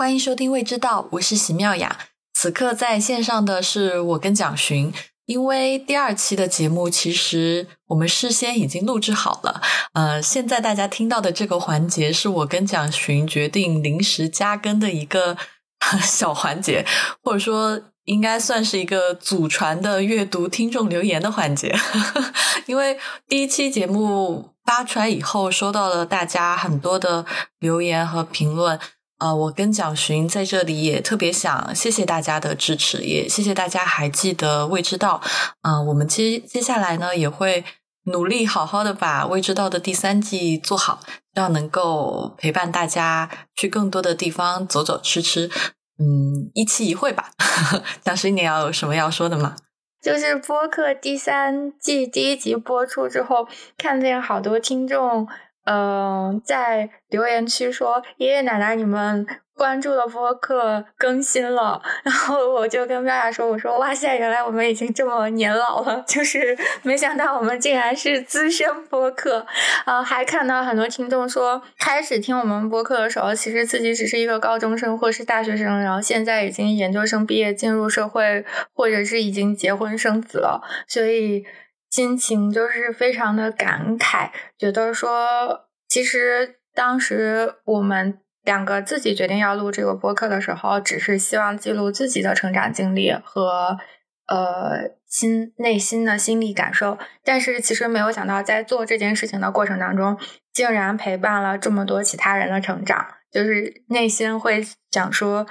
[0.00, 1.98] 欢迎收听《未知道》，我是席妙雅。
[2.32, 4.94] 此刻在线上的是我跟蒋寻。
[5.26, 9.60] 因为第二期的节目其实我们事先已经录制好了，
[9.94, 15.36] 呃，现在大家听到的这个环节是我跟蒋寻决定临时加更的一个
[16.00, 16.86] 小环节，
[17.20, 21.76] 或者说应该算是一个祖传的阅读听众留言的环节。
[22.66, 22.96] 因为
[23.26, 27.26] 第一期节目发出来以后，收到了大家很多的
[27.58, 28.78] 留言和评论。
[29.18, 35.20] 呃，我跟蒋寻在这里也特别想谢谢大家的支持，也谢谢大家还记得未知道。
[35.62, 37.64] 嗯，我们接接下来呢也会
[38.04, 41.00] 努力好好的把未知道的第三季做好，
[41.34, 45.50] 要能够陪伴大家去更多的地方走走吃吃。
[45.98, 47.30] 嗯，一期一会吧。
[48.04, 49.56] 蒋寻，你要有什么要说的吗？
[50.00, 55.26] 就是播客第三季第一集播出之后，看见好多听众。
[55.70, 69.44] 嗯，在留言区说爷爷奶奶你们关注的播客更新了，然后我就跟大家说，我说哇塞，原来我们已经这么年老了，就是没想到我们竟然是资深播客。
[69.84, 81.44] 啊，还看到很多听众说，开始听我们播客的时候，其实自己只是一个高中生或是大学生，然后现在已经研究生毕业进入社会，或者是已经结婚生子了，所以。
[81.90, 93.78] 心情就是非常的感慨，觉得说，其实当时我们两个自己决定要录这个播客的时候，只是希望记录自己的成长经历和
[94.26, 100.18] 呃心内心的心理感受，但是其实没有想到，在做这件事情的过程当中，
[100.52, 105.46] 竟然陪伴了这么多其他人的成长，就是内心会想说。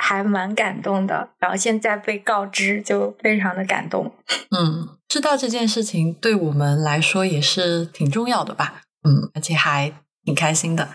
[0.00, 4.12] 还蛮感动的，然后现在被告知就非常的感动。
[4.50, 8.82] 嗯，知道这件事情对我们来说也是挺重要的吧？
[9.04, 9.92] 嗯，而且还
[10.24, 10.88] 挺开心的。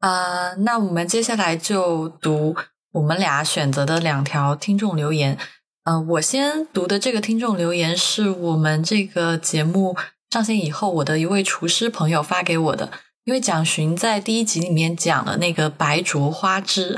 [0.00, 2.56] 啊，那我们接下来就读
[2.92, 5.38] 我们俩选择的两条听众留言。
[5.84, 9.96] 嗯，我先读的这个听众留言是我们这个节目
[10.30, 12.90] 上线以后，我的一位厨师朋友发给我的。
[13.30, 16.96] 因为蒋寻在第一集里面讲了那个白灼花枝，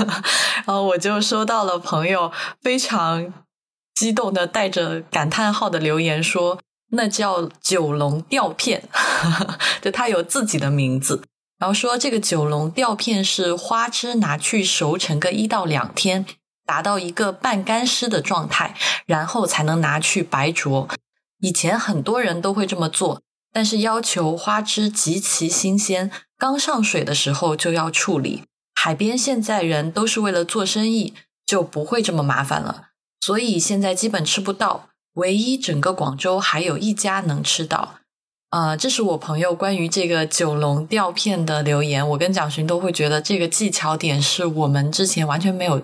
[0.64, 3.30] 然后我就收到了朋友非常
[3.94, 6.58] 激动的带着感叹号的留言说，
[6.92, 8.88] 那叫九龙吊片，
[9.82, 11.22] 就它有自己的名字。
[11.58, 16.24] 然后说这个九龙吊片是花枝拿去熟成个一到两天，
[16.64, 18.74] 达到一个半干湿的状态，
[19.04, 20.88] 然后才能拿去白灼。
[21.42, 23.20] 以前很多人都会这么做。
[23.54, 28.42] 但是要求花枝极其新鲜，刚上水的时候就要处理。
[28.74, 31.14] 海边现在人都是为了做生意，
[31.46, 32.88] 就不会这么麻烦了。
[33.20, 38.00] 所以现在基本吃不到，唯一整个广州还有一家能吃到。
[38.50, 42.06] 啊，这是我朋友关于这个九龙吊片的留言。
[42.10, 45.80] 我跟蒋勋都会觉得这个技巧点是我们之前完全没有。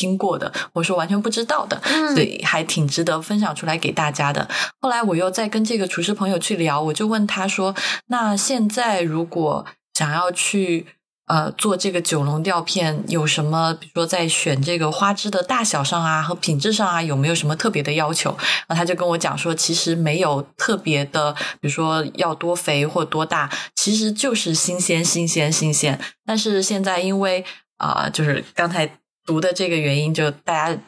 [0.00, 1.78] 听过的，我是完全不知道的，
[2.14, 4.48] 所以还挺值得分享出来给大家的。
[4.80, 7.74] 后来我又在跟这个厨师朋友去聊，我就问他说
[8.08, 10.86] ：“那现在如果想要去
[11.26, 13.74] 呃做这个九龙吊片，有什么？
[13.78, 18.30] 比如说在选这个花枝的大小上啊和品质上啊，有没有什么特别的要求？”
[18.66, 26.00] 然后他就跟我讲说：“其实没有特别的，比如说要多肥或多大，其实就是新鲜、新鲜、新鲜。
[26.24, 27.44] 但是现在因为
[27.76, 28.90] 啊，就是刚才。”
[29.30, 30.82] 读的这个原因，就大家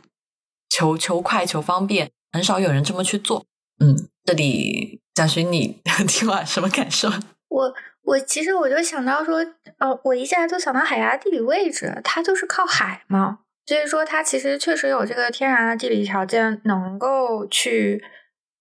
[0.69, 3.47] 求求快求方便，很少有人这么去做。
[3.79, 7.09] 嗯，这里蒋勋，你 听完什么感受？
[7.49, 7.73] 我
[8.03, 9.37] 我其实我就想到说，
[9.79, 18.03] 呃，我一下就想到海牙地理位置，它就是靠海嘛，所以说它其实确实有这个天然的地理条件，能够去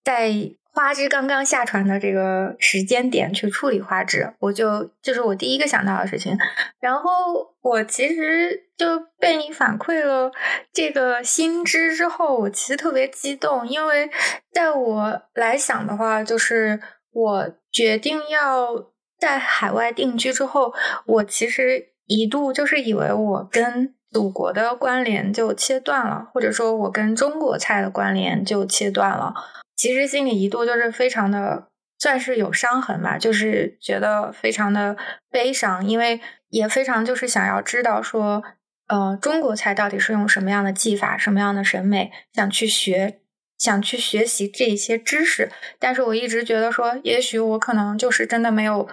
[0.04, 0.52] 在。
[0.74, 6.38] 花枝刚刚下船的这个时间点去处理花枝，我就就是我第一个想到的事情。
[6.80, 10.32] 然后我其实就被你反馈了
[10.72, 14.10] 这个新知之后，我其实特别激动，因为
[14.54, 16.80] 在我来想的话，就是
[17.12, 20.74] 我决定要在海外定居之后，
[21.06, 29.34] 我其实一度就是以为我跟祖国的关联就切断了，或者说我跟中国菜的关联就切断了。
[29.76, 34.96] 其实心里一度就是非常的，算是有伤痕吧，就是觉得非常的
[35.30, 36.20] 悲伤，因为
[36.50, 38.44] 也非常就是想要知道说，
[38.88, 43.22] 呃，中国菜到底是用什么样的技法，什么样的审美，想去学，
[43.58, 45.52] 想去学习这些知识。
[45.80, 48.88] 但是我一直觉得说，也许我可能就是真的没有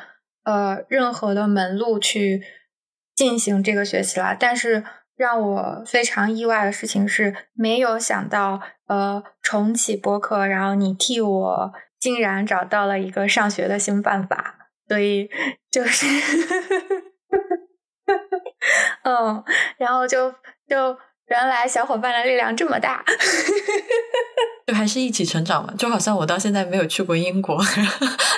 [0.45, 2.43] 呃任何的门路去
[3.15, 4.37] 进行这个学习了。
[4.39, 4.85] 但是。
[5.19, 15.29] 让我非常意外的事情是，没有想到，呃，重启播客，然后你替我竟然找到了一个上学的新办法，所以
[15.71, 16.07] 就是，
[19.03, 19.43] 嗯，
[19.77, 20.31] 然后就
[20.69, 23.05] 就原来小伙伴的力量这么大，
[24.69, 25.73] 就还是一起成长嘛。
[25.79, 27.59] 就好像我到现在没有去过英国，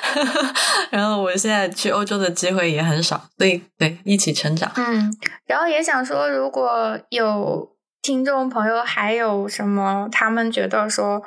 [0.91, 4.71] 然后我现在去欧洲的机会也很少，所以对一起成长。
[4.77, 5.13] 嗯，
[5.45, 11.21] 然后也想说，如果有听众朋友还有什么他们觉得说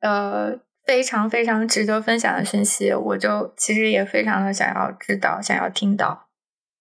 [0.00, 0.50] 呃
[0.84, 6.26] 非常非常值得分享的讯息，我就其实也非常的想要知道，想要听到。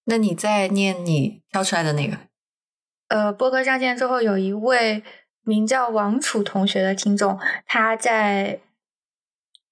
[0.05, 2.17] 那你再念你挑出来的那个。
[3.09, 5.03] 呃，播客上线之后，有一位
[5.47, 8.59] 名叫王楚同学的听众，他在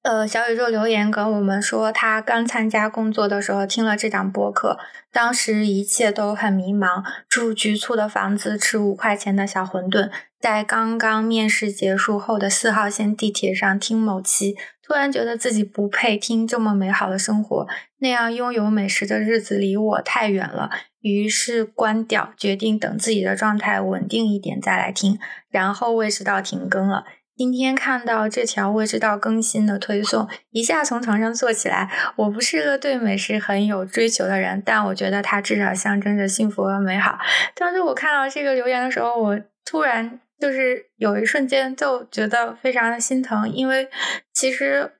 [0.03, 4.79] 呃小宇宙留言跟我们说，他刚参加工作的时候听了这档播客，
[5.11, 17.67] 当时一切都很迷茫，住局促的房子，吃五块钱的小馄饨，在刚刚面试结束后的四号线地铁上听某期，突然觉得自己不配听这么美好的生活，
[17.97, 20.69] 那样拥有美食的日子离我太远了。
[21.05, 25.19] 于是关掉，决定等自己的状态稳定一点再来听。
[25.51, 27.05] 然后未知道停更了。
[27.37, 31.91] 今天看到这条未知道更新的推送，一下从床上坐起来。
[32.15, 37.19] 我不是个对美食很有追求的人，但我觉得它至少象征着幸福和美好。
[37.53, 43.87] 当时我看到这个留言的时候，我突然就是有一瞬间就觉得非常的心疼，因为
[44.33, 44.93] 其实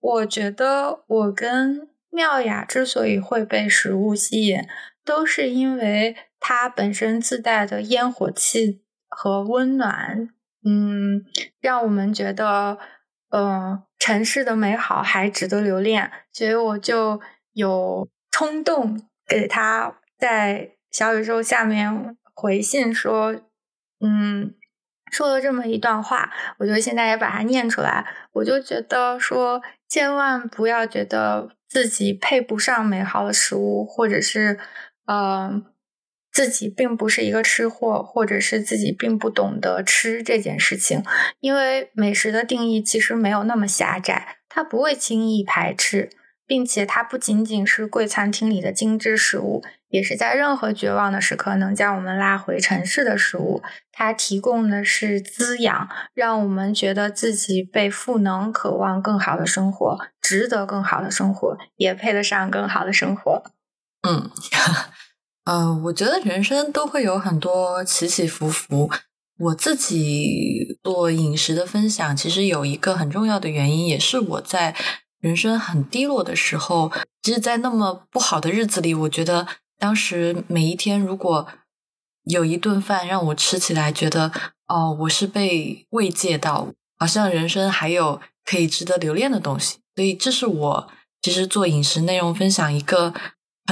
[0.00, 4.58] 我觉得我跟妙雅之所以会被食物吸引。
[5.04, 10.28] 都是因为它本身自带的烟火气和温暖，
[10.64, 11.24] 嗯，
[11.60, 12.78] 让我们觉得，
[13.30, 17.20] 呃，城市的美好还值得留恋，所以我就
[17.52, 23.34] 有冲动给他在小宇宙下面回信说，
[24.00, 24.54] 嗯，
[25.10, 34.58] 说了这么一段话，我就现在也把它念出来，我就觉得说，千万不要觉得自己配不上美好的食物，或者是。
[35.06, 35.64] 嗯，
[36.30, 41.02] 自己并不是一个吃货，或者是自己并不懂得吃这件事情，
[41.40, 46.10] 因为美食的定义其实没有那么狭窄，它不会轻易排斥，
[46.46, 53.62] 并且它不仅仅是贵餐厅里的精致食物，也是在任何绝望的时刻能将我们拉回城市的食物。
[53.90, 63.42] 它提供的是滋养，让我们觉得自己被赋能，渴望更好的生活，值得更好的生活，也配得上更好的生活。
[64.02, 64.30] 嗯，
[65.44, 68.90] 嗯， 我觉得人生都会有很多起起伏伏。
[69.38, 74.76] 我自己做饮食的分享，其实有一个很重要的原因，也是我在
[75.20, 79.46] 人生很低落的时候，其实，在那么不好的日子里，我觉得
[79.78, 81.48] 当时每一天，如果
[82.24, 84.30] 有一顿饭让我吃起来，觉得
[84.68, 86.68] 哦，我是被慰藉到，
[86.98, 89.78] 好像人生还有可以值得留恋的东西。
[89.96, 90.88] 所以，这是我
[91.20, 93.12] 其实做饮食内容分享一个。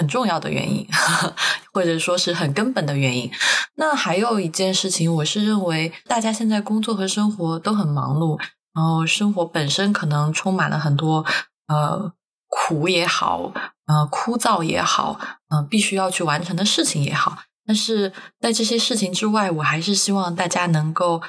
[0.00, 0.87] 很重要的原因，
[1.75, 3.31] 或者说是很根本的原因。
[3.75, 8.41] 那还有一件事情，我是认为大家现在工作和生活都很忙碌，
[8.73, 11.26] 然后生活本身可能充满了很多
[11.69, 12.12] 呃
[12.49, 13.52] 苦也好，
[13.87, 15.20] 呃枯燥也好，
[15.50, 17.37] 嗯必须要去完成的事情也好。
[17.67, 18.11] 但是
[18.41, 21.20] 在这些事情之外，我还是希望大家能够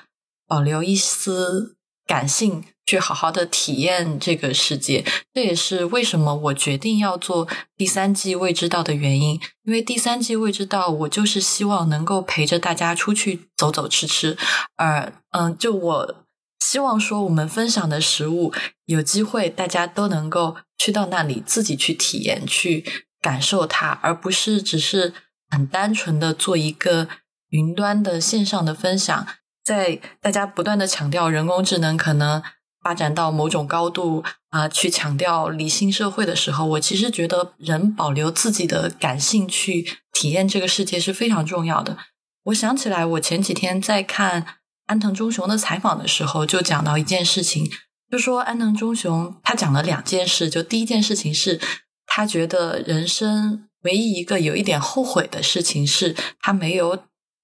[0.48, 1.76] 保留一丝
[2.08, 2.64] 感性。
[2.86, 7.48] 去好好的体验这个世界，这也是为什么我决定要做
[7.78, 9.40] 第三季未知道的原因。
[9.64, 14.38] 因为第三季未知道，我就是希望能够陪着大家出去走走吃吃，
[14.76, 16.26] 而嗯，就我
[16.60, 18.52] 希望说，我们分享的食物，
[18.86, 22.84] 有机会大家都能够去到那里自己去体验、去
[23.22, 25.14] 感受它，而不是只是
[25.50, 27.08] 很单纯的做一个
[27.50, 29.28] 云端的线上的分享。
[29.64, 32.44] 在大家不断的强调人工智能可能。
[32.84, 41.98] 发展到某种高度啊，去强调理性社会的时候，我其实觉得人保留自己的感性去体验这个世界是非常重要的。
[42.46, 44.46] 我想起来，我前几天在看
[44.88, 47.72] 安藤忠雄的采访的时候，就讲到一件事情，
[48.10, 51.62] 就说安藤忠雄他讲了两件事，就第一件事情是
[52.08, 57.04] 他觉得人生唯一一个有一点后悔的事情是他没有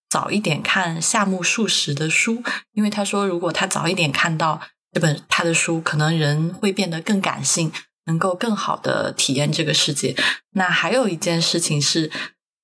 [0.10, 2.42] 早一点看夏目漱石的书，
[2.74, 4.60] 因为他说如果他早一点看到。
[4.98, 7.72] 这本他的书，可能人会变得更感性，
[8.06, 10.16] 能够更好的体验这个世界。
[10.54, 12.10] 那还有一件事情是，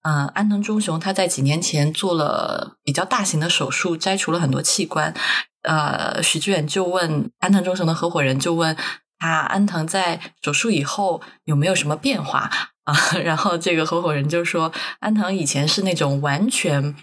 [0.01, 5.13] 嗯，安藤忠雄他在几年前做了比较大型的手术，摘除了很多器官。
[5.61, 8.75] 呃，许志远就问安藤忠雄的合伙人，就问
[9.19, 12.49] 他安藤在手术以后有没有什么变化
[12.85, 12.95] 啊？
[13.23, 16.95] 然后这个合伙人就说，安藤以前是那种完全。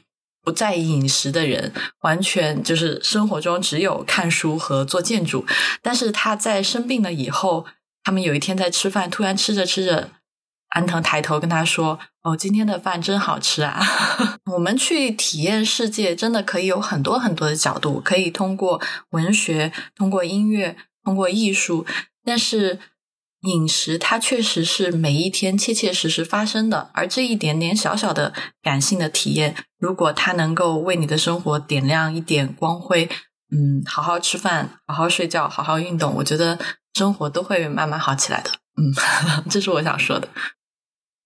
[0.51, 5.47] 不在意饮食的人，完全就是生活中只有看书和做建筑。
[5.81, 7.67] 但是他在生病了以后，
[8.03, 10.11] 他们有一天在吃饭，突然吃着吃着，
[10.71, 13.81] 安藤抬头跟他说：“哦，今天的饭真好吃啊！”
[14.53, 21.87] 我们去体验世界，真的可以有很多很多的角度，可以通过文学、通过音乐、通过艺术，
[22.25, 22.81] 但是。
[23.43, 33.09] 饮食它确实是每一天切切实实发生的，而这一点点小小的感性的体验，如果它能够为你的生活点亮一点光辉，
[33.51, 36.59] 嗯，好好吃饭，好好睡觉，好好运动，我觉得
[36.95, 38.51] 生活都会慢慢好起来的。
[38.77, 38.93] 嗯，
[39.51, 40.29] 这是我想说的。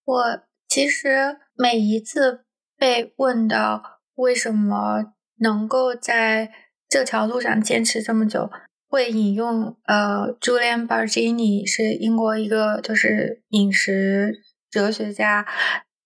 [0.05, 0.23] 我
[0.69, 2.45] 其实每一次
[2.77, 6.51] 被问到为什么能够在
[6.87, 8.49] 这条路上坚持这么久。
[8.95, 15.45] 会引用呃，Julian Bargini 是英国一个就是饮食哲学家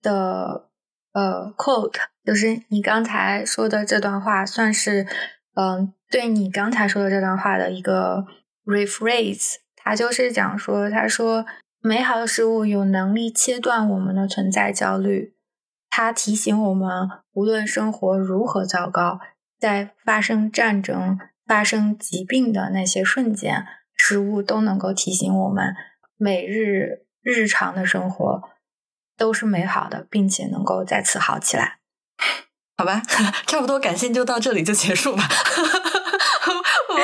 [0.02, 0.70] 的
[1.14, 5.06] 呃 quote，就是你刚才说的这段话，算是
[5.54, 8.26] 嗯，对你刚才说的这段话的一个
[8.66, 9.58] rephrase。
[9.76, 11.46] 他就是讲说，他说
[11.82, 15.36] 美好的事物有能力切断我们的存在焦虑，
[15.92, 19.20] 它提醒我们，无论生活如何糟糕，
[19.60, 21.20] 在发生战争。
[21.50, 23.66] 发生疾病的那些瞬间，
[23.96, 25.74] 食物都能够提醒我们，
[26.16, 28.44] 每日日常的生活
[29.18, 31.80] 都是美好的，并且能够再次好起来。
[32.78, 33.02] 好吧，
[33.48, 35.28] 差不多感性就到这里就结束吧。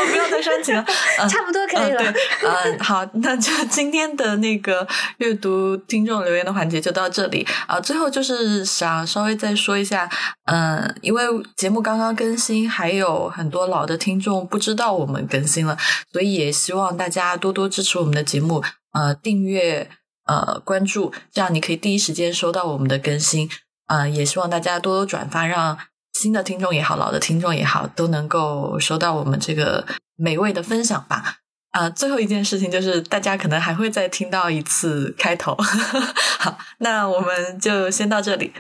[0.06, 0.84] 不要再煽情了，
[1.30, 2.00] 差不多可以了。
[2.00, 4.88] 对，嗯，好，那就 今天的那个
[5.18, 7.80] 阅读听众留言的环节就到这里啊。
[7.80, 10.10] 最后就是想稍微再说一下，
[10.46, 11.24] 嗯，因为
[11.56, 15.78] 节目刚刚更新，还有很多老的听众不知道我们更新了，
[16.12, 19.90] 所以也希望大家多多支持我们的节目，呃，订阅
[20.26, 23.50] 呃关注，这样你可以第一时间收到我们的更新。
[23.88, 25.78] 呃，也希望大家多多转发，让。
[26.16, 31.40] 新的听众也好，老的听众也好，都能够收到我们这个美味的分享吧。
[31.72, 35.54] 啊，最后一件事情就是，大家可能还会再听到一次开头。
[36.40, 38.54] 好，那我们就先到这里。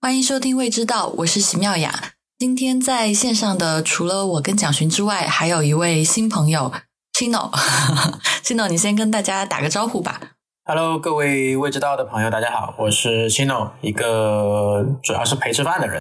[0.00, 2.12] 欢迎收听《未知道》，我是席妙雅。
[2.38, 6.72] 今天在线上的除了我跟蒋寻之外，还有一位新朋友
[7.12, 7.50] Chino。
[8.42, 10.18] Chino，你先跟大家打个招呼吧。
[10.64, 16.00] Hello，各位未知道的朋友，大家好，我是 Chino，一个主要是陪吃饭的人。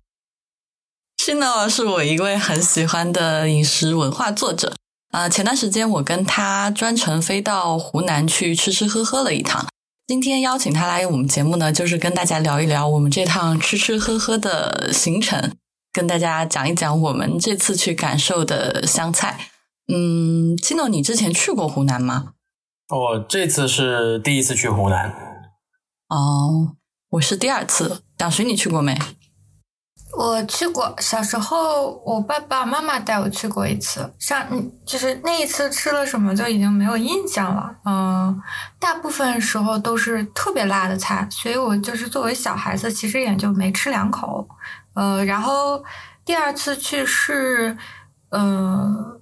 [1.26, 4.74] 是呢，是我一位很喜欢的饮食文化作者
[5.12, 5.30] 啊。
[5.30, 9.66] 前段时间我跟他专程飞到湖南去吃吃喝喝了一趟。
[10.06, 15.54] 今天邀请他来我们节目呢，就是跟大家聊一聊我们这趟吃吃喝喝的行程，
[15.94, 19.48] 跟大家讲一讲我们这次去感受的湘菜。
[19.88, 22.34] 嗯，金诺，你之前去过湖南吗？
[22.90, 25.10] 我这次是第一次去湖南。
[26.10, 26.76] 哦，
[27.12, 28.02] 我是第二次。
[28.18, 29.00] 蒋勋，你去过没？
[30.18, 34.46] 我去过，小时候我爸爸妈妈带我去过一次，上
[34.86, 37.76] 就是那一次吃了什么就已经没有印象了。
[37.86, 38.42] 嗯，
[38.80, 44.48] 大部分时候都是特别辣的菜，所以我就是作为小孩子，其实也就没吃两口。
[44.94, 45.84] 呃，然后
[46.24, 47.78] 第二次去是，
[48.30, 49.13] 嗯。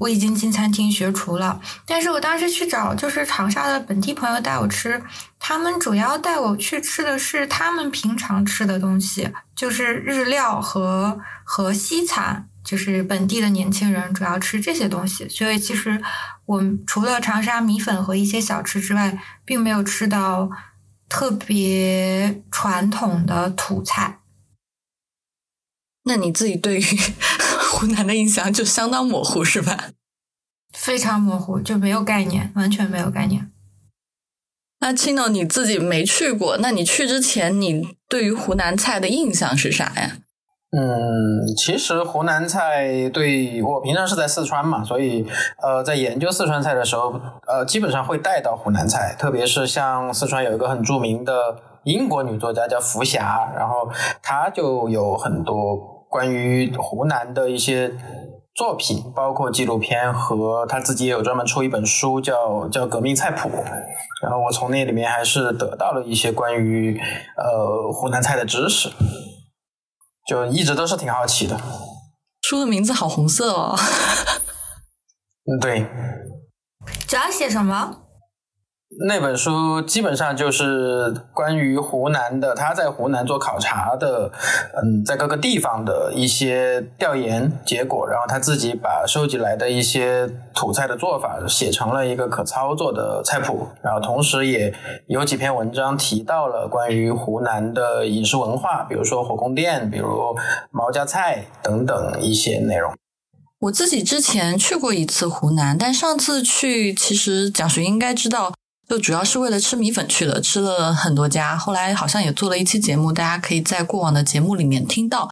[0.00, 5.02] 我已经进餐厅学厨了，但是我当时去找就是长沙的本地朋友带我吃，
[5.38, 16.02] 他们主要带我去吃的是他们平常吃的东西，就是日料和和西餐，就是本地的年轻人主要吃这些东西，所以其实
[16.46, 20.48] 我除了长沙米粉和一些小吃之外，并没有吃到
[21.10, 24.20] 特别传统的土菜。
[26.04, 26.84] 那你自己对于？
[27.70, 29.90] 湖南的印象就相当模糊，是吧？
[30.72, 33.50] 非常模糊，就没有概念，完全没有概念。
[34.80, 40.16] 那青岛你自己没去过，那你去之前，你对于湖南菜的印象是啥呀？
[40.72, 45.26] 嗯，其实湖南菜对我平常是在四川嘛，所以
[45.62, 51.34] 呃，在研究四川菜的时候，呃，基本上会带到湖南菜，特别是像四川有一个很著名的
[51.84, 53.90] 英国女作家叫福霞，然后
[54.22, 55.99] 她就有很多。
[56.10, 57.94] 关于湖南的一些
[58.56, 63.48] 作品，包括纪录片和他自己也有专门出一本书，叫叫《革命菜谱》。
[64.20, 67.00] 然后我从那里面还是得到了一些关于
[67.36, 68.90] 呃湖南菜的知识，
[70.26, 71.58] 就一直都是挺好奇的。
[72.42, 73.76] 书的名字好红色哦。
[75.46, 75.86] 嗯，对。
[77.06, 77.98] 主要写什么？
[79.06, 84.32] 那本书基本上就是关于湖南的，他在湖南做考察的，
[84.82, 94.74] 嗯，在各个地方的一些调研结果，然后他自己把收集来的一些土菜的做法写成了一个可操作的菜谱，然后同时也
[95.06, 100.36] 有几篇文章提到了关于湖南的饮食文化，比如说火宫殿，比如
[100.72, 102.92] 毛家菜等等一些内容。
[103.60, 108.52] 我自己之前去过一次湖南，但上次去其实蒋勋应该知道。
[108.90, 115.30] 就主要是为了吃米粉去的，吃了很多家，后来好像也做了一期节目，大家可以在过往的节目里面听到。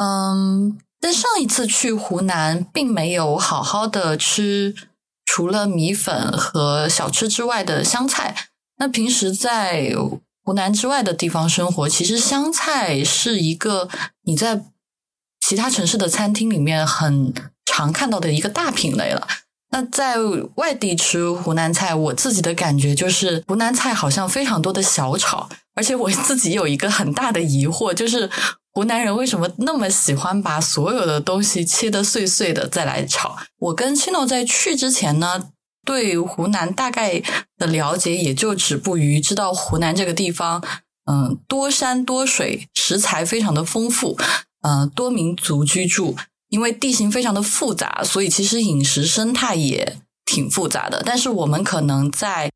[0.00, 4.76] 嗯，但上一次去湖南，并没有好好的吃
[5.24, 8.46] 除了米粉和小吃之外的湘菜。
[8.76, 9.92] 那平时在
[10.44, 13.88] 湖南之外的地方生活，其实湘菜是一个
[14.22, 14.62] 你在
[15.44, 17.34] 其他城市的餐厅里面很
[17.66, 19.26] 常看到的一个大品类了。
[19.70, 20.16] 那在
[20.56, 28.30] 外地吃湖南菜，我自己的感觉就是湖南菜好像非常多的小炒，而且我自己有一个很大的疑惑，就是
[28.72, 33.36] 湖南人为什么那么喜欢把所有的东西切得碎碎的再来炒？
[33.58, 35.50] 我跟青诺在去之前呢。
[35.84, 37.22] 对湖南大概
[37.56, 40.62] 的了解也就止步于知道湖南这个地方，
[41.10, 44.18] 嗯，多山多水，食材非常的丰富，
[44.60, 46.14] 嗯，多民族居住，
[46.48, 51.02] 因为地形非常的复杂，所以其实饮食生态也挺复杂的。
[51.04, 52.50] 但是我们可能在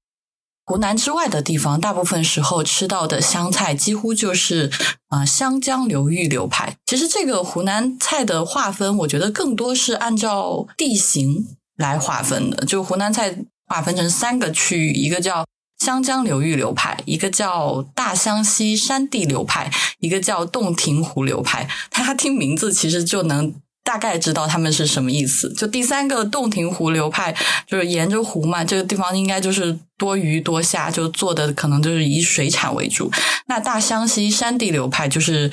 [0.67, 4.71] 湖南之外的地方，大部分时候吃到的湘菜几乎就是
[5.09, 6.77] 啊湘江流域流派。
[6.87, 11.57] 其实这个湖南菜的划分，我觉得更多是按照地形。
[11.77, 13.35] 来划分的，就湖南菜
[13.67, 15.45] 划分成三个区域，一个叫
[15.79, 21.69] 湘江流域流派，一个叫大湘西山地流派，一个叫洞庭湖流派。
[21.91, 25.53] 大家听名字其实就能大概知道他们是什么意思。
[25.55, 27.35] 就第三个洞庭湖流派，
[27.67, 33.11] 就是沿着湖嘛，这个地方应该就是多鱼多虾，就做的可能就是以水产为主。
[33.47, 35.51] 那大湘西山地流派就是。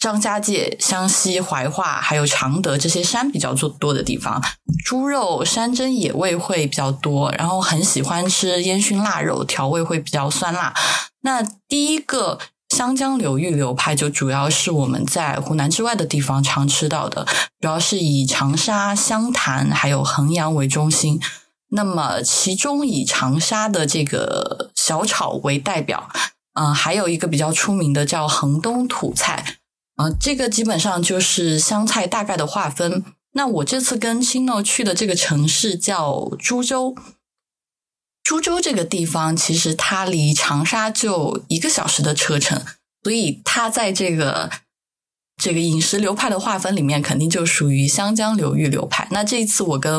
[0.00, 4.40] 张家界、湘西、怀化还有常德这些山比较做多的地方，
[4.84, 10.72] 猪肉山珍野味会比较多，然后很喜欢吃烟熏腊肉，调味会比较酸辣。
[11.22, 17.26] 那第一个湘江流域流派就主要是我们在湖南之外的地方常吃到的，
[17.60, 21.20] 主要是以长沙、湘潭还有衡阳为中心。
[21.70, 26.08] 那么其中以长沙的这个小炒为代表，
[26.54, 29.58] 嗯，还有一个比较出名的叫衡东土菜。
[29.96, 33.04] 啊，这个基本上就是湘菜大概的划分。
[33.32, 36.94] 那我这次跟青诺去的这个城市叫株洲，
[38.28, 42.62] 株洲这个地方其实它离长沙就一个小时的车程，
[43.02, 44.50] 所以它在这个
[45.42, 49.08] 这个饮食流派的划分里面，肯定就属于湘江流域流派。
[49.12, 49.94] 那这一次我跟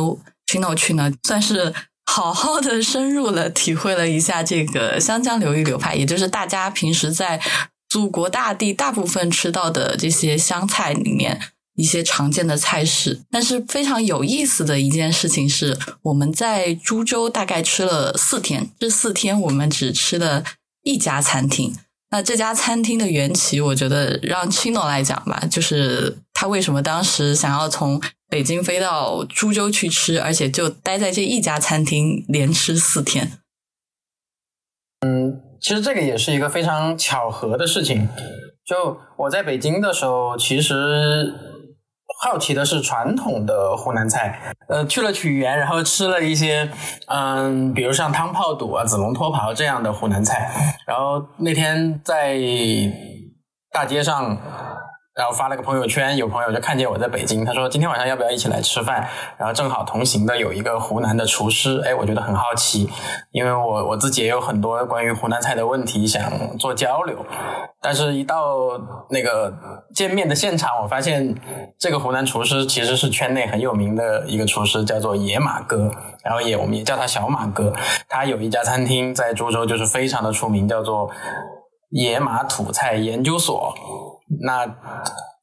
[0.46, 1.74] Chino 去呢，算是
[2.06, 7.42] 好好的深入了体会了一下这个湘江流域流派，也就是大家平时在。
[7.90, 11.42] 祖国大地大部分吃到的这些湘菜里面
[11.80, 20.44] 一些常见的菜式，但是非常有意思的一件事情是，我们在株洲大概吃了四天，这四天我们只吃了
[20.84, 21.74] 一家餐厅。
[22.12, 33.40] 那这家餐厅的缘起，我觉得让 Chino 来讲吧，就是他为什么当时想要从北京飞到株洲去吃，而且就待在这一家餐厅连吃四天。
[35.06, 35.42] 嗯。
[35.62, 38.08] 其实这个也是一个非常巧合的事情。
[38.66, 41.34] 就我在北京的时候，其实
[42.22, 46.70] 好奇的是传统的湖南菜，呃，去了曲园，然后吃了一些，
[47.08, 50.76] 嗯，比如像汤泡肚啊、子龙脱袍这样的湖南菜。
[50.86, 52.38] 然后那天在
[53.72, 54.38] 大街上。
[55.20, 59.06] 然后发了个朋友圈，有朋友就看见我在北京，他说今天晚上要不要一起来吃饭？
[59.38, 62.90] 然后正好同行的有一个湖南的厨师，哎，我觉得很好奇，
[63.34, 67.18] 因为我我自己也有很多关于湖南菜的问题想做交流，
[67.82, 68.80] 但是一到
[69.10, 69.54] 那个
[69.94, 71.36] 见面的现场，我发现
[71.78, 75.92] 这个湖南厨师其实是圈内很有名的一个厨师，叫做野马哥，
[76.24, 77.74] 然后也我们也叫他小马哥，
[78.08, 81.12] 他有一家餐厅在株洲就是非常的出名，叫做
[81.90, 83.76] 野马土菜研究所。
[84.42, 84.66] 那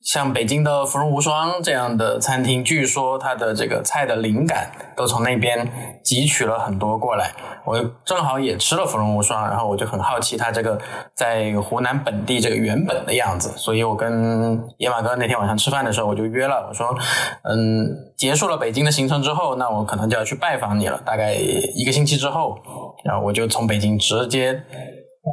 [0.02, 5.68] 像北京的芙蓉无双这样的餐厅，据说它的这个菜的灵感都从那边
[6.04, 7.32] 汲取了很多过来。
[7.64, 10.78] 我正好也吃了芙蓉无双，然后我就很好奇它这个
[11.16, 16.96] 在湖南本地这个原本的样子，所以我跟野马哥那天晚上吃饭的时候，我就约了，我说，
[17.42, 22.56] 嗯，结束了北京的行程之后，那我可能就要去拜访你了，大概一个星期之后，
[23.04, 24.62] 然后我就从北京直接。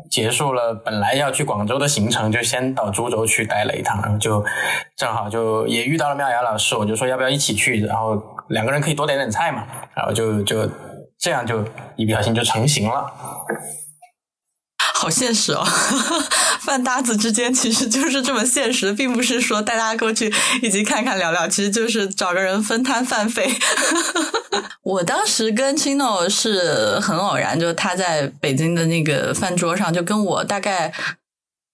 [0.10, 4.44] 结束了本来要去广州的行程，就先到株洲去待了一趟，然后就
[4.96, 10.70] 正好就也遇到了妙雅老师，我就说要不要一起去，然后两个人可以多点点菜嘛，然后就就
[11.18, 11.64] 这样就
[11.96, 13.06] 一不小心就成型了。
[15.04, 15.62] 好现实哦，
[16.64, 23.54] 饭搭子之间其实就是这么现实，并不是说带大家过去一起看看聊聊，其实就是找个人分摊饭费。
[24.84, 30.94] 我当时跟 Chino 是很偶然，就他在北京的那个饭桌上，就跟我大概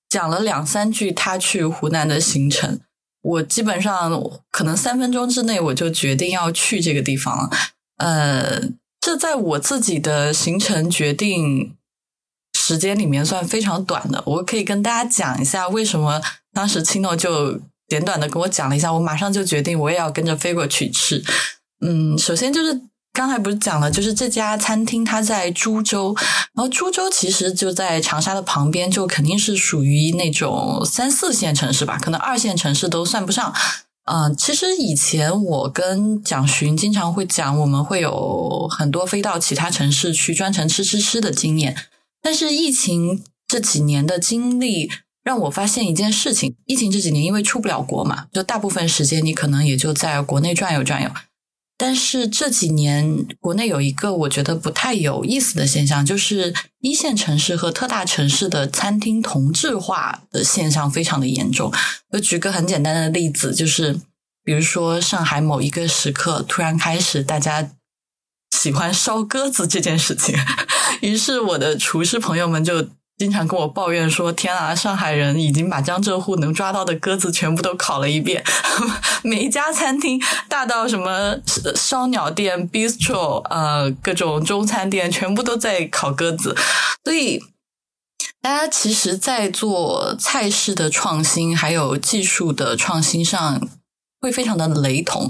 [0.10, 2.80] 讲了两三句他去湖南的行程。
[3.22, 4.12] 我基本上
[4.50, 7.50] 可能三分钟之内我就决定要去这个地方了。
[7.98, 8.60] 呃，
[9.00, 11.76] 这在我自己的行程决定
[12.70, 14.22] 时间里面算非常短的。
[14.28, 16.22] 我可以跟大家讲一下为什么
[16.54, 21.24] 当时青诺就简短的跟我讲了一下，我马上就决定我也要跟着飞过去吃。
[21.82, 22.80] 嗯，首先就是
[23.12, 26.16] 刚才不是讲了，就是这家餐厅它在株洲，
[26.54, 33.52] 然后株洲其实就在长沙的旁边，就肯定是属于那种三四线城市吧，可能二线城市都算不上。
[34.06, 41.76] 嗯，其实以前我跟蒋寻经常会讲，我们会有很多飞到其他城市去专程吃吃吃的经验。
[42.22, 44.92] 但是疫情这几年的经历
[45.24, 51.10] 让我发现一件事情：疫情这几年因为出不了国嘛，就大部分时间你可能也就在国内转悠转悠。
[51.78, 61.72] 但是这几年国内有一个我觉得不太有意思的现象，就是一线城市和特大城市的餐厅同质化的现象非常的严重。
[62.12, 63.98] 就举个很简单的例子，就是
[64.44, 67.72] 比如说上海某一个时刻突然开始大家
[68.60, 70.36] 喜欢烧鸽子这件事情，
[71.02, 72.88] 于是我的厨师朋友们就。
[73.20, 78.42] 经常跟我抱怨说：“天啊，上海人已经把江浙沪能抓到的鸽子全部都烤了一遍，
[79.24, 80.18] 每一家餐厅，
[80.48, 81.36] 大到什么
[81.76, 86.56] 烧鸟店、bistro，呃，各种中餐店，全部都在烤鸽子。
[87.04, 87.44] 所以，
[88.42, 93.68] 大家其实，在做菜式的创新，还有技术的创新上，
[94.22, 95.30] 会非常的雷同。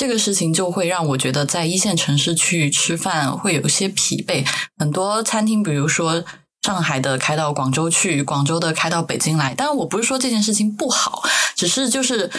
[0.00, 4.46] 这个事情就会让我觉得，在一线城市去吃饭会有些疲惫。
[4.78, 6.24] 很多餐厅，比如说。
[6.62, 9.54] 上海的开到广州去，广州的开到北京来。
[9.54, 11.22] 当然，我不是说这件事情不好，
[11.56, 12.30] 只是就是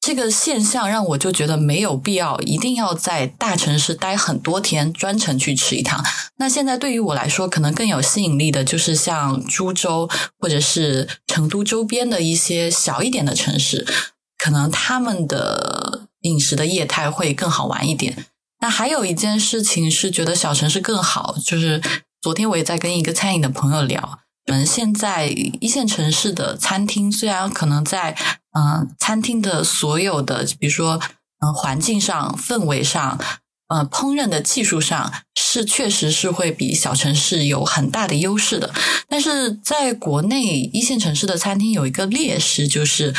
[0.00, 6.04] 这个现象让我就觉得没有必要一定要在大城市待很多天，专程去吃一趟。
[6.38, 13.86] 那现在对于我来说，可能更有吸引力的就是像株洲或者是成都周边的一些小一点的城市，
[14.36, 15.91] 可能他们的
[16.22, 18.26] 饮食的业态会更好玩一点。
[18.60, 21.80] 那还有一件事情是觉得小城市更好，就是。
[22.22, 28.16] 昨天我也在跟一个餐饮的朋友聊，我们现在一线城市的餐厅虽然可能在
[28.56, 31.00] 嗯餐厅的所有的，比如说
[31.40, 33.18] 嗯环境上、氛围上、
[33.66, 38.72] 呃烹饪的技术上，是确实是会比小城市有很大的优势的。
[39.08, 43.12] 但是在国内一线城市的餐厅有一个劣势，就是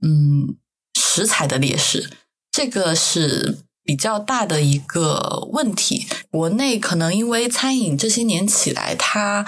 [0.00, 0.56] 嗯
[0.98, 2.08] 食材的劣势，
[2.56, 3.58] 这个是。
[3.88, 9.46] 比较大的一个问题，国内可能因为餐饮这些年起来，它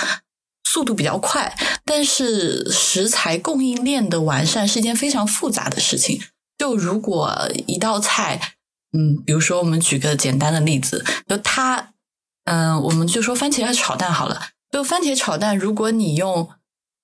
[0.63, 6.23] 速度比较快，但是食材供应链的完善是一件非常复杂的事情。
[6.57, 8.55] 就如果一道菜，
[8.97, 11.95] 嗯，比如说我们举个简单的例子，就它，
[12.45, 14.51] 嗯，我们就说番茄炒蛋好了。
[14.71, 16.49] 就番茄炒蛋，如果你用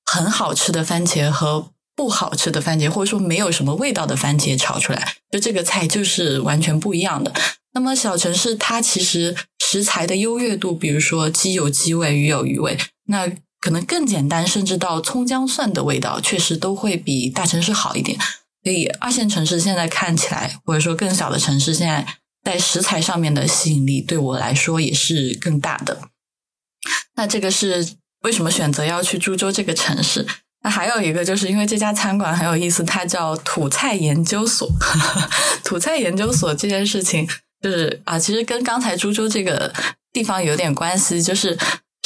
[0.05, 7.33] 很好吃的番茄和不好吃的番茄，或者说没有什么味道的番茄炒出来，就这个菜就是完全不一样的。
[7.73, 13.31] 那么小城市它其实食材的优越度，比如说鸡有鸡味，鱼有鱼味，那
[13.61, 18.19] 可能更简单，甚至到葱姜蒜的味道，确实都会比大城市好一点。
[18.63, 22.07] 所以二线城市现在看起来，或者说更小的城市，现在
[22.43, 26.01] 在食材上面的吸引力，对我来说也是更大的。
[27.17, 30.27] 那这个是为什么选择要去株洲这个城市？
[30.65, 34.67] 那还有一个，就是因为这家餐馆很有意思，它叫土菜研究所。
[35.63, 37.29] 土菜研究所这件事情，
[37.61, 39.71] 就是啊，其实跟刚才株洲这个
[40.11, 41.59] 地方有点关系，就是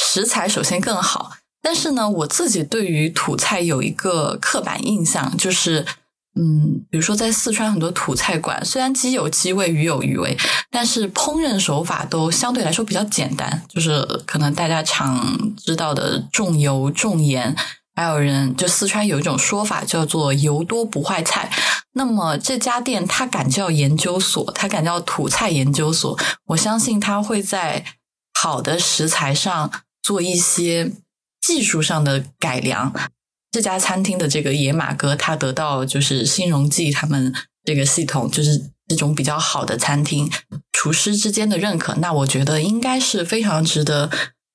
[0.03, 1.31] 食材首先更好。
[1.61, 5.85] 但是呢，我自己对于土菜有一个刻板印象，就是
[6.35, 10.37] 嗯，比如说在四川很多土菜馆，虽然鸡有鸡味，鱼有鱼味，
[10.69, 17.55] 但是烹饪手法都相对来说比较简单，就是可能大家常知道的重油重盐。
[17.99, 21.51] 还有人就四川有一种说法叫做“油多不坏菜”，
[21.91, 27.83] 那么这家店它敢叫研究所，它敢叫土菜研究所，我相信它会在
[28.33, 29.69] 好的食材上
[30.01, 30.93] 做一些
[31.41, 32.93] 技术上的改良。
[33.51, 37.33] 这家餐厅的这个野马哥，他得到就是新荣记他们
[37.65, 40.31] 这个系统，就是这种比较好的餐厅
[40.71, 44.09] 厨师之间的认可，那我觉得应该是非常值得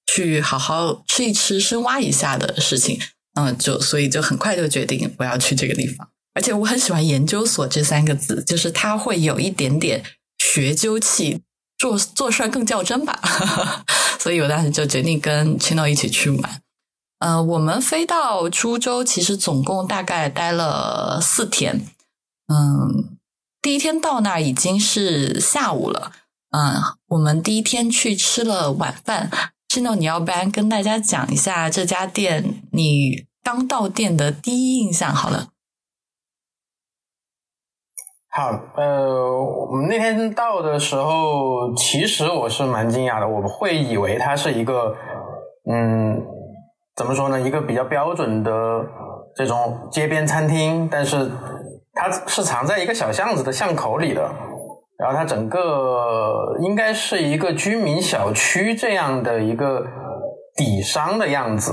[0.06, 2.98] 去好好吃一吃、深挖一下的事情。
[3.34, 10.04] 嗯，就所以就很快就决定我要去这个地方，而且我很喜欢“研究所”这三个字，就是它会有一点点
[10.38, 11.42] 学究气，
[11.76, 13.20] 做做事更较真吧。
[14.20, 16.60] 所以我当时就决定跟 Chino 一起去玩。
[17.18, 21.86] 呃，我们飞到株洲，其实总共大概待了四天。
[22.46, 23.16] 嗯，
[23.60, 26.12] 第一天到那儿已经是下午了。
[26.50, 29.30] 嗯，我们第一天去吃了晚饭。
[29.74, 35.48] C h 你要不然跟大家讲一下这家店，你刚到店的第一印象好了。
[38.30, 44.94] 好，呃，我们那天到的时候，其实我是蛮惊讶的，我会以为它是一个，
[45.70, 46.22] 嗯，
[46.94, 48.50] 怎么说呢，一个比较标准的
[49.34, 51.30] 这种街边餐厅，但是
[51.92, 54.28] 它是藏在一个小巷子的巷口里的，
[55.04, 59.84] 然后它整个应该是一个居民小区这样的一个
[60.56, 61.72] 底商的样子。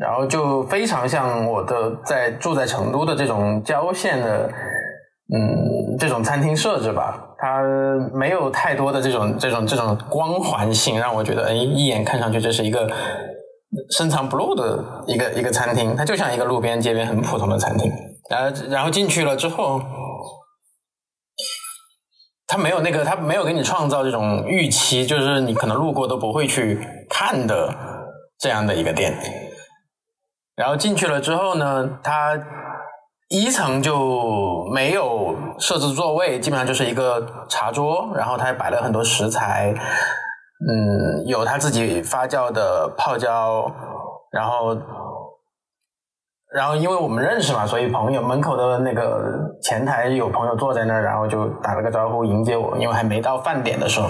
[0.00, 4.46] 然后就非常像我的在住在成都的这种郊县的，
[5.34, 7.62] 嗯，这种餐厅设置吧，它
[8.12, 12.86] 没有太多的这种这种这种光环性，让我觉得，哎，一眼看上去这是一个
[13.96, 17.90] 深藏不露的一个一个餐厅，它就像一个路边街边很普通的餐厅。
[18.28, 19.80] 然后然后进去了之后，
[22.46, 26.78] 他没有那个，他没有给你创造这种预期，就是你可能路过都不会去
[27.08, 27.74] 看的
[28.38, 29.14] 这样的一个店。
[30.54, 32.40] 然后进去了之后呢，它
[33.28, 39.74] 一层就没有设置座位，基本上就是一个茶桌，然后它摆了很多食材，
[40.66, 43.70] 嗯，有他自己发酵的泡椒，
[44.30, 44.74] 然后，
[46.54, 54.08] 然后因为我们认识嘛，所以朋友门口的那个前台有朋友坐在那儿，然后就打了个招呼迎接我，因为还没到饭点的时候，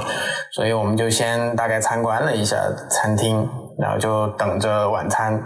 [0.52, 2.56] 所以我们就先大概参观了一下
[2.90, 5.42] 餐厅，然后就等着晚餐。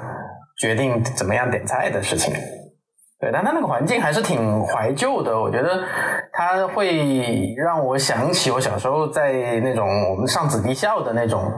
[0.61, 2.35] 决定怎么样点菜的事情，
[3.19, 5.41] 对，但它那个环境还是挺怀旧的。
[5.41, 5.71] 我觉得
[6.35, 9.33] 它会让我想起我小时候在
[9.63, 11.51] 那种我们上子弟校的那种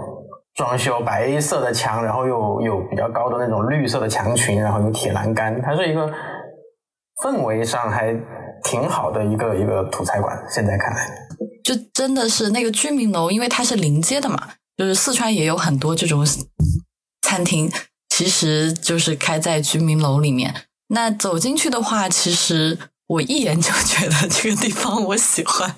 [0.55, 6.09] 装修，白色的墙，然后又有比较高的那种绿色的墙裙，然后有铁栏杆，它是一个
[7.23, 8.15] 氛围上还
[8.65, 10.37] 挺好的一个一个土菜馆。
[10.53, 11.09] 现在看来，
[11.63, 16.27] 就真的是那个居民楼，因为它是临街的嘛，就是四川也有很多这种
[17.23, 17.73] 餐厅。
[18.15, 20.67] 其实就是开在居民楼里面。
[20.89, 25.77] 那走进去的话，其实我一眼就觉得这个地方我喜欢。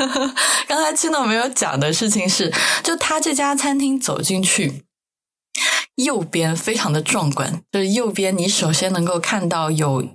[0.66, 2.50] 刚才青岛没有讲的事情是，
[2.82, 4.84] 就他这家餐厅走进去，
[5.96, 7.60] 右边非常的壮观。
[7.70, 10.08] 就是右边，你首先能够看到有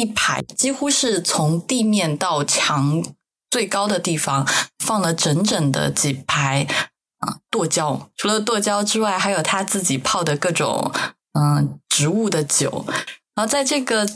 [0.00, 3.02] 一排，几乎是从地面到墙
[3.50, 4.46] 最高的地方
[4.78, 6.66] 放了整整的几排。
[7.18, 10.90] 啊，剁椒除了剁椒之外，还有他自己泡的各种
[11.38, 12.86] 嗯植物的酒。
[13.34, 14.08] 然后在这个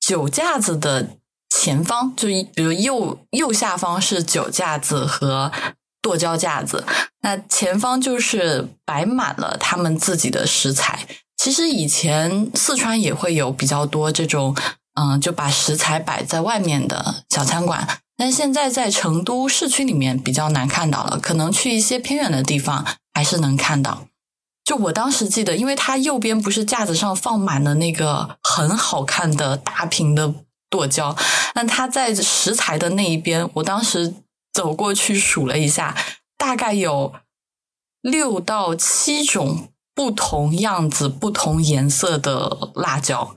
[0.00, 1.10] 酒架子的
[1.50, 5.52] 前方，就比如右右下方是酒架子和
[6.00, 6.86] 剁椒架子，
[7.20, 11.06] 那前方就是摆满了他们自己的食材。
[11.36, 14.56] 其实以前四川也会有比较多这种
[14.98, 17.86] 嗯，就把食材摆在外面的小餐馆。
[18.16, 22.84] 但现在在成都市区里面比较难看到了，可能去一些偏远的地方
[23.14, 24.08] 还是能看到。
[24.64, 30.34] 就我当时记得，因为它右边不是架子上放满了那个很好看的大瓶的
[30.68, 31.16] 剁椒，
[31.54, 34.12] 那它在食材的那一边，我当时
[34.52, 35.96] 走过去数了一下，
[36.36, 37.14] 大概有
[38.02, 39.68] 六到七种。
[39.98, 43.34] 不同样子、不同颜色的辣椒，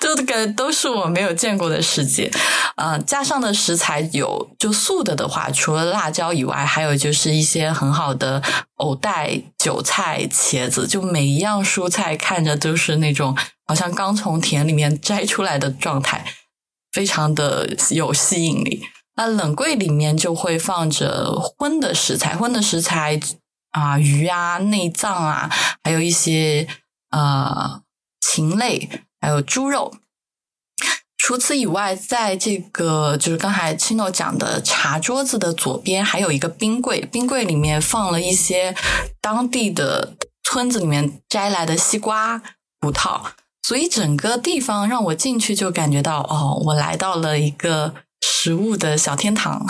[0.00, 2.32] 就感觉都是我没有见过的世界。
[2.76, 8.42] 嗯，加上的食材有就素的的话，除了辣椒以外，还有就是一些很好的
[8.76, 16.24] 藕带、韭菜、茄子，就每一样蔬菜看着都是那种好像刚从田里面摘出来的状态，
[16.92, 18.82] 非常的有吸引力。
[19.16, 23.20] 那冷柜里面就会放着荤的食材，荤的食材。
[23.76, 25.50] 啊，鱼啊，内脏啊，
[25.84, 26.66] 还有一些
[27.10, 27.82] 呃
[28.18, 28.88] 禽类，
[29.20, 29.94] 还有猪肉。
[31.18, 38.74] 除此以外，在这个就是刚才 Chino 讲的茶桌子的左边，还有一个冰柜，冰柜里面放了一些
[39.20, 42.40] 当地的村子里面摘来的西瓜、
[42.80, 43.20] 葡萄，
[43.62, 49.66] 所以整个地方让我进去就感觉到，哦，我来到了一个食物的小天堂，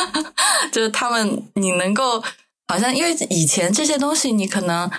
[0.72, 2.24] 就是他们，你能够。
[2.68, 4.90] 好像因为以前这些东西你可能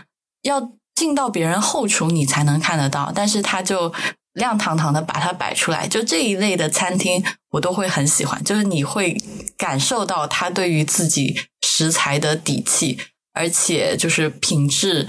[0.43, 3.93] 要进到别人后厨你才能看得到，但是他就
[4.33, 9.17] 亮堂堂的把它摆出来，就这一类的餐厅我都会很喜欢，就是你会
[9.57, 12.99] 感受到他对于自己食材的底气，
[13.33, 15.07] 而且就是品质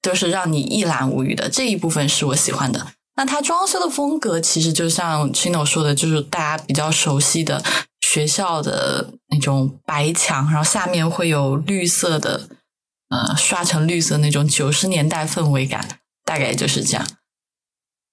[0.00, 2.88] 都是让你一览无余的，这一部分是我喜欢的。
[3.16, 7.62] 那它装修的风格其实就像 Chino 说的，就是大家比较熟悉的。
[8.12, 12.48] 学校的那种白墙，然后下面会有绿色的，
[13.08, 17.06] 呃，刷成绿色那种九十年代氛围感，大概就是这样。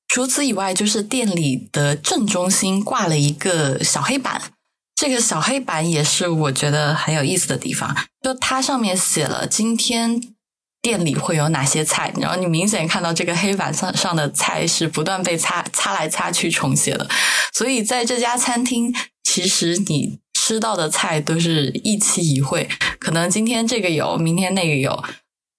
[0.08, 4.54] 除此以外，就是店里的正中心挂了一个小黑板，
[4.96, 10.22] 这个小黑板也是我觉得很有意思的地方，就它上面写了今天
[10.88, 17.06] 店里会有哪些菜，然后你明显看到这个黑板上上的菜是不断被擦擦来擦去重写的，
[17.54, 22.70] 所以在这家餐厅，其实你吃到的菜都是一期一会，
[23.00, 25.04] 可能今天这个有，明天那个有。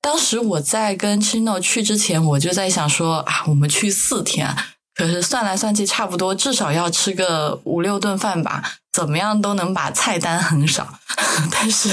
[0.01, 4.57] 当时我在跟 Chino 去之前，我就在想说啊，我们去四天，
[4.99, 10.99] 可是算来算去，差不多至少要吃个五六顿饭吧，怎么样都能把菜单很少。
[11.51, 11.89] 但是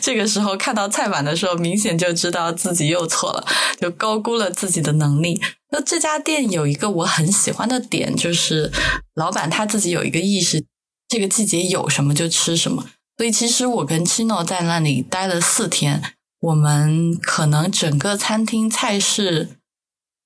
[0.00, 3.46] 这个时候看到菜板的时候，明显就知道自己又错了，
[3.80, 5.40] 就高估了自己的能力。
[5.70, 8.72] 那这家店有一个我很喜欢的点，就是
[9.14, 10.64] 老板他自己有一个意识，
[11.08, 12.84] 这个季节有什么就吃什么。
[13.16, 16.02] 所以其实我跟 Chino 在那里待了四天。
[16.40, 19.58] 我们可能整个餐厅菜式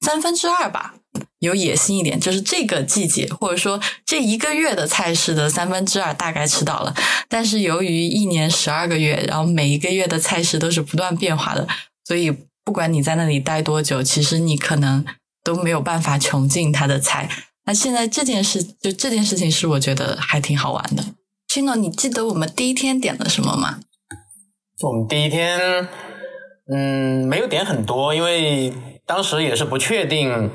[0.01, 0.95] 三分之二吧，
[1.39, 6.95] 有野心一点，就是这个季节或者说这一个月的菜式的三分之二大概吃到了。
[7.29, 11.67] 但是由于一年十二个月，然后每一个月的菜式都是不断变化的，
[12.05, 12.31] 所以
[12.65, 15.05] 不管你在那里待多久，其实你可能
[15.43, 17.29] 都没有办法穷尽它的菜。
[17.67, 21.05] 那现在这件事，就这件事情是我觉得还挺好玩的。
[21.49, 23.81] Chino，你记得我们第一天点了什么吗？
[24.81, 25.89] 我们第一天，
[26.71, 28.73] 嗯，没有点很多，因为
[29.07, 30.51] 当时也是不确定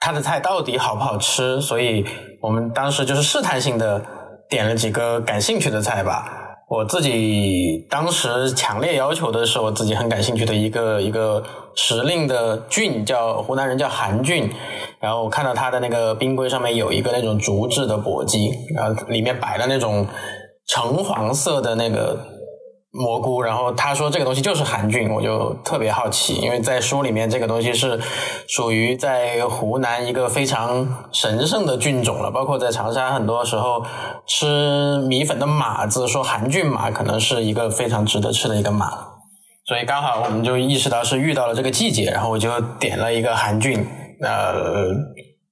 [0.00, 2.04] 他的菜到底好不好吃，所以
[2.40, 4.02] 我们当时就是试探性的
[4.48, 6.24] 点了几个感兴趣的菜吧。
[6.68, 11.42] 我自己当时强烈要求的是我自己很感兴趣的一个一个
[11.74, 14.50] 时令的菌，叫湖南人叫韩菌。
[15.00, 20.06] 然后我看到他的那个冰柜上面有一个那种竹制的簸箕，然后里面摆了那种
[20.66, 22.18] 橙黄色的那个。
[22.92, 28.00] 蘑菇，然后他说这个东西就是韩菌，我就特别好奇，因为在书里面这个东西是
[28.48, 33.84] 属于在湖南一个非常神圣的菌种了，包括在长沙很多时候
[34.26, 38.90] 吃米粉的码子说韩菌码，可能是一个非常值得吃的一个码，
[39.66, 43.86] 所以刚好我们就意识到是遇到了这个季节，然后我就点了一个韩菌。
[44.20, 44.86] 呃，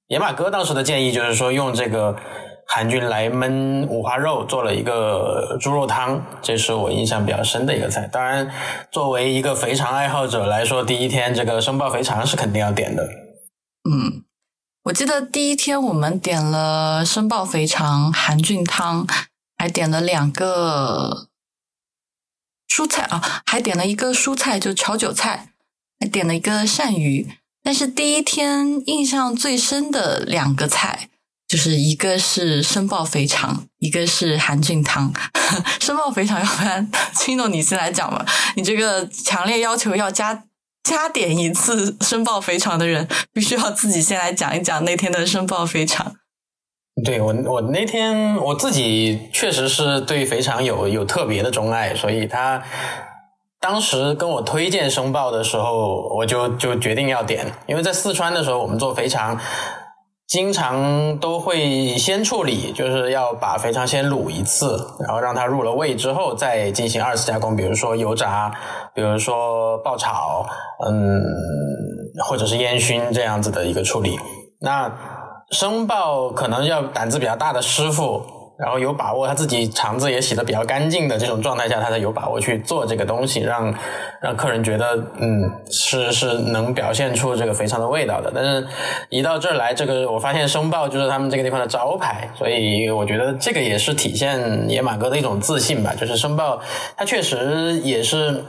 [0.07, 2.17] 野马哥当时的建议就是说用这个。
[2.71, 8.07] 韩军来焖五花肉，做了一个猪肉汤，这是我印象比较深的一个菜。
[8.07, 8.47] 当然，
[8.91, 13.03] 作为一个肥肠爱好者来说，第一天这个生爆肥肠是肯定要点的。
[13.89, 14.23] 嗯，
[14.83, 19.07] 我记得第一天我们点了生爆肥肠、韩菌汤，
[19.57, 21.27] 还点了两个
[22.69, 25.53] 蔬菜啊，还点了一个蔬菜，就炒韭菜，
[25.99, 27.27] 还点了一个鳝鱼。
[27.63, 31.08] 但是第一天印象最深的两个菜。
[31.49, 35.11] 就是一个是生爆肥肠，一个是韩菌汤。
[35.81, 38.23] 生爆肥肠，要不然青总你先来讲吧。
[38.55, 40.43] 你这个强烈要求要加
[40.83, 46.15] 加点一次生爆肥肠的人，必须要自己先来讲一讲那天的生爆肥肠。
[47.03, 52.61] 对我，我那天我自己确实是对肥肠有有特别的钟爱，所以他
[53.59, 59.35] 当时跟我推荐生爆的时候，我就就决定要点，因为在四川的时候，我们做肥肠。
[60.29, 68.51] 经常都会先处理，就是要把肥肠先卤一次，然后让它入了味之后，再进行二次加工，比如说油炸，
[68.93, 70.45] 比如说爆炒，
[70.85, 71.19] 嗯，
[72.23, 74.19] 或者是烟熏这样子的一个处理。
[74.61, 74.91] 那
[75.49, 78.38] 生爆可能要胆子比较大的师傅。
[78.59, 83.73] 然后有把握，他自己肠子也洗的比较干净的这种状态下，他才有把握去做这个东西，让
[84.21, 88.29] 让客人觉得，嗯，是是能表现出这个肥肠的味道的。
[88.35, 88.67] 但是，
[89.09, 95.95] 一到这儿来，这个我发现生爆就是他们这个地方的招牌，所以我觉得这个也是体现野马哥的一种自信吧。
[95.97, 96.59] 就是生爆，
[96.97, 98.43] 它确实也是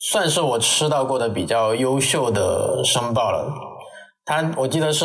[0.00, 3.52] 算是我吃到过的比较优秀的生爆了。
[4.24, 5.04] 他我记得是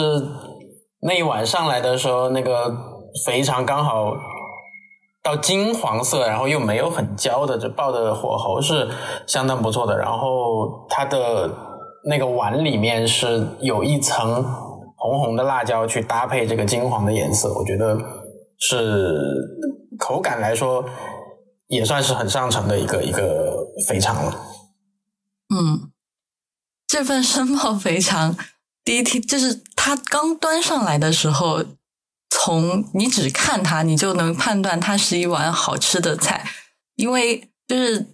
[1.01, 2.86] 那一晚上来的时候，那个。
[3.25, 4.15] 肥肠刚好
[5.23, 8.89] 到金黄色，然后又没有很焦的，这爆的火候是
[9.25, 9.97] 相当不错的。
[9.97, 11.49] 然后它的
[12.05, 14.43] 那个碗里面是有一层
[14.95, 17.97] 红红的辣椒去搭配这个金黄的颜色，我觉得
[18.57, 19.19] 是
[19.97, 20.85] 口感来说
[21.67, 24.31] 也算是很上乘的一个一个肥肠了。
[25.49, 25.91] 嗯，
[26.87, 28.37] 这份生爆肥肠
[28.83, 31.63] 第一天就是它刚端上来的时候。
[32.29, 36.49] 从你只看它，你就能判断它是一碗好吃的菜，
[36.95, 38.05] 因为就是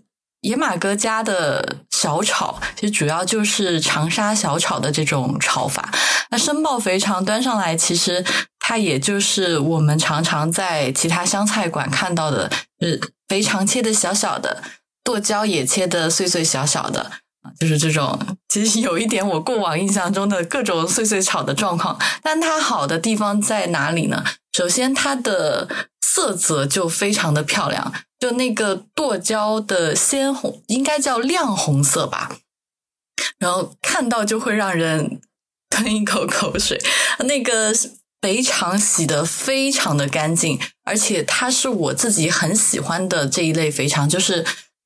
[0.41, 5.91] 野马哥家的小炒，其实主要就是长沙小炒的这种炒法。
[6.29, 8.25] 那生爆肥肠端上来，其实
[8.59, 14.63] 它也就是我们常常在其他湘菜馆看到的，是肥肠切的小小的，
[15.03, 17.11] 剁椒也切的碎碎小小的。
[17.59, 18.19] 就是这种，
[18.49, 24.23] 其实有一点我过往印象中的各种碎碎炒的状况，但它好的地方在哪里呢？
[24.53, 25.67] 首先，它的
[26.01, 32.37] 色泽就非常的漂亮，就那个剁椒的鲜红，应该叫亮红色吧，
[33.39, 35.19] 然后看到就会让人
[35.69, 36.79] 吞一口口水。
[37.25, 37.73] 那个
[38.21, 44.45] 肥肠洗的非常的干净，而且它是我自己很喜欢的这一类肥肠，就是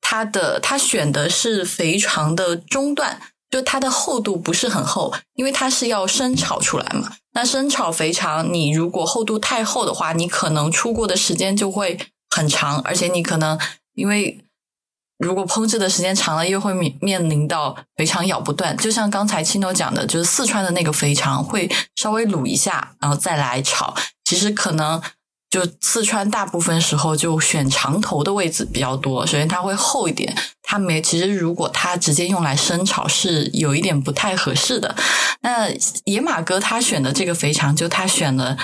[0.09, 3.19] 它的它选的是肥肠的中段。
[3.49, 7.13] 就它的厚度不是很厚，因为它是要生炒出来嘛。
[7.33, 11.97] 那生炒肥肠，你如果厚度太厚的话，你可能出锅的时间就会
[12.29, 13.57] 很长，而且你可能
[13.93, 14.43] 因为
[15.17, 18.75] 如果烹制的时间长了，又会面面临到肥肠咬不断。
[18.75, 23.95] 就像刚才青牛讲的，就是四川的那个肥肠会稍微卤一下，然后再来炒。
[24.25, 25.01] 其实可能。
[25.49, 34.95] 就四川大部分时候就选长头的位置比较多，首先它会厚一点，它没其实如果它直接用来生炒是有一点不太合适的。
[35.41, 35.69] 那
[36.05, 38.57] 野马哥他选的这个肥肠，就他选了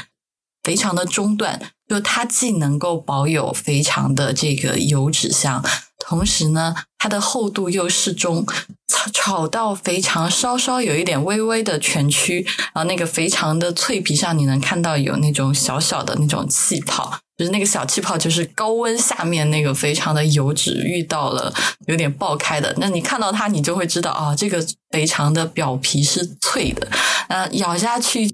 [0.63, 5.63] 肥肠的中段，就它既能够保有肥肠的这个油脂香。
[6.06, 8.45] 同时呢，它的厚度又适中，
[8.88, 21.51] 炒炒到肥肠稍稍有一点微微的蜷曲，然后那个肥肠的脆皮上你能看到有那种小小的那种气泡，就是那个小气泡就是高温下面那个肥肠的油脂遇到了
[21.88, 26.88] 有点爆开的，那你看到它你就会知道啊，这个肥肠的表皮是脆的，
[27.30, 28.30] 那，咬下去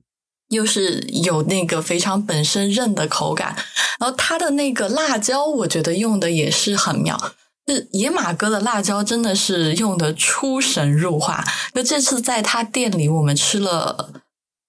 [0.49, 3.55] 又是有那个肥肠本身韧的口感，
[3.99, 7.31] 然后它的那个辣椒我觉得用的也是很妙。
[7.69, 11.45] 是野马哥的辣椒真的是用的出神入化。
[11.73, 14.11] 那这次在他店里，我们吃了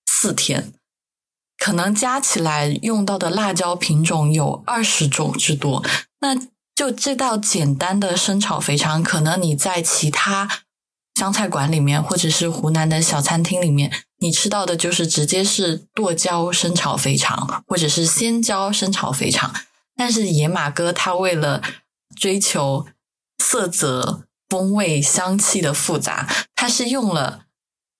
[0.06, 0.74] 四天，
[1.56, 5.82] 可能加起来用到的辣椒品种有二十种之多。
[6.20, 6.36] 那
[6.74, 10.62] 就这道简单的生炒肥肠，可能你在其他
[11.14, 19.54] 湘菜馆里面，或者是湖南的小餐厅里面，你吃到的就是直接是剁椒生炒肥肠，或者是鲜椒生炒肥肠。
[19.96, 21.62] 但是野马哥他为了
[22.14, 22.86] 追求
[23.38, 27.44] 色泽、风味、香气的复杂，它是用了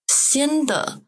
[0.07, 1.03] 鲜的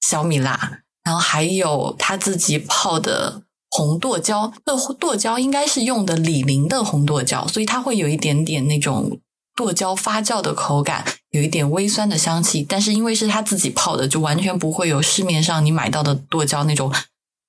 [0.00, 4.52] 小米辣，然后还有他自己泡的红剁椒。
[4.66, 9.20] 那剁椒应该是用的李宁的红剁椒，所以它会有一点点那种
[9.54, 12.62] 剁椒发酵的口感，有一点微酸的香气。
[12.62, 16.92] 但是因为是他自己泡的，就完全不会有市面上你买到的剁椒那种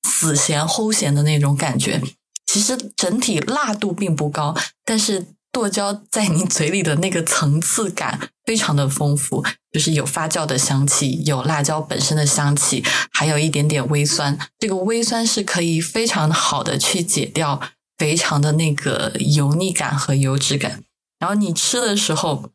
[0.07, 2.01] 死咸齁咸的那种感觉。
[2.45, 14.37] 其实整体辣度并不高，但是剁椒在你嘴里的那个层次感非常的丰富，就是有发酵的香气，有辣椒本身的香气，还有一点点微酸。
[14.59, 17.61] 这个微酸是可以非常好的去解掉
[17.97, 20.83] 肥肠的那个油腻感和油脂感。
[21.19, 22.49] 然后你吃的时候，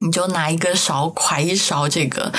[0.00, 2.32] 你就拿一个勺㧟一勺这个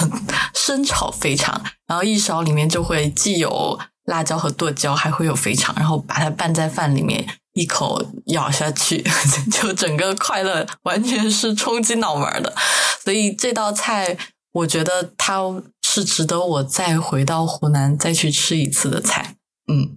[0.54, 3.78] 生炒肥肠，然后一勺里面就会既有。
[4.04, 9.04] 辣椒和剁椒还会有肥肠，然后把它拌在饭里面，一口咬下去，
[9.52, 12.52] 就整个快乐完全是冲击脑门的。
[13.04, 14.16] 所以这道菜，
[14.52, 19.36] 我觉得它是值得我再回到湖南再去吃一次的菜。
[19.72, 19.94] 嗯，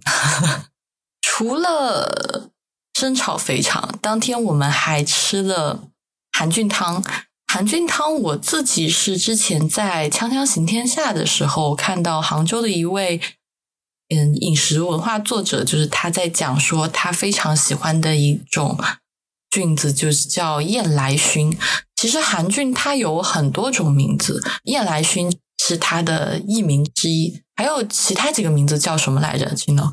[1.20, 2.50] 除了
[2.94, 5.88] 生炒肥肠，当天我们还吃了
[6.32, 7.02] 韩俊汤。
[7.52, 13.20] 韩俊汤，我自己是之前在《锵锵行天下》的时候看到杭州的一位。
[14.08, 18.78] 嗯，饮食文化作者就是他在讲说，他非常喜欢的一种
[19.50, 21.56] 菌子，就是叫燕来熏。
[21.96, 29.52] 其实韩菌它有很多种名字，燕来熏是它的艺名之一，还有其他几个名字叫什么来着？
[29.54, 29.92] 金呢？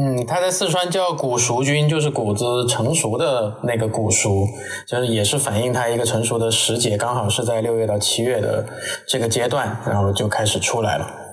[0.00, 4.46] 嗯，它在四川叫谷熟菌，就是谷子成熟的那个谷熟，
[4.88, 8.66] 就是也是反映它一个成熟的时节，刚好是在六月到七月的
[9.06, 11.23] 这个阶段，然后就开始出来了。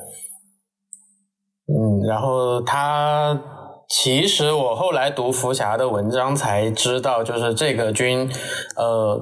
[2.08, 3.40] 然后他
[3.88, 8.30] 其实我后来读福霞的文章才知道，就是这个军，
[8.76, 9.20] 呃，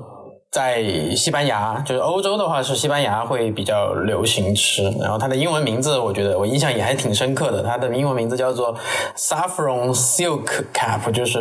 [0.52, 4.84] 在西班牙，就是欧洲的话是西班牙会比较流行吃。
[5.00, 7.62] 然后它的英文名字，我觉得我印象也还挺深刻的。
[7.62, 8.76] 它的英文名字叫做
[9.16, 11.39] saffron silk cap，就是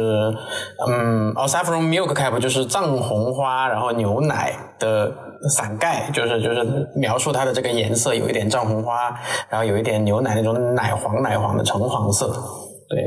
[0.88, 5.12] 嗯，哦，saffron milk cap 就是藏红花，然后牛奶的。
[5.54, 6.64] 伞盖就是就是
[6.96, 9.08] 描述它的这个颜色，有一点藏红花，
[9.48, 12.26] 然后有一点牛奶那种奶黄奶黄的橙黄色。
[12.88, 13.04] 对，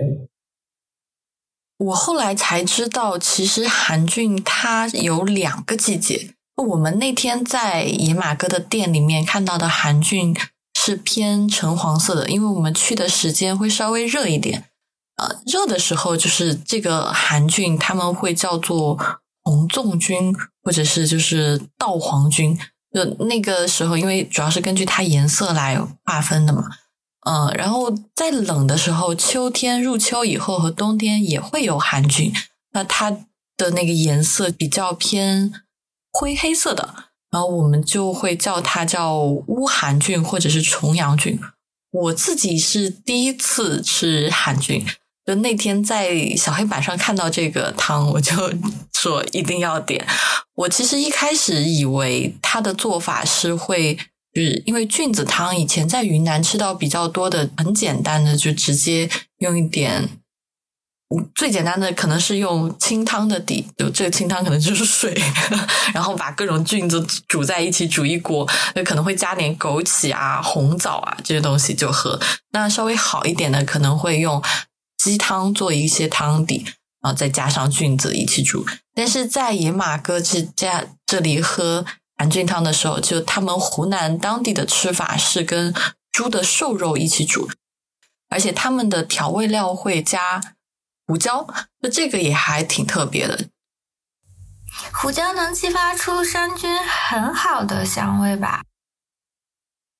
[1.86, 6.34] 我后来才知道，其实韩俊它有两个季节。
[6.56, 10.36] 我们那天在野马哥的店里面看到的韩俊
[10.80, 14.66] 是偏橙黄色的，因为我们去的时间会稍微热一点。
[15.18, 18.98] 呃，热的时候就是这个韩俊他们会叫做。
[19.44, 22.56] 红纵菌或者是就是稻黄菌，
[22.94, 26.62] 就那个时候，因为主要是根据它颜色来划分的嘛，
[27.24, 32.34] 嗯，然后在冷的时候，秋天入秋以后和冬天也会有寒菌，
[32.72, 33.12] 那它
[33.56, 35.54] 的那个颜色比较偏
[36.12, 36.96] 灰黑色的，
[37.30, 41.40] 然后我们就会叫它叫乌寒菌或者是重阳菌。
[41.92, 44.84] 我自己是第一次吃寒菌，
[45.24, 48.34] 就那天在小黑板上看到这个汤，我就
[48.94, 50.04] 说一定要点。
[50.56, 53.96] 我其实一开始以为它的做法是会。
[54.34, 59.10] 就是因为菌子汤以前在云南吃到比较多的，很简单的，就直接
[59.40, 60.08] 用一点，
[61.36, 65.14] 最简单的可能是用清汤的底，就这个清汤可能就是水，
[65.94, 72.18] 然后把各种菌子煮在一起煮一锅，那可能会加点枸杞啊、红枣啊这些东西就喝。
[72.54, 74.42] 那稍微好一点的可能会用
[74.98, 76.64] 鸡汤做一些汤底，
[77.02, 78.66] 然后再加上菌子一起煮。
[78.96, 81.86] 但是在野马哥这家这里喝。
[82.22, 85.74] 寒菌汤的时候，就他们湖南当地的吃法是跟
[86.12, 87.50] 猪的瘦肉一起煮，
[88.30, 90.40] 而且他们的调味料会加
[91.08, 91.48] 胡椒，
[91.80, 93.48] 那这个也还挺特别的。
[94.94, 98.62] 胡椒能激发出山菌很好的香味吧？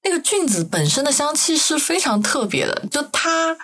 [0.04, 3.58] 那个菌子本身的香气是非常特别的，就它，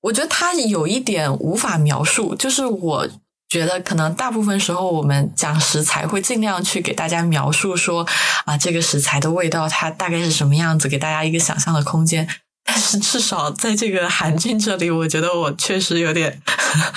[0.00, 3.08] 我觉得它有一点无法描述，就是我。
[3.50, 8.06] 觉得可能大部分时候我们讲食材会尽量去给大家描述说
[8.44, 12.28] 啊这个食材的味道它大概是什么样子，给大家一个想象的空间。
[12.64, 16.40] 但是至少在这个韩俊这里，我觉得我确实有点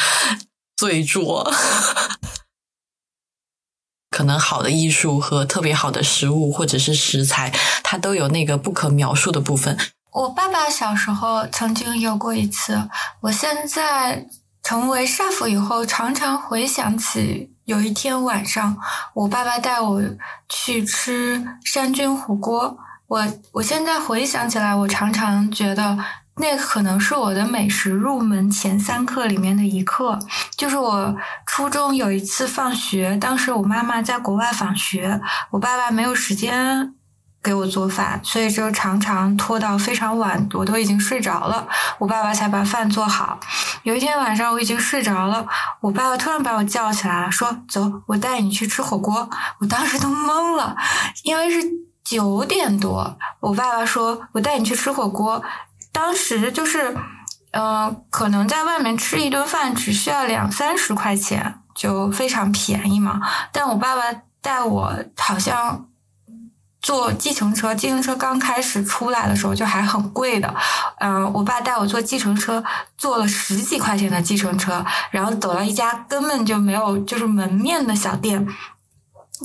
[0.77, 1.51] 醉拙。
[4.11, 7.51] 可能好的艺术和特别好的食物或者是食材，
[7.83, 9.75] 它都有那个不可描述的部分。
[10.11, 12.87] 我爸爸小时候曾经有过一次，
[13.21, 14.27] 我现在。
[14.63, 18.77] 成为少妇以后，常常回想起有一天晚上，
[19.13, 20.01] 我爸爸带我
[20.47, 22.77] 去吃山菌火锅。
[23.07, 25.97] 我我现在回想起来，我常常觉得
[26.37, 30.17] 那可能是我的美食入门前三课里面的一课。
[30.55, 35.19] 就是我初中有一次放学，当时我妈妈在国外访学，
[35.51, 36.95] 我爸爸没有时间。
[37.43, 41.67] 给我做饭，所以就常常拖到非常晚，我都已经睡着了，
[41.99, 43.37] 我爸爸才把饭做好。
[43.83, 45.45] 有一天晚上我已经睡着了，
[45.81, 49.29] 我爸爸突然把我叫起来了，说：“走，我带你去吃火锅。”
[49.59, 50.73] 我当时都懵了，
[51.23, 51.61] 因为是
[52.01, 55.43] 九点多，我爸爸说我带你去吃火锅，
[55.91, 56.95] 当时就是，
[57.51, 63.19] 嗯，可能在外面吃一顿饭只需要两三十块钱，就非常便宜嘛。
[63.51, 64.03] 但我爸爸
[64.41, 65.87] 带我好像。
[66.83, 70.53] 坐计程车，计程车刚开始出来的时候就还很贵的，
[70.99, 72.61] 嗯，我爸带我坐计程车，
[72.97, 78.45] 坐了十几块钱的计程车，然后走到一家根本就没有就是门面的小店，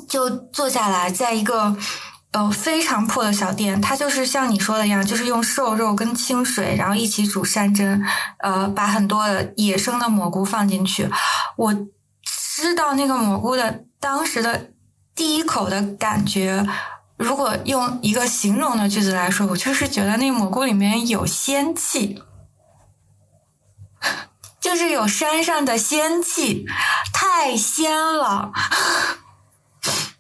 [0.08, 1.76] 就坐下来，在一个
[2.32, 8.04] 呃非常破的小店，它就是像你说的一样，就是用瘦肉跟清水，然后一起煮山珍，
[8.38, 11.08] 呃，把很多的野生的蘑菇放进去，
[11.56, 11.72] 我
[12.24, 14.70] 吃到那个蘑菇的当时的
[15.14, 16.66] 第一口的感觉。
[17.18, 22.22] 如果用一个形容的句子来说，我就是觉得那蘑菇里面有仙气，
[24.60, 26.64] 就是有山上的仙气，
[27.12, 28.52] 太仙了。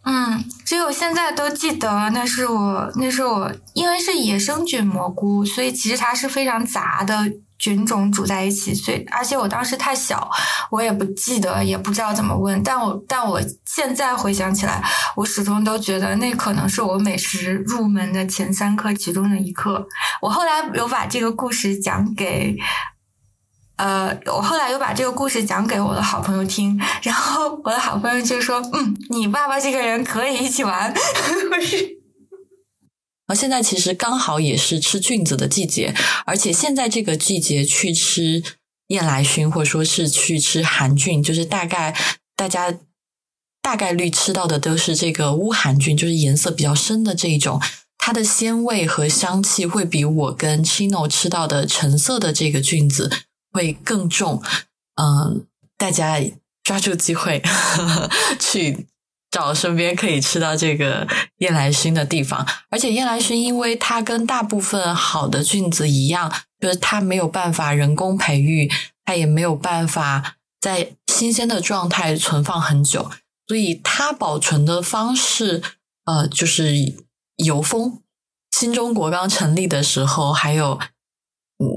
[0.04, 7.32] 嗯，所以我现在都记得，那是我，那是我，因为是野生菌蘑菇，所以其实它是非常杂的。
[7.58, 10.30] 菌种煮在一起，所以而且我当时太小，
[10.70, 12.62] 我也不记得，也不知道怎么问。
[12.62, 14.82] 但我但我现在回想起来，
[15.16, 19.86] 我始终都觉得那可能是我美食入门的前三课其中的一课。
[20.22, 22.56] 我后来有把这个故事讲给，
[23.76, 30.94] 呃，我后来又把这个故事讲给我的好朋友听，然后我的好朋友就说：“嗯，你爸爸这个人可以一起玩。”
[33.28, 35.94] 而现在其实刚好也是吃菌子的季节，
[36.26, 38.42] 而且现在这个季节去吃
[38.88, 41.94] 燕来熏，或者说是去吃寒菌，就是大概
[42.34, 42.74] 大家
[43.60, 47.60] 大概率吃到的都是这个乌寒菌，就是颜色比较深的这一种，
[47.98, 53.12] 它的鲜味和香气会比我跟 Chino 吃到的橙色的这个菌子
[53.52, 54.42] 会更重。
[54.96, 55.44] 嗯，
[55.76, 56.18] 大家
[56.64, 57.42] 抓住机会
[58.40, 58.86] 去。
[59.30, 61.06] 找身边可以吃到这个
[61.38, 68.70] 燕来熏的地方，而且燕来熏，因为它跟大部分好的菌子一样，就是它没有办法人工培育，
[69.04, 73.10] 它也没有办法在新鲜的状态存放很久，
[73.46, 75.62] 所以它保存的方式，
[76.06, 76.72] 呃，就是
[77.36, 78.00] 油封。
[78.50, 80.80] 新中国刚成立的时候，还有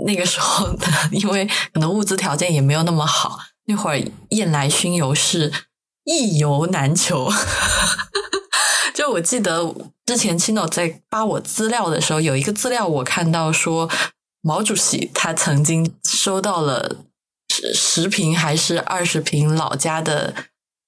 [0.06, 5.52] 那个时候的，因为可能物资条件也没有那么好，那会儿燕来熏油是。
[6.04, 7.30] 一油难求，
[8.93, 9.74] 就我记得
[10.06, 13.89] 之前青岛在发我资料的时候，有一个资料我看到说，
[14.41, 16.97] 毛主席他曾经收到了
[17.54, 20.34] 十十瓶还是二十瓶老家的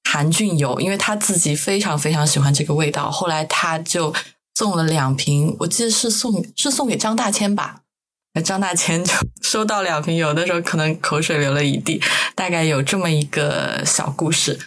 [0.10, 4.14] 韩俊油，因为他自己非常非常喜欢这个味道，后来他就
[4.56, 7.82] 送了两瓶，我记得是送是送给张大千吧。
[8.44, 12.02] 张大千就 收到两瓶，油的时候可能口水流了一地，
[12.36, 14.60] 大概有这么一个小故事。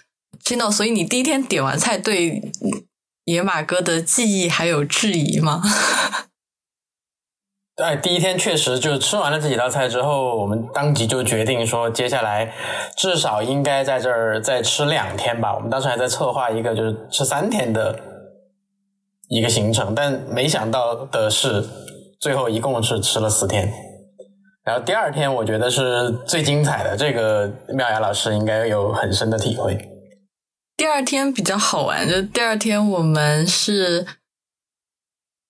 [0.46, 2.40] 听到所以你第一天点完菜，对
[3.24, 5.60] 野马哥的记忆还有质疑吗？
[7.82, 12.54] 哎，第一天确实就吃完了这几道菜之后，我们当即就决定说，接下来
[12.96, 15.52] 至少应该在这儿再吃两天吧。
[15.52, 17.98] 我们当时还在策划一个就是吃三天的
[19.28, 21.68] 一个行程，但没想到的是。
[22.18, 23.70] 最后一共是吃了四天，
[24.64, 29.76] 然后第二天我觉得是最精彩的，这个妙雅老师应该有很深的体会。
[30.76, 34.06] 第二天比较好玩，就第二天我们是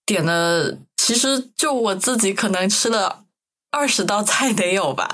[0.04, 3.24] 点了，其实就我自己可能吃了
[3.70, 5.10] 二十道菜得有吧，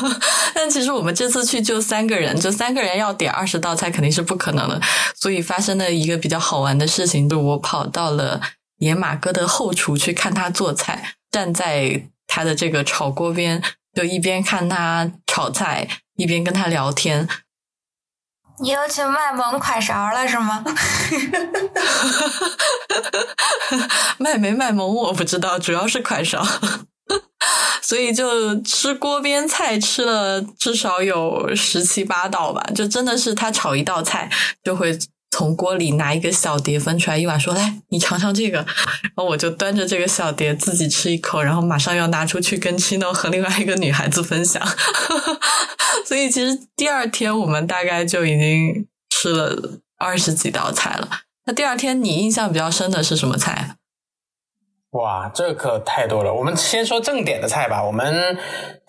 [0.54, 4.80] 但其实我们这次去就三个人，就三个人要点二十道菜肯定是不可能的，
[5.14, 8.40] 所以发生了一个比较好玩的事情，就我跑到了。
[8.80, 13.62] 野马哥的后厨去看他做菜，站在他的这个炒锅边，
[13.94, 15.86] 就一边看他炒菜，
[16.16, 17.28] 一边跟他聊天。
[18.60, 20.62] 你又去卖萌快勺了是吗？
[24.18, 26.44] 卖没卖萌我不知道，主要是快勺。
[27.82, 32.62] 所以就吃锅边菜，吃了至少有十七八道吧。
[32.74, 34.30] 就真的是他炒一道菜
[34.62, 34.96] 就会。
[35.30, 38.58] 从锅里拿一个小碟分出来一碗，说：“来，你尝尝这个。”
[39.02, 44.62] 然后我就端着这个小碟自己吃一口，然后马上要拿出去跟 Chino 和另外一个女孩子分享。
[46.04, 51.08] 所以其实第二天我们大概就已经吃了二十几道菜了。
[51.46, 53.76] 那第二天你印象比较深的是什么菜？
[54.92, 56.34] 哇，这可太多了。
[56.34, 57.84] 我们先说正点的菜吧。
[57.84, 58.36] 我们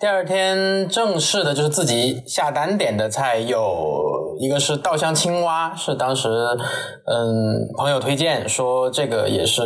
[0.00, 9.62] 第二天正式的就是自己下单点的菜，有一个是稻香青蛙，是当时嗯朋友推荐说这个也是。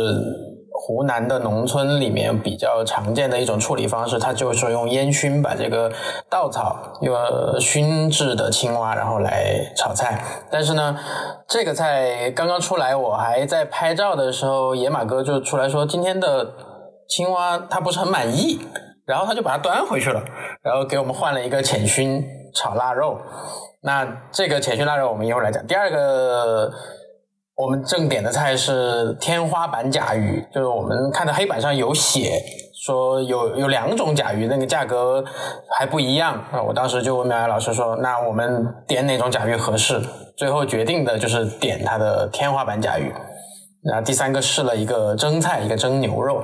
[0.79, 5.91] 湖南的农村里面比较常见的一种处理方式，它就是用烟熏把这个
[6.29, 7.15] 稻草用
[7.59, 10.23] 熏制的青蛙，然后来炒菜。
[10.51, 10.95] 但是呢，
[11.47, 16.53] 这个菜刚刚出来，我还在拍照的时候，野马哥就出来说今天的
[17.09, 18.59] 青蛙他不是很满意，
[19.05, 20.23] 然后他就把它端回去了，
[20.61, 22.23] 然后给我们换了一个浅熏
[22.53, 23.19] 炒腊肉。
[23.81, 25.65] 那这个浅熏腊肉我们一会儿来讲。
[25.65, 26.71] 第二个。
[27.57, 32.39] 我们正点的菜是天花板甲鱼，就是我们看到黑板上有写
[32.85, 35.25] 说有有两种甲鱼，那个价格
[35.75, 36.61] 还不一样啊。
[36.61, 39.99] 我当时就问苗苗老师说：“那我们点哪种甲鱼合适？”
[40.37, 43.11] 最后决定的就是点它的天花板甲鱼。
[43.81, 46.43] 然后第三个试了一个蒸菜，一个蒸牛肉。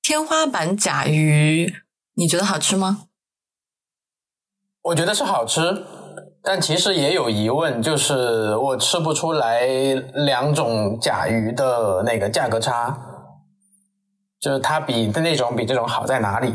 [0.00, 1.74] 天花板甲鱼，
[2.14, 3.04] 你觉得好吃吗？
[4.80, 5.84] 我觉得是好吃。
[6.40, 9.66] 但其实也有疑问，就是我吃不出来
[10.14, 12.98] 两种甲鱼的那个价格差，
[14.40, 16.54] 就是它比那种比这种好在哪里？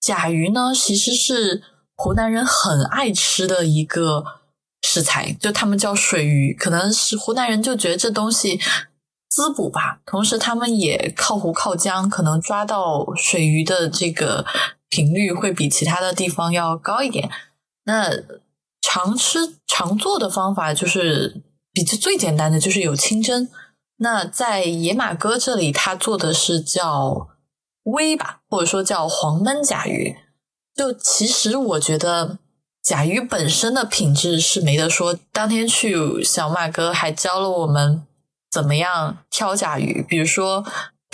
[0.00, 1.62] 甲鱼呢，其实是
[1.96, 4.24] 湖南人很爱吃的一个
[4.82, 8.58] 食材，就他们叫水鱼，可能是湖南人就觉得这东西
[9.28, 14.46] 滋补吧，同时他们也靠湖靠江，可能抓到水鱼的这个。
[14.92, 17.30] 频率会比其他的地方要高一点。
[17.84, 18.10] 那
[18.82, 21.40] 常吃常做的方法就是
[21.72, 23.48] 比这最简单的，就是有清蒸。
[23.96, 27.28] 那在野马哥这里，他做的是叫
[27.84, 30.14] 煨吧，或者说叫黄焖甲鱼。
[30.74, 32.36] 就其实我觉得
[32.82, 35.18] 甲鱼本身的品质是没得说。
[35.32, 38.06] 当天去小马哥还教了我们
[38.50, 40.62] 怎么样挑甲鱼，比如说。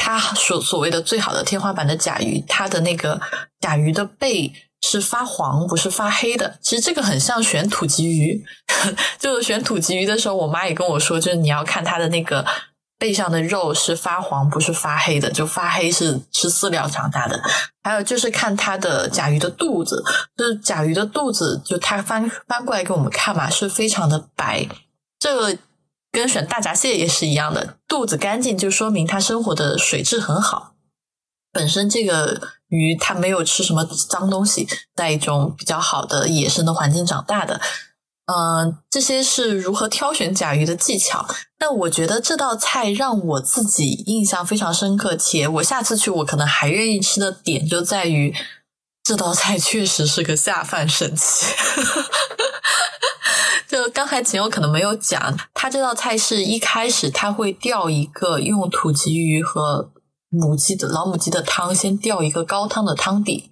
[0.00, 3.20] 他所所谓的最好的天花板的甲鱼，它的那个
[3.60, 6.56] 甲鱼的背是发黄，不是发黑的。
[6.62, 8.44] 其实这个很像选土鲫鱼，
[9.18, 12.46] 就是选土鲫鱼的时候，我妈也跟我说，就是你要看它的那个
[12.96, 15.28] 背上的肉是发黄，不是发黑的。
[15.32, 17.42] 就发黑是吃饲料长大的。
[17.82, 20.02] 还有就是看它的甲鱼的肚子，
[20.36, 24.64] 就是甲鱼的肚子，就它翻翻过来给我们看嘛，是非常的白。
[25.18, 25.58] 这个。
[26.18, 30.74] 跟选大闸蟹也是一样的，肚子干净就说明它生活的水质很好。
[31.52, 34.66] 本身这个鱼它没有吃什么脏东西，
[34.96, 37.60] 在一种比较好的野生的环境长大的。
[38.26, 41.24] 嗯，这些是如何挑选甲鱼的技巧。
[41.56, 48.34] 但我觉得这道菜让我自己印象非常深刻，且我下次去我可能还愿意吃的点就在于
[49.08, 51.46] 这道菜确实是个下饭神器。
[53.66, 59.90] 就刚才秦友可能没有讲，他这道菜是一开始他会吊一个用土鲫鱼和
[60.28, 63.50] 母鸡的老母鸡的汤，先吊一个高汤的汤底，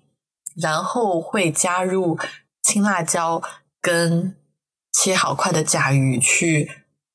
[0.61, 2.19] 然后会加入
[2.63, 3.41] 青辣椒
[3.81, 4.37] 跟
[4.93, 6.71] 切好块的甲鱼去，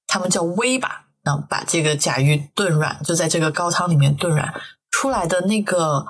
[0.08, 4.52] 他们叫煨吧，然后把这个甲鱼炖软，就在这个高汤里面炖软
[4.90, 6.08] 出来的那个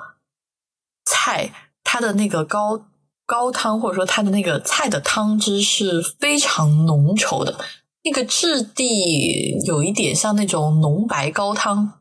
[1.04, 1.61] 菜，
[1.92, 2.86] 它的那个高
[3.26, 7.54] 高汤或者说它的那个菜的汤汁是非常浓稠的，
[8.02, 11.92] 那个质地有一点像那种浓白高汤。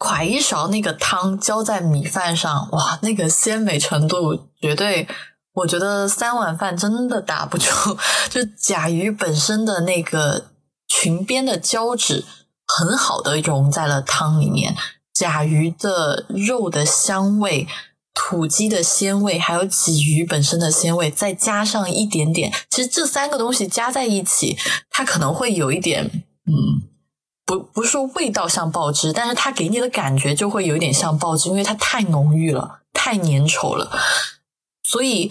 [0.00, 5.06] 㧟一勺那个汤浇在米饭上，哇，那个鲜美程度绝对，
[5.52, 7.70] 我觉得三碗饭真的打不住。
[8.28, 10.46] 就甲鱼本身的那个
[10.88, 12.24] 裙边的胶质
[12.66, 14.74] 很好的融在了汤里面，
[15.14, 17.68] 甲鱼的肉的香味、
[18.16, 24.56] 土鸡的鲜味，还有鲫鱼本身的鲜味，再加上一点点，其实这三个东西加在一起，
[24.90, 26.04] 它可能会有一点，
[26.46, 26.82] 嗯。
[27.48, 33.96] 不不是说味道像爆汁，但是它给你的感觉就会有一点像爆汁，因为它太浓郁了，太粘稠了。
[34.82, 35.30] 所以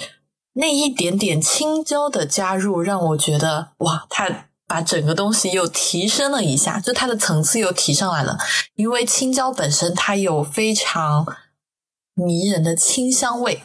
[0.53, 8.37] 那一点点青椒的加入，让我觉得哇，它把整个东西又提升了一下，就它的层次又提上来了。
[8.75, 11.27] 因为青椒本身它有非常
[12.15, 13.61] 迷人的清香味，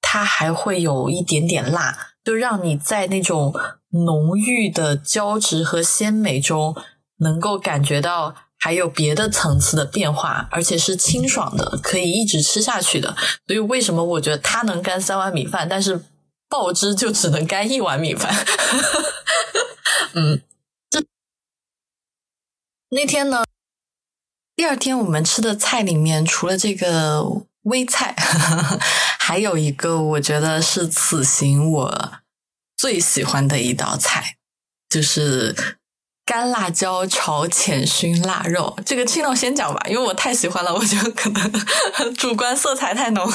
[0.00, 3.52] 它还会有一点点辣，就让你在那种
[3.90, 6.74] 浓郁的胶质和鲜美中。
[7.22, 13.14] 能够感觉到还有别的层次的变化，而且是清爽的，可以一直吃下去的。
[13.46, 16.02] 所以为什么我觉得它能干三碗米饭，但是
[16.48, 18.34] 爆汁就只能干一碗米饭？
[20.16, 20.40] 嗯，
[20.88, 21.04] 这
[22.88, 23.44] 那天呢，
[24.56, 27.22] 第二天我们吃的菜里面，除了这个
[27.62, 28.14] 微菜，
[29.18, 32.12] 还有一个我觉得是此行我
[32.76, 34.36] 最喜欢的一道菜，
[34.88, 35.78] 就是。
[36.26, 41.52] 干辣椒炒浅熏腊肉，这个青豆先讲吧，因为我太喜欢了，我觉得可能
[42.14, 43.28] 主观色彩太浓。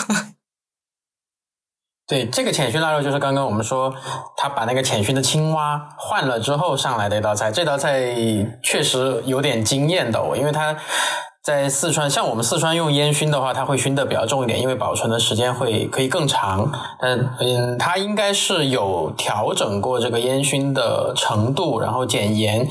[2.07, 3.93] 对，这个浅熏腊肉就是刚刚我们说
[4.37, 8.15] 他把那个浅熏的青蛙换了之后上来的一道菜，这道菜
[8.63, 10.77] 确实有点惊艳的我，因为它。
[11.45, 16.71] 在四川，像我们四川用烟熏的话，它会熏的比较重一点，因为保存的时间会可以更长。
[16.99, 22.67] 但嗯，它应该是有调整过这个烟熏的程度，然后减盐。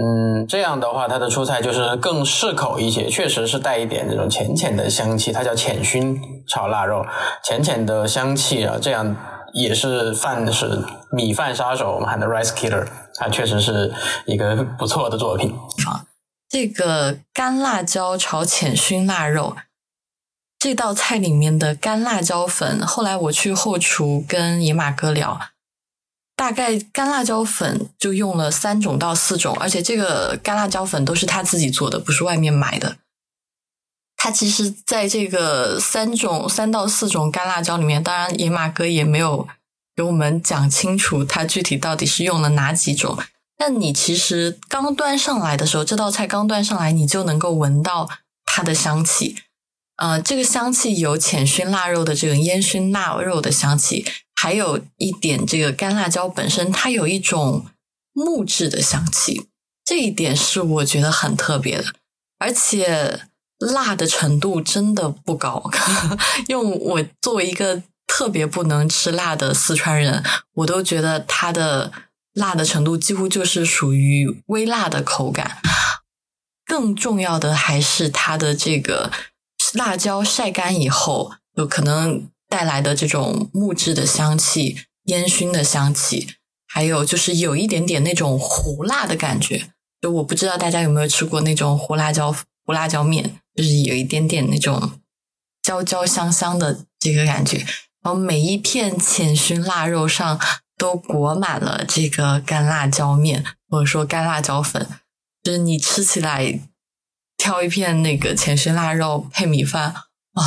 [0.00, 5.32] 嗯，这样的话，它的出菜就是更适口一些，确实是带一点这种浅浅的香气。
[5.32, 7.04] 它叫浅熏炒腊肉，
[7.42, 9.16] 浅浅的香气啊，这样
[9.54, 12.86] 也是饭是米饭杀手，我们喊的 rice killer，
[13.18, 13.92] 它确实是
[14.24, 15.52] 一个不错的作品。
[15.84, 16.13] 好。
[16.54, 19.56] 这个干辣椒炒浅熏腊肉，
[20.56, 25.48] 这道菜里面的干辣椒粉，后来我去后厨跟野马哥聊，
[26.36, 32.98] 大概干辣椒粉就用了三种到四种，而且这个干辣椒粉都是他自己做的，不是外面买的。
[34.16, 39.48] 他其实在这个三种三到四种干辣椒里面，当然野马哥也没有
[39.96, 43.18] 给我们讲清楚，他具体到底是用了哪几种。
[43.56, 48.08] 但你其实刚端上来的时候，这道菜刚端上来，你就能够闻到
[48.44, 49.36] 它的香气。
[49.96, 57.66] 呃，这个香气有浅熏腊肉的这种烟熏腊肉的香气，还有一点这个干辣椒本身，它有一种
[58.12, 59.48] 木质的香气。
[59.84, 61.84] 这一点是我觉得很特别的，
[62.38, 63.20] 而且
[63.58, 65.70] 辣的程度真的不高。
[66.48, 70.24] 用我作为一个特别不能吃辣的四川人，
[70.54, 71.92] 我都觉得它的。
[72.34, 75.62] 辣的程度几乎就是属于微辣的口感，
[76.66, 79.12] 更重要的还是它的这个
[79.72, 86.34] 辣椒晒干以后，有可能带来的这种木质的香气、烟熏的香气，
[86.66, 89.70] 还有就是有一点点那种胡辣的感觉。
[90.00, 94.98] 就我不知道大家有没有吃过那种胡辣椒胡辣椒面，就是有一点点那种
[95.62, 97.58] 焦焦香香的这个感觉。
[98.02, 100.40] 然后每一片浅熏腊肉上。
[100.84, 104.86] 都裹满了这个干辣椒面，或者说干辣椒粉，
[105.42, 106.60] 就是你吃起来
[107.38, 109.94] 挑一片那个前熏腊肉配米饭，
[110.34, 110.44] 哇，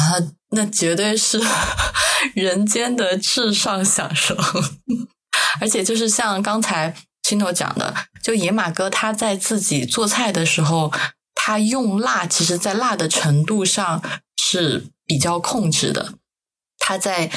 [0.51, 1.41] 那绝对是
[2.35, 4.38] 人间的至上享受。
[5.59, 10.93] 而且就是像刚才青头讲的，就野马哥他在自己做菜的时候，
[11.33, 14.03] 他用辣，其实在辣的程度上
[14.39, 16.13] 是比较控制的，
[16.77, 17.31] 他在。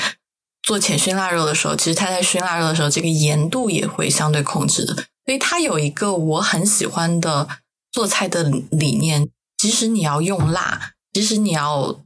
[0.71, 4.95] 做浅熏腊肉的时候，其实他在熏腊肉的时候，这个盐度也会相对控制的。
[5.27, 7.49] 所以他有一个我很喜欢的
[7.91, 11.99] 做菜的理念：，即使你要用辣，即使你要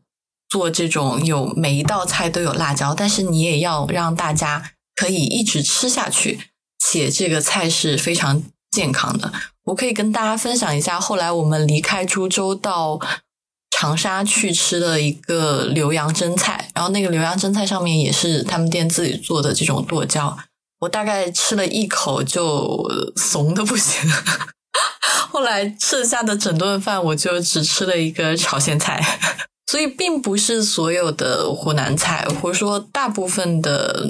[0.49, 6.41] 做这种有每一道菜都有辣椒，但是你也要让大家可以一直吃下去，
[6.79, 9.31] 且这个菜是非常健康的。
[9.65, 12.99] 我可以跟大家分享一下，后来我们离开株洲到。
[13.77, 20.37] 长沙去吃的一个浏阳蒸菜，然后那个浏阳蒸菜上面也是他们店自己做的这种剁椒，
[20.81, 24.09] 我大概吃了一口就怂的不行。
[25.31, 29.19] 后来剩下的整顿饭，我就只吃了一个炒咸菜。
[29.67, 34.07] 所以，并不是所有的湖南菜，或者说大部分的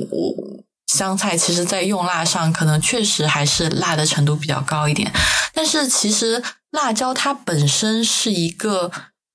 [0.89, 5.11] 湘菜，其实在用辣上，可能确实还是辣的程度比较高一点。
[5.55, 6.43] 但是，其实
[6.73, 8.91] 辣椒它本身是一个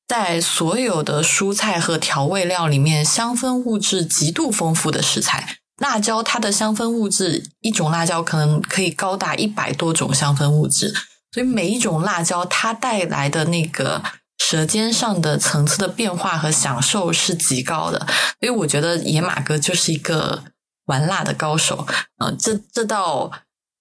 [0.09, 5.57] 在所有的蔬菜和调味料里面香氛物质极度丰富的食材。
[5.77, 10.93] 辣椒它的香氛物质，一种辣椒可能可以高达一百多种香氛物质。
[11.31, 14.03] 所以，每一种辣椒它带来的那个。
[14.41, 17.99] 舌尖上的层次的变化和享受是极高的，
[18.39, 20.41] 所以我觉得野马哥就是一个
[20.85, 21.85] 玩辣的高手。
[22.23, 23.29] 嗯，这这道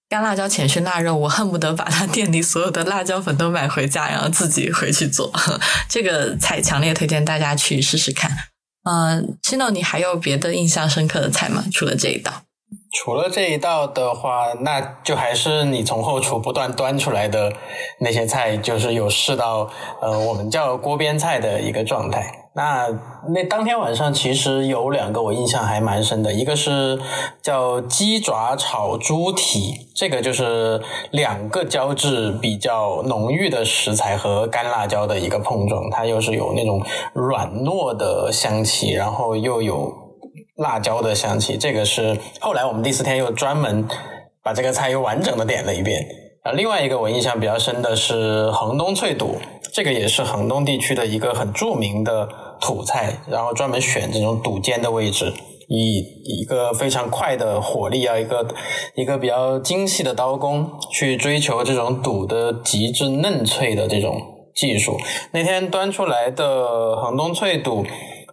[0.09, 5.31] 干辣椒浅熏腊肉，我恨不得把他店里所有的辣椒粉都买回家，然后自己回去做。
[5.87, 8.31] 这个菜强烈推荐大家去试试看。
[8.89, 11.63] 嗯，Chino，你还有别的印象深刻的菜吗？
[11.71, 12.41] 除了这一道？
[12.91, 17.53] 除了这一道的话，那就还是你从后厨不断端出来的
[17.99, 19.69] 那些菜，就是有试到
[20.01, 22.38] 呃，我们叫锅边菜的一个状态。
[22.53, 22.87] 那
[23.33, 26.99] 那当天晚上其实有两个我印象还蛮深的，一个是
[27.41, 30.81] 叫鸡爪炒猪蹄，这个就是
[31.11, 36.83] 两个胶质比较浓郁的食材和干辣椒的一个碰撞，它又是有那种
[37.13, 40.09] 软糯的香气，然后又有。
[40.59, 43.87] 辣椒的香气，这个是后来我们第四天又专门
[44.43, 46.05] 把这个菜又完整的点了一遍。
[46.43, 49.37] 啊，另外一个我印象比较深的是衡东脆肚，
[49.71, 52.27] 这个也是衡东地区的一个很著名的
[52.59, 55.33] 土菜，然后专门选这种肚尖的位置，
[55.67, 58.47] 以一个非常快的火力啊，一个
[58.95, 64.21] 一个比较精细的刀工去追求这种肚的极致嫩脆的这种
[64.55, 64.97] 技术。
[65.31, 67.85] 那天端出来的衡东脆肚，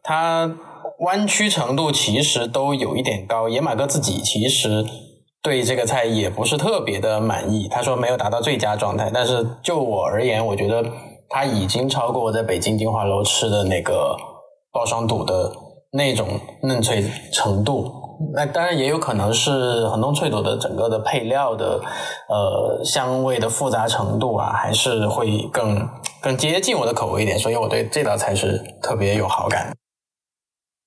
[0.02, 0.56] 它。
[1.00, 4.82] 弯曲程度其实都有一点高，野马哥自己其实
[5.42, 7.68] 对这个菜也不是特别的满意。
[7.68, 10.82] 他说没有达到最佳状态，但是就我而言，我觉得
[11.28, 14.16] 它已经超过我在北京金华楼吃的那个
[14.72, 15.52] 爆双肚的
[15.92, 18.04] 那种嫩脆程度。
[18.34, 21.78] 那当然也有可能是衡东脆肚的整个的配料的
[22.28, 25.86] 呃香味的复杂程度啊，还是会更
[26.22, 29.76] 更接近我的口味一点，所以我对这道菜是特别有好感。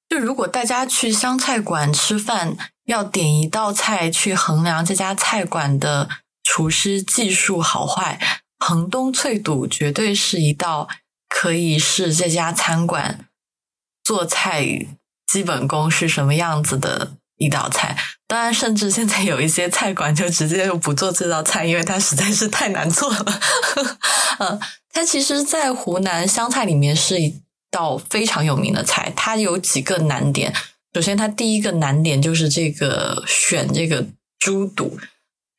[0.09, 6.09] 就如果大家去湘菜馆吃饭，要点一道菜去衡量这家菜馆的
[6.43, 8.19] 厨师技术好坏，
[8.59, 10.87] 衡东脆肚绝对是一道
[11.27, 13.25] 可以是这家餐馆
[14.03, 14.87] 做菜
[15.25, 17.97] 基本功是什么样子的一道菜。
[18.27, 23.39] 当然，甚至现在有一些菜馆就直接就不做这道菜，因为它实在是太难做了。
[24.39, 24.59] 嗯，
[24.91, 27.41] 它其实，在湖南湘菜里面是一。
[27.71, 30.51] 道非常有名的菜，它有几个难点。
[30.95, 34.03] 首先，它第一个难点就是这个选这个
[34.39, 34.97] 猪肚。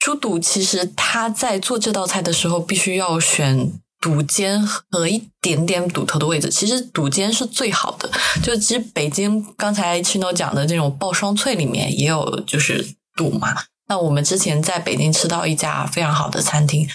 [0.01, 6.49] 猪肚其实它在做这道菜的时候，必须要选肚尖和一点点肚头的位置。
[6.49, 8.11] 其实肚尖是最好的。
[8.43, 13.55] 就其实北京刚才青豆讲的这种爆双脆里面也有就是肚嘛。
[13.89, 16.89] 那我们之前在北京吃到一家非常好的餐厅，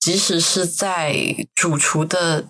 [0.00, 2.48] 即使是在主厨的。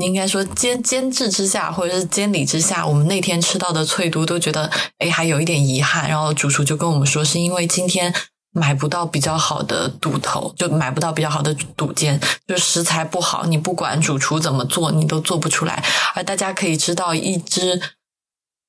[0.00, 6.08] 应该说监监制之下，或者是监理之下，我们那天吃到的脆肚都觉得，哎，还有一点遗憾。
[6.08, 8.14] 然后主厨就跟我们说，是因为今天
[8.52, 15.82] 买不到比较好的肚头，就买不到比较好的肚尖，就食材不好，你不管主厨怎么做，你都做不出来。
[16.14, 17.80] 而大家可以知道，一只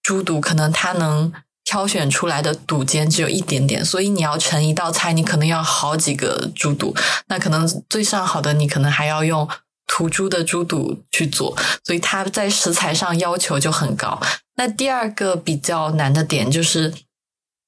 [0.01, 1.31] 猪肚可能它能
[1.65, 6.95] 挑选出来的肚尖只有一点点，所以你要成一道菜，你可能要好几个猪肚。
[7.27, 9.45] 那可能最上好的，你可能还要用。
[9.91, 14.21] 土猪的猪肚去做，所以它在食材上要求就很高。
[14.55, 16.93] 那第二个比较难的点就是，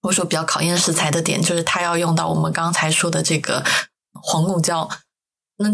[0.03, 3.65] 我说比较考验食材的点，就是它要用到我们刚才说的这个
[4.13, 4.87] 黄贡椒。
[5.57, 5.69] 那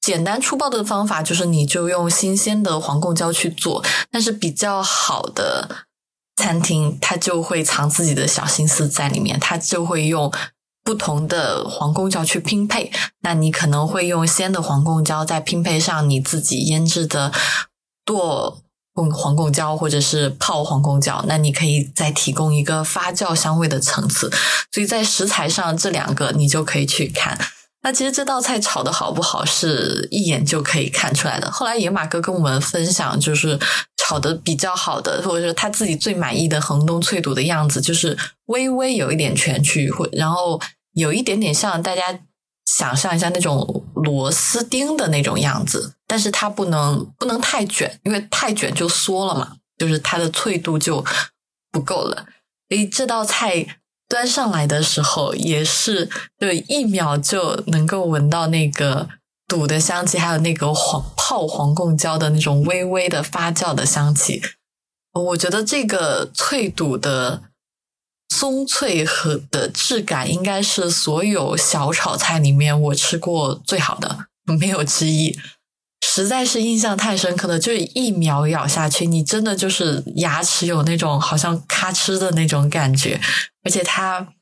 [0.00, 3.84] 简单粗暴的方法就是，你就用新鲜的黄贡椒去做。
[4.10, 5.86] 但是比较好的
[6.34, 10.32] 餐厅，它就会藏自己的小心思在里面，它就会用。
[10.84, 17.32] 不同的黄贡椒去拼配，那你可能会用鲜的黄贡椒，再拼配上你自己腌制的
[18.04, 18.62] 剁
[18.92, 24.30] 贡黄贡椒或者是泡黄贡椒，那你可以再提供一个发酵香味的层次。
[24.72, 27.38] 所以在食材上这两个你就可以去看。
[27.84, 31.50] 那其实这道菜炒的好不好，是一眼就可以看出来的。
[31.50, 33.58] 后来野马哥跟我们分享，就是
[33.96, 38.16] 炒的比较好的，或者是他自己最满意的衡东脆肚的样子，就是
[38.46, 40.60] 微微有一点全去，或然后
[40.92, 42.16] 有一点点像大家
[42.66, 51.04] 想象一下那种螺丝钉的那种样子，但是它不能不能太卷，因为太卷就缩了嘛，就是它的脆度就
[51.72, 52.26] 不够了。
[52.68, 53.66] 所以这道菜。
[54.12, 59.08] 端上来的时候，也是就一秒就能够闻到那个
[59.48, 64.42] 肚的香气，还有那个黄泡黄贡椒的那种微微的发酵的香气。
[65.14, 67.44] 我觉得这个脆肚的
[68.28, 74.26] 松脆和的质感，应该是所有小炒菜里面我吃过最好的，
[74.60, 75.34] 没有之一。
[76.04, 83.20] 实在是印象太深刻了，就一秒咬下去，你真的就是牙齿有那种好像咔哧的那种感觉，
[83.64, 84.34] 而且它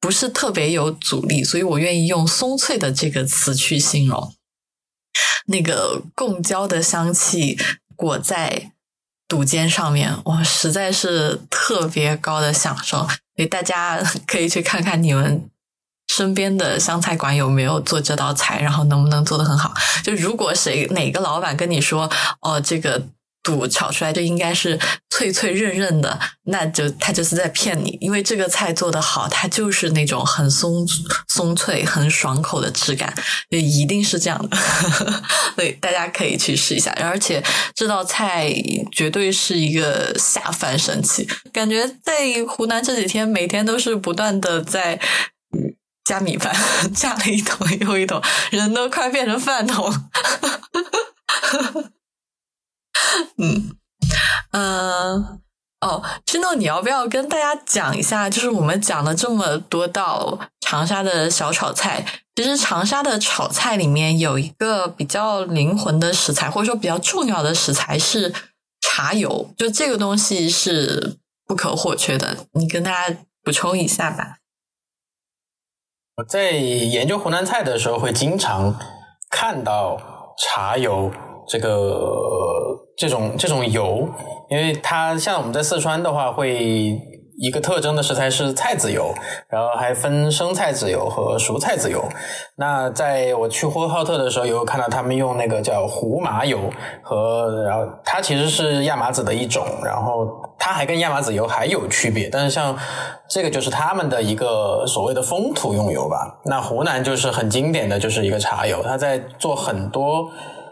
[0.00, 4.34] 不是特别有阻力，所以我愿意用松脆的这个词去形容。
[5.46, 7.58] 那个贡胶的香气
[7.94, 8.72] 裹在
[9.28, 15.50] 肚尖上面，哇，实在是特别高的享受，所以大家可以去看看你们。
[16.16, 18.60] 身边的湘菜馆有没有做这道菜？
[18.60, 19.74] 然后能不能做得很好？
[20.04, 22.08] 就如果谁哪个老板跟你说，
[22.40, 23.02] 哦，这个
[23.42, 24.78] 肚炒出来就应该是
[25.10, 27.98] 脆脆韧韧的，那就他就是在骗你。
[28.00, 30.86] 因为这个菜做得好，它就是那种很松
[31.26, 33.12] 松脆、很爽口的质感，
[33.50, 34.56] 就一定是这样的。
[35.56, 36.92] 所以大家可以去试一下。
[37.00, 37.42] 而且
[37.74, 38.54] 这道菜
[38.92, 45.00] 绝对是一个下饭神器，感觉在湖南这几天每天都是不断的在。
[46.04, 46.54] 加米饭，
[46.94, 49.92] 加了一桶又一桶，人都快变成饭桶。
[53.38, 53.76] 嗯
[54.52, 55.40] 嗯
[55.80, 58.30] 哦，知诺，你要不要跟大家讲一下？
[58.30, 68.32] 就是我们讲了这么多道长沙的小炒菜，其实长沙的炒菜里面有一个比较灵魂的食材，或者说比较重要的食材是
[68.80, 72.46] 茶油，就这个东西是不可或缺的。
[72.52, 74.38] 你跟大家补充一下吧。
[76.16, 78.74] 我在研究湖南菜的时候，会经常
[79.30, 79.98] 看到
[80.38, 81.10] 茶油
[81.48, 82.08] 这个
[82.96, 84.08] 这种这种油，
[84.48, 86.98] 因为它像我们在四川的话会。
[87.36, 89.12] 一个特征的食材是菜籽油，
[89.48, 92.04] 然后还分生菜籽油和熟菜籽油。
[92.56, 96.58] 那在我去呼和浩特的时候，有看到他们用那个叫胡麻油，
[97.02, 100.28] 和然后它其实是亚麻籽的一种，然后
[100.58, 102.28] 它还跟亚麻籽油还有区别。
[102.28, 102.76] 但是像
[103.28, 106.40] 这个就是他们的一个所谓的风土用油吧。
[106.44, 110.30] 那湖南就是很经典的就是一个茶油，它在做很多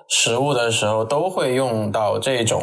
[0.09, 2.63] 食物的时候都会用到这种。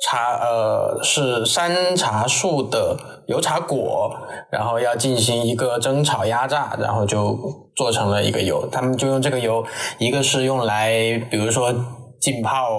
[0.00, 2.96] 茶呃是山茶树的
[3.26, 4.10] 油茶果，
[4.50, 7.36] 然后要进行一个蒸炒压榨，然后就
[7.74, 8.66] 做成了一个油。
[8.70, 9.64] 他们就用这个油，
[9.98, 10.92] 一个是用来
[11.30, 11.74] 比如说
[12.20, 12.70] 浸泡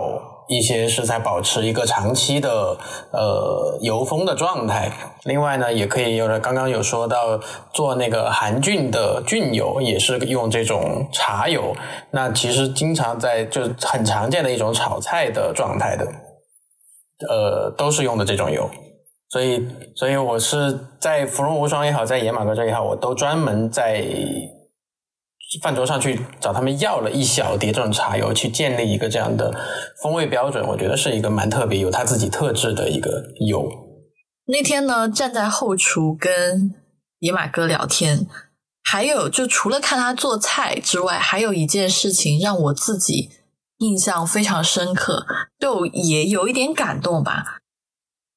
[0.47, 2.77] 一些食材，保持一个长期的
[3.11, 4.89] 呃油封的状态。
[5.25, 7.37] 另外呢，也可以用了刚刚有说到
[7.73, 11.75] 做那个含菌的菌油，也是用这种茶油。
[12.11, 16.07] 那其实经常在就很常见的一种炒菜的状态的。
[17.27, 18.69] 呃，都是用的这种油，
[19.29, 24.05] 所以，所以我是在芙蓉无双也好，在野马哥这也好，我都专门在
[25.61, 29.53] 饭桌上去找他们要了一小碟这种茶油，去建立一个这样的
[30.01, 30.65] 风味标准。
[30.65, 33.69] 我觉得是一个蛮特别、有他自己特质的一个油。
[34.45, 36.73] 那天呢，站在后厨跟
[37.19, 38.27] 野马哥聊天，
[38.83, 43.29] 还有就除了看他做菜之外，还有一件事情让我自己。
[43.79, 45.25] 印象非常深刻，
[45.59, 47.57] 就也有一点感动吧。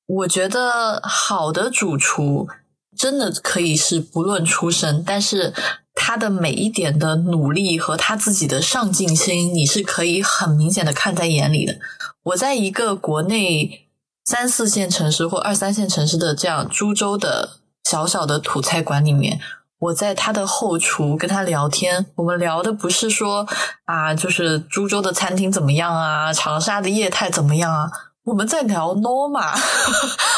[0.07, 2.49] 我觉得好的主厨
[2.97, 5.55] 真的可以是不论出身，但是
[5.95, 11.79] 他的每一点的努力和他自己的上进心，你是可以很明显的看在眼里的。
[12.25, 13.89] 我在一个国内
[14.25, 19.41] 三四线城市或二三线城市的这样株洲的小小的土菜馆里面。
[19.83, 23.45] 我在他的后厨跟他聊天，我们聊的不是说
[23.85, 27.91] 啊，就是株洲的餐厅怎么样啊，长沙的业态怎么样啊，
[28.23, 29.51] 我们在聊 Norma，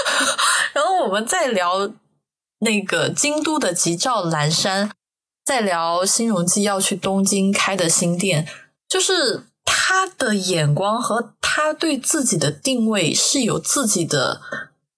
[0.73, 1.91] 然后我们在聊
[2.61, 4.91] 那个京都的吉兆蓝山，
[5.45, 8.49] 在聊新荣记要去东京开的新店，
[8.89, 14.41] 就是他的眼光和他对自己的定位是有自己的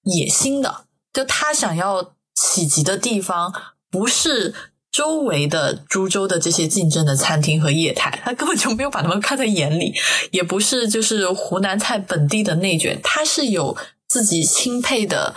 [0.04, 3.52] 野心的，就他想要企及的地方。
[3.96, 4.52] 不是
[4.92, 9.94] 周围的株洲的这些竞争的餐厅和业态，他根本就没有把他们看在眼里；
[10.32, 13.74] 也不是就是湖南菜本地的内卷，他是有
[14.06, 15.34] 自己钦佩的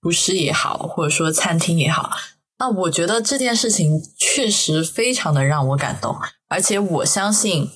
[0.00, 2.12] 厨师也好，或者说餐厅也好。
[2.60, 6.16] 那我觉得这件事情确实非常的让我感动，
[6.46, 7.72] 而且我相信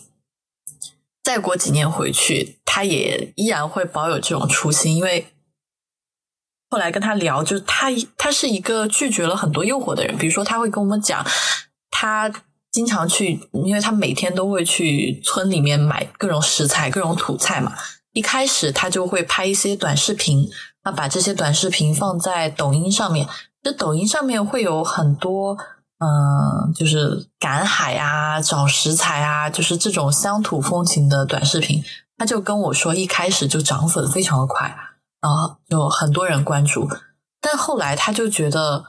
[1.25, 5.27] 再过几年回去，他也依然会保有这种初心，因为。
[6.71, 10.17] 后来跟他聊，就是他他是一个拒绝了很多诱惑的人。
[10.17, 11.25] 比如说，他会跟我们讲，
[11.91, 12.33] 他
[12.73, 17.73] 经常去，因为他每天都会去村里面买各种食材、各种土菜嘛。
[18.13, 20.49] 一开始他就会拍一些短视频，
[20.85, 23.29] 那把这些短视频放在抖音上面，
[23.63, 25.57] 这抖音上面会有很多，
[25.99, 31.85] 嗯，就是赶海啊、找食材啊，就是这种乡土风情的短视频。
[32.17, 34.73] 他就跟我说，一开始就涨粉非常的快，
[35.25, 36.87] 然后就很多人关注。
[37.41, 38.85] 但后来他就觉得，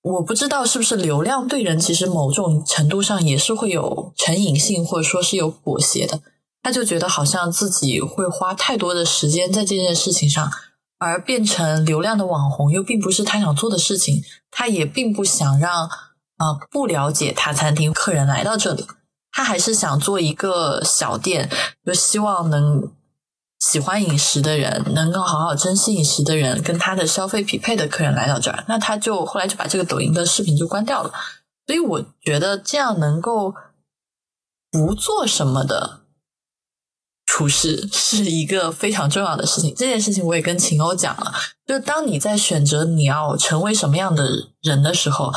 [0.00, 6.22] 我不知道是不是流量对人其实某种程度上也是会有成瘾性，或者说是有裹挟的。
[6.62, 10.50] 他就觉得好像自己会花太多的时间在这件事情上，
[10.98, 14.24] 而变成流量的网红又并不是他想做的事情。
[14.50, 15.84] 他也并不想让
[16.38, 18.86] 啊不了解他餐厅客人来到这里。
[19.30, 21.50] 他还是想做一个小店，
[21.84, 22.90] 就希望能
[23.58, 28.64] 喜欢饮食的人，能够好好珍惜饮食的人，跟他的消费匹配的客人来到这儿。
[28.68, 31.12] 那他就后来就把这个抖音的视频就关掉了。
[31.66, 33.54] 所以我觉得这样能够
[34.70, 36.00] 不做什么的
[37.26, 39.74] 厨师是一个非常重要的事情。
[39.74, 41.34] 这件事情我也跟秦欧讲了，
[41.66, 45.32] 就当你在选择你要成为什么样的人的时候。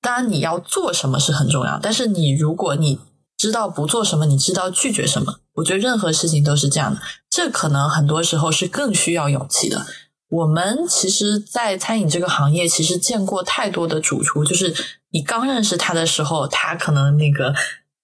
[0.00, 3.00] 当然，你要做什么是很重要，但是你如果你
[3.38, 7.00] 知道不做什么，你知道拒绝什么，我觉得任何事情都是这样的。
[7.30, 9.86] 这可能很多时候是更需要勇气的。
[10.28, 14.74] 我们其实，在餐饮这个行业，其实见过太多的主厨，就是
[15.10, 17.54] 你刚认识他的时候，他可能那个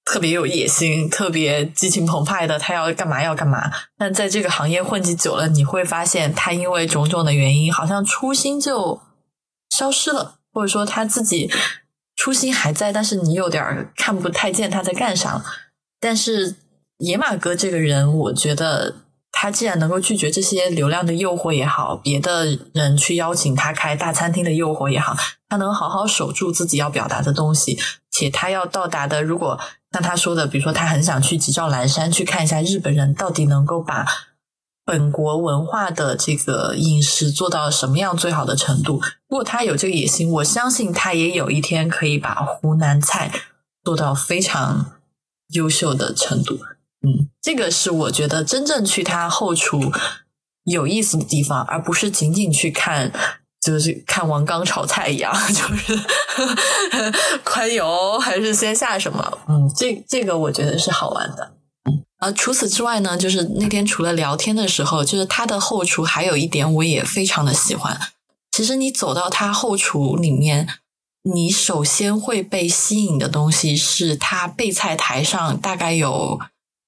[0.04, 3.70] 特别有野心，特别激情澎湃的，他要干嘛要干嘛。
[3.98, 9.00] 但在这个行业混迹久了，你会发现他因为种种的原因，好像初心就
[9.70, 11.50] 消失了，或者说他自己。
[12.16, 15.42] 初心还在，但是你有点看不太见他在干啥。
[15.98, 16.54] 但是
[17.00, 18.94] 野马哥这个人，我觉得
[19.32, 25.16] 他既然能够拒绝这些流量的诱惑也好，别的人去邀请他开大餐厅的诱惑也好，
[25.48, 27.78] 他能好好守住自己要表达的东西，
[28.10, 29.58] 且他要到达的，如果
[29.92, 34.06] 像他说的，比如说他很想去吉兆兰山去看一下日本人到底能够把。
[34.82, 39.00] 本国文化的这个饮食做到什么样最好的程度？
[39.28, 43.30] 如果他有这个野心，我相信他也有一天可以把湖南菜
[43.84, 44.94] 做到非常
[45.52, 46.58] 优秀的程度。
[47.02, 49.92] 嗯，这个是我觉得真正去他后厨
[50.64, 53.10] 有意思的地方，而不是仅仅去看，
[53.60, 55.98] 就是看王刚炒菜一样， 就是
[57.42, 59.38] 宽油还是先下什么？
[59.48, 61.54] 嗯，这这个我觉得是好玩的。
[61.90, 67.98] 嗯，啊，除此之外呢，就是那天除了聊天的时候，就是他的后厨还有一点我也非常的喜欢。
[68.50, 70.68] 其实你走到他后厨里面，
[71.22, 76.38] 你首先会被吸引的东西是他备菜台上大概有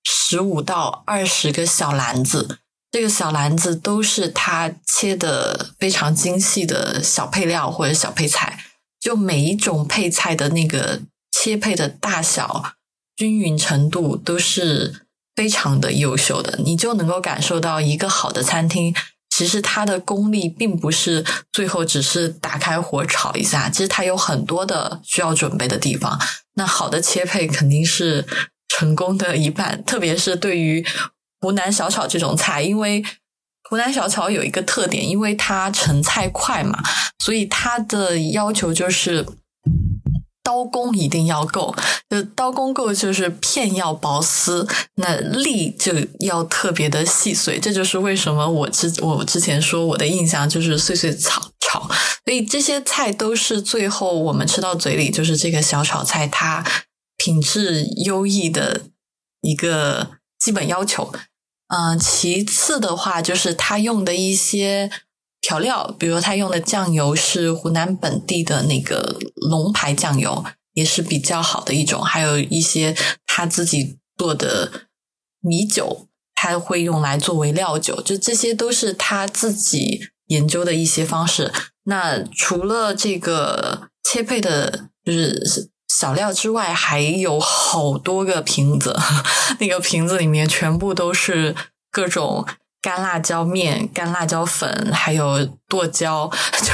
[0.04, 2.58] 十五到二十个小篮子，
[2.90, 8.64] 这个小篮子都是他切的非常精细的小配料或者小配菜，
[9.00, 11.00] 就每一种配菜的那个
[11.30, 12.74] 切配的大小、
[13.16, 15.02] 均匀程度都是。
[15.34, 18.94] 非常的优秀的，你就能够感受到一个好的餐厅，
[19.30, 26.20] 其实它的功力并不是最后只是打开火炒一下，其实它有很多的需要准备的地方。
[26.56, 28.26] 那好的切配肯定是
[28.76, 30.84] 成功的一半，特别是对于
[31.40, 33.04] 湖南小炒这种菜，因为
[33.68, 36.78] 湖南小炒有一个特点，因为它成菜快嘛，
[37.18, 39.26] 所以它的要求就是。
[40.44, 41.72] 刀工一定要够，
[42.10, 44.66] 就刀工够，就是片要薄丝，
[44.96, 47.60] 那粒就要特别的细碎。
[47.60, 51.88] 这就是为什么我之我之前说我的印象就是碎碎炒炒，
[52.24, 56.64] 所以这些菜都是最后我们吃到嘴里，就是这个小炒菜它
[57.22, 58.86] 品质优异的
[59.42, 61.12] 一个基本要求。
[61.68, 64.90] 嗯，其次的话就是它用的一些。
[65.44, 72.00] 调料，比如他用的酱油是湖南本地的那个龙牌酱油，也是比较好的一种。
[72.00, 72.96] 还有一些
[73.26, 74.86] 他自己做的
[75.40, 81.52] 米酒，他会用来作为料酒，就这些都是他自己研究的一些方式。
[81.86, 88.98] 那除了这个切配的，就是小料之外，还有好多个瓶子，
[89.60, 91.54] 那个瓶子里面全部都是
[91.90, 92.46] 各种。
[92.84, 96.28] 干辣椒面、干辣椒粉，还有剁椒，
[96.60, 96.72] 就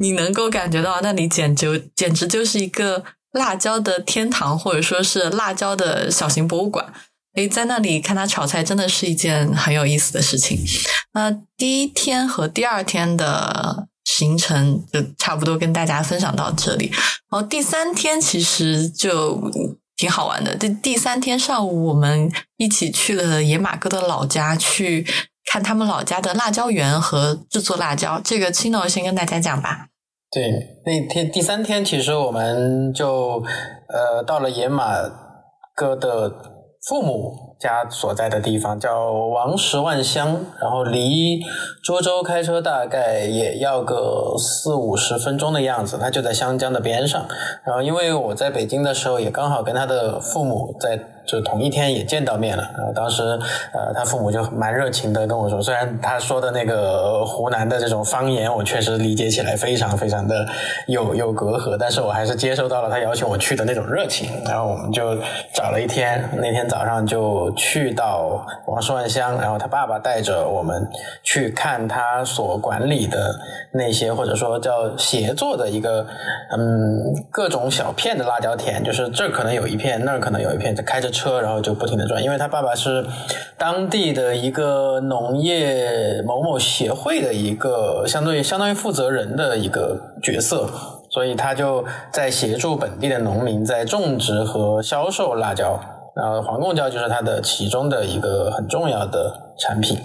[0.00, 3.04] 你能够感觉到那里简直简直就是一个
[3.34, 6.92] 辣椒的天堂，或者说是辣椒的小型博物馆。
[7.36, 10.58] 诶，在那里看他炒菜，真的是一件很有意思的事情。
[11.12, 16.90] 那第一天和第二天的行程就差不多跟大家分享到这里。
[17.30, 19.40] 然后第三天其实就
[19.96, 20.54] 挺好玩的。
[20.54, 25.06] 第第三天上午，我们一起去了野马哥的老家去。
[25.46, 29.88] 看他们老家的辣椒园和制作辣椒，这个青岛先跟大家讲吧。
[30.30, 30.50] 对，
[30.86, 33.44] 那天第三天，其实我们就
[33.88, 34.94] 呃到了野马
[35.76, 36.32] 哥的
[36.88, 41.40] 父母家所在的地方，叫王石万乡，然后离
[41.82, 47.26] 涿州开车大概也要个四五十分钟的样子，他就在湘江的边上。
[47.64, 51.00] 然后因为我在北京的时候，也刚好跟他的父母在。
[51.26, 53.22] 就同一天也见到面了，然后当时
[53.72, 60.46] 呃他父母就蛮热情的跟我说，虽然他说的那个湖南的这种方言我确实理解起来非常非常的
[60.86, 65.16] 有有隔阂，但是我还是接受到了他邀请我去的那种热情，然后我们就
[65.54, 70.86] 找了一天，那天早上就去到王石万乡，然后他爸爸带着我们
[71.22, 73.34] 去看他所管理的
[73.72, 76.06] 那些或者说叫协作的一个
[76.54, 81.13] 嗯各种小片的辣椒田，就是这可能有一片，那儿可能有一片，就开着。
[81.14, 83.06] 车，然后就不停的转，因为他爸爸是
[83.56, 90.68] 当地的一个农业某某协会的一个相对相当于负责人的一个角色，
[91.10, 95.78] 所以他就在协助本地的农民在种植和销售辣椒，
[96.16, 99.96] 然后黄贡椒就是他的其中的一个很重要的产品。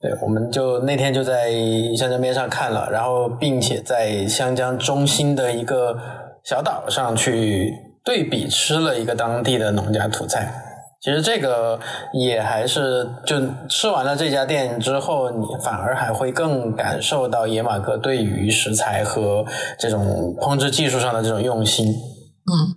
[0.00, 1.52] 对，我们就那天就在
[1.94, 5.94] 湘江边上看了，然后并且在湘江中心的一个
[6.42, 7.89] 小岛上去。
[8.10, 10.52] 对比吃了一个当地的农家土菜，
[11.00, 11.78] 其实这个
[12.12, 13.36] 也还是就
[13.68, 19.46] 吃完了这家店之后，你反而还会更感受到野马哥对于食材和
[19.78, 21.86] 这种烹制技术上的这种用心。
[21.86, 22.74] 嗯，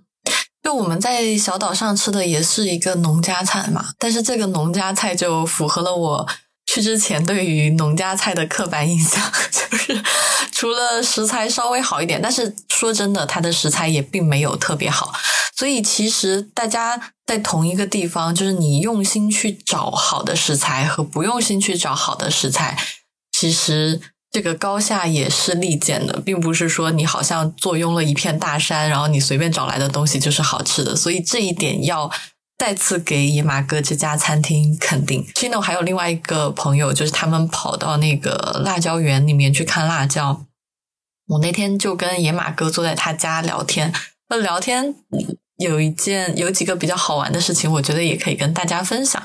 [0.62, 6.28] 就我们在小岛上吃的也是一个农家菜嘛，但是这个农家菜就符合了我。
[6.74, 9.22] 去之前对于农家菜的刻板印象，
[9.70, 10.02] 就是
[10.50, 15.12] 除了食材稍微好一点，但是说真的，它的食材也并没有特别好。
[15.56, 22.76] 所以其实大家在同一个地方，就是你用心去找好的食材和不用心去找好的食材，
[23.30, 24.00] 其实
[24.32, 30.96] 这个高下也是立见的，并不是说你好像坐拥了一片大山，然后你随便找来的东西就是好吃的。
[30.96, 32.10] 所以这一点要。
[32.64, 35.22] 再次给野马哥这家餐厅肯定。
[35.34, 40.46] Chino 还有另外一个朋友，就是他们跑到那个辣椒园里面去看辣椒。
[41.26, 43.92] 我那天就跟野马哥坐在他家聊天，
[44.30, 44.94] 那聊天
[45.58, 49.22] 有一件有几个比较好玩的事情，我觉得也可以跟大家分享。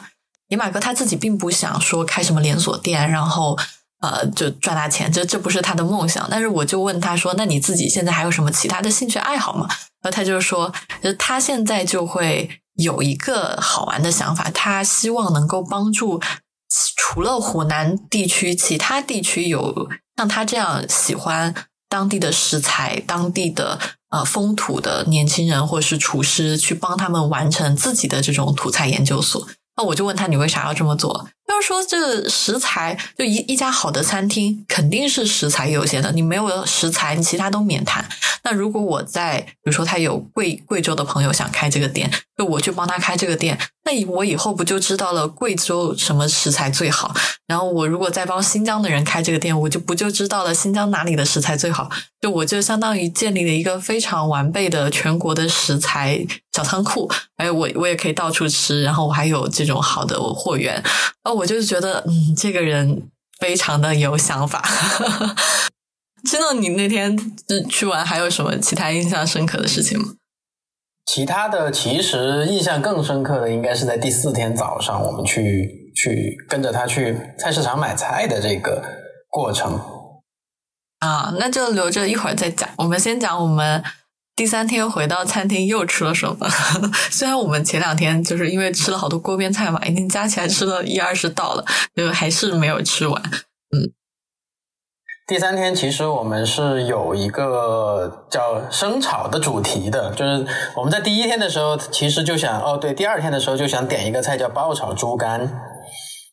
[0.50, 3.58] 野马哥他自己并不想说开什么连锁店，然后
[4.02, 6.28] 呃就赚大钱，这这不是他的梦想。
[6.30, 9.66] 但是我就问他说：“那你自己现在还有什么其他的兴趣爱好吗？”
[10.04, 12.50] 然后他就说：“就他现在就会。”
[12.80, 16.22] 有一个好玩的想法，他希望能够帮助
[16.98, 21.54] 除了湖南地区，其他地区有像他这样喜欢
[21.90, 23.80] 当地的食材、当地的
[24.10, 29.48] 呃风土的年轻人，或是厨师，去帮他们完成自己的这种土菜研究所。
[29.76, 31.30] 那我就问他，你为啥要这么做？
[31.50, 36.12] 要说这个食材，就一一家好的餐厅肯定是食材优先的。
[36.12, 38.08] 你没有食材，你其他都免谈。
[38.44, 47.14] 那如果我在，比如说他有贵贵州的朋友想开这个店，就我去帮他开这个店，那我以后不就知道了贵州什么食材最好？
[47.48, 51.90] 然后我如果再帮新疆的人开这个店，我就不就知道了新疆哪里的食材最好？
[52.22, 60.82] 就我就相当于建立了一个非常完备的全国的食材小仓库，哎，我我也可以到处吃，然后我还有这种好的货源，
[61.24, 61.39] 哦。
[61.40, 63.10] 我就是觉得，嗯，这个人
[63.40, 64.64] 非常的有想法。
[66.30, 67.18] 真的，你那天
[67.70, 70.16] 去玩还有什么其他印象深刻的事情吗？
[71.06, 78.84] 其他的，其实印象更深刻的应该是在第四天早上，我们去去跟着他去菜市场买菜的这个
[79.30, 79.80] 过程。
[81.00, 82.70] 啊，那就留着一会儿再讲。
[82.78, 83.84] 我们先讲我们。
[84.40, 86.48] 第三天回到餐厅又吃了什么？
[87.12, 93.22] 虽然我们前两天就是因为吃了好多锅边菜嘛，已经加起来吃了一二十道了，就还是没有吃完。
[93.22, 93.92] 嗯，
[95.28, 100.48] 第三天其实我们是有一个叫生炒的主题的，就是
[100.78, 105.42] 我们在第一天的时候其实就想，哦对，第二天的时候就想点一个菜叫爆炒猪肝，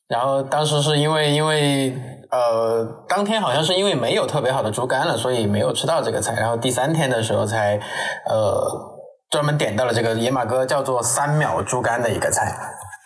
[0.08, 1.96] 然后当时是因为因为。
[2.28, 6.34] 呃，当天好像是因为没有特别好的猪肝了，所以没有吃到这个菜。
[6.34, 7.80] 然后第三天的时候才
[8.28, 8.66] 呃
[9.30, 12.52] 专门点到了这个野马哥叫做三秒猪肝的一个菜。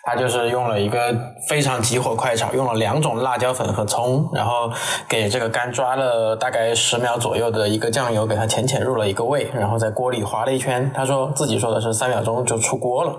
[0.02, 1.14] 他就是用了一个
[1.48, 4.70] 非常急火快炒，用了两种辣椒粉和葱，然后
[5.08, 10.90] 给这个肝抓了大概十秒左右的一个酱油，给它浅浅入了一个味，然后在锅里划了一圈。
[10.94, 13.14] 他说自己说的是三秒钟就出锅了。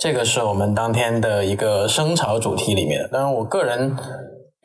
[0.00, 3.08] 这个是我们当天的一个生炒主题里面。
[3.12, 3.96] 当然，我个人。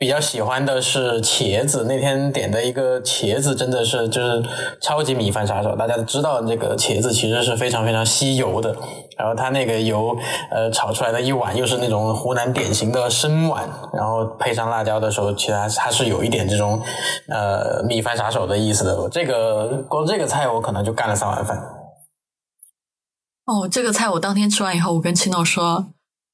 [0.02, 4.42] 比较喜欢的是茄子，那天点的一个茄子真的是就是
[4.80, 5.76] 超级米饭杀手。
[5.76, 8.74] 大家都知道，这个茄子其实是非常非常吸油的，
[9.16, 10.16] 然后它那个油
[10.50, 16.82] 呃炒出来的一碗又是那种湖南典型的生碗，然后配上辣椒的时候，其实它是有一点这种
[17.28, 19.08] 呃米饭杀手的意思的。
[19.08, 21.56] 这个光这个菜我可能就干了三碗饭。
[23.46, 25.86] 哦，这个菜我当天吃完以后，我跟青诺说。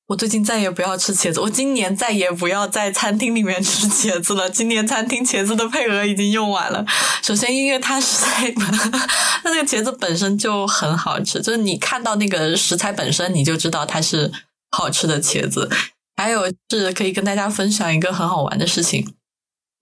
[0.09, 4.49] 我最近再也不要吃茄子，我今年再也不要在餐厅里面吃茄子了。
[4.49, 6.83] 今年餐厅茄子的配额已经用完了。
[7.23, 14.33] 首先，因为它实在，它那个茄子本身就很好吃，就是你看到那个食材本身，你就知道它是
[14.71, 15.71] 好吃的茄子。
[16.17, 19.15] 还有是可以跟大家分享一个很好玩的事情，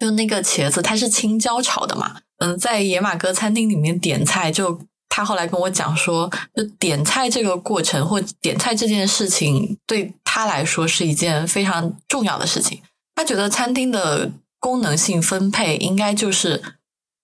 [0.01, 4.81] 就那个茄子它是青椒炒的嘛，嗯，在野马哥餐厅里面点菜就。
[5.17, 12.83] 他后来跟我讲说，就点菜这个过程或点菜这件事情，对他来说是一件非常重要的事情。
[13.15, 14.31] 他觉得餐厅的
[14.61, 16.63] 功能性分配应该就是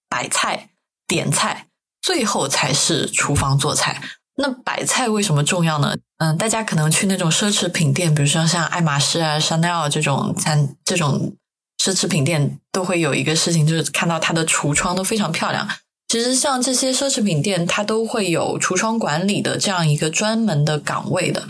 [0.08, 0.70] 摆菜、
[1.06, 1.66] 点菜，
[2.00, 4.00] 最后才是厨房做菜。
[4.36, 5.94] 那摆菜为什么重要呢？
[6.16, 11.36] 嗯，大家可能去那种奢侈品店，比如说像爱马仕啊、香奈儿这种餐这种
[11.78, 15.68] 奢侈品店，都会有一个事情，就是看到它的橱窗都非常漂亮。
[16.12, 21.48] 其实像这些奢侈品店，它都会有橱窗管理的这样一个专门的岗位的。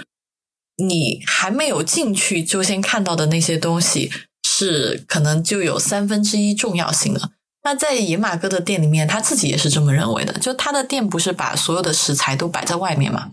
[0.77, 4.13] 你还没有进去就先看到的那些东西，
[4.45, 7.33] 是可能就有三分之一重要性的。
[7.65, 10.33] 那在野马哥的店里面，他自己也是这么认为的。
[10.35, 13.33] 就他的店不是把所有的食材都摆在外面嘛？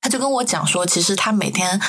[0.00, 1.80] 他就跟我讲说，其实他每天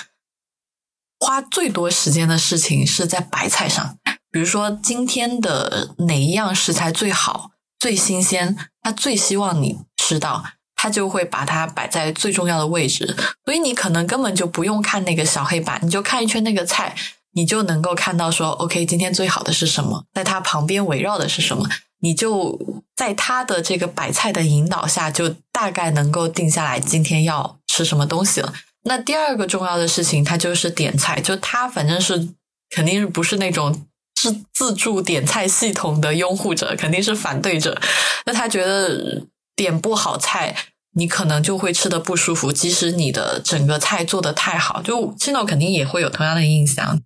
[1.19, 3.99] 花最多时间的事情是在白菜上，
[4.31, 7.51] 比如说今天的哪一样食材最好。
[7.81, 10.43] 最新鲜，他最希望你吃到，
[10.75, 13.17] 他就会把它摆在最重要的位置。
[13.43, 16.95] 所以你可能根本就不用看那个小黑板，你就看一圈那个菜，
[17.33, 21.67] 你就能够看到说，OK，今天最好的是什么，在它旁边围绕的是什么，
[22.01, 22.59] 你就
[22.95, 28.53] 在他的这个摆菜的引导下，就大概能够定下来今天要吃什么东西了。
[28.83, 32.29] 那第二个重要的事情，它就是点菜，就他反正是
[32.69, 33.87] 肯定是不是那种。
[34.21, 37.81] 是自助点菜系统的拥护者，肯定是反对者。
[38.27, 39.25] 那他觉得
[39.55, 40.55] 点不好菜，
[40.93, 42.51] 你可能就会吃的不舒服。
[42.51, 47.01] 即使你的整个菜做的太好，就青岛肯定也会有同样的印象。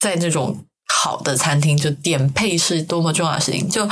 [0.00, 3.68] 在这种好的餐厅，就点配是多么重要的事情。
[3.68, 3.86] 就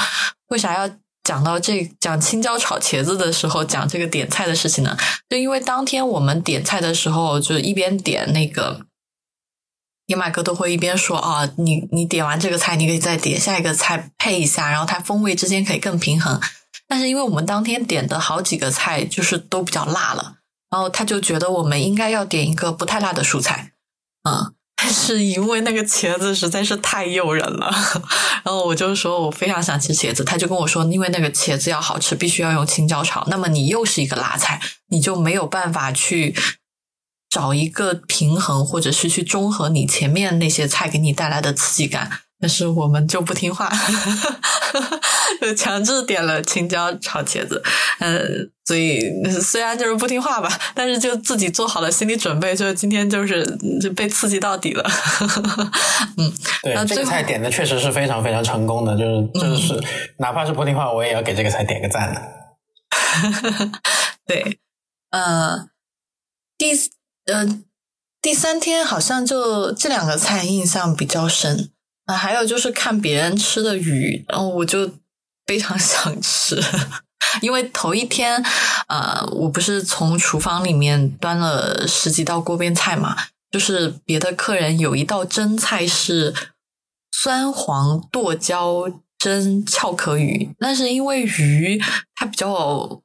[0.49, 0.91] 为啥要
[1.23, 4.97] 讲到这讲青椒炒茄子的时候讲这个点菜的事情呢？
[5.29, 8.87] 就因为当天我们点菜的时候，就一边点那个。
[10.11, 16.41] 野马哥都会一边说啊，你你点完这个菜，你可以再点下一个菜配一下，然后它风味之间可以更平衡。
[16.89, 20.39] 但是因为我们当天点的好几个菜就是都比较辣了，
[20.69, 23.71] 然后他就觉得我们应该要点一个不太辣的蔬菜，
[24.29, 27.71] 嗯，但是因为那个茄子实在是太诱人了，
[28.43, 36.35] 然后我就说我非常想吃茄子，他就跟我说，因为那个茄子要好吃，必须要用青椒炒，那么你又是一个辣菜，你就没有办法去。
[37.31, 43.71] 找一个平衡，或者是去中和你前面那些菜给你带来的刺激感，但是我们就不听话，
[45.41, 47.63] 就强制点了青椒炒茄子。
[48.01, 48.21] 呃，
[48.65, 49.01] 所以
[49.41, 53.47] 虽然就是不听话吧，但是就自己做好了心理准备，就今天就是
[53.81, 54.91] 就被刺激到底了。
[56.19, 56.33] 嗯，
[56.65, 59.81] 对，这个菜点的确实是非常非常成功的，就是就是
[60.19, 62.21] 哪怕是不听话，我也要给这个菜点个赞的。
[64.27, 64.59] 对，
[65.11, 65.69] 呃，
[66.59, 66.75] 第。
[67.27, 67.65] 嗯，
[68.21, 71.71] 第三天好像就这两个菜印象比较深
[72.07, 74.91] 啊，还有就是看别人吃的鱼，然后我就
[75.47, 76.61] 非常 想吃，
[77.41, 78.43] 因为头一天
[78.89, 83.17] 啊，我不是从厨房里面端了十几道锅边菜嘛，
[83.53, 86.35] 就是别的客人有一道蒸菜是
[87.13, 91.81] 酸黄剁椒蒸壳壳鱼，但是因为鱼
[92.15, 93.01] 它比较。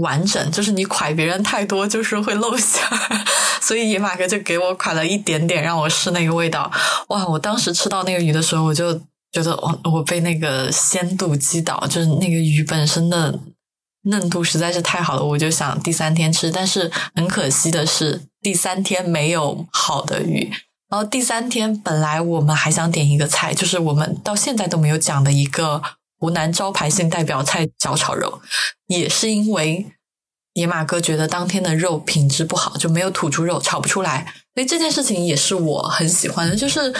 [0.00, 3.24] 完整就是你蒯别人太多，就是会露馅儿，
[3.72, 6.70] 所以野马哥就给我款了一点点，让我试那个味道。
[7.08, 7.26] 哇！
[7.26, 8.92] 我当时吃到那个鱼的时候，我就
[9.32, 13.40] 觉得我我被那个鲜度击倒，就是那个鱼本身的
[14.02, 15.24] 嫩度实在是太好了。
[15.24, 20.52] 我就想第三天吃，但是很可惜的是第三天没有好的鱼。
[20.90, 25.80] 然后第三天本来我们还想点一个菜，就是我们到现在都没有讲的一个。
[26.18, 28.40] 湖南招牌性代表菜小炒肉，
[28.86, 29.84] 也是因为
[30.54, 34.34] 野马哥觉得当天的肉品质不好，就没有吐出肉，炒不出来。
[34.54, 36.94] 所以这件事情也是我很喜欢的，就是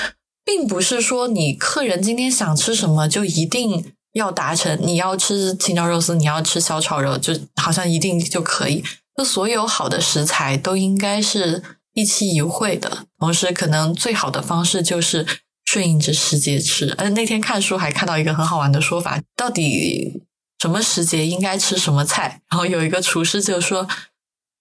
[0.45, 8.83] 并不是说你客人今天想吃什么就一定要达成，你要吃青椒肉丝，你要吃小炒肉，就好像一定就可以。
[9.17, 11.63] 那所有好的食材都应该是
[11.95, 15.27] 一期一会的，同时可能最好的方式就是。
[15.65, 20.21] 顺应着时节吃，而那天看书还看到一个很好玩的说法，到底
[20.63, 22.41] 什么时节应该吃什么菜？
[22.49, 23.89] 然后有一个厨师就说：“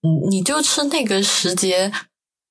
[0.01, 1.91] 你你就吃那个时节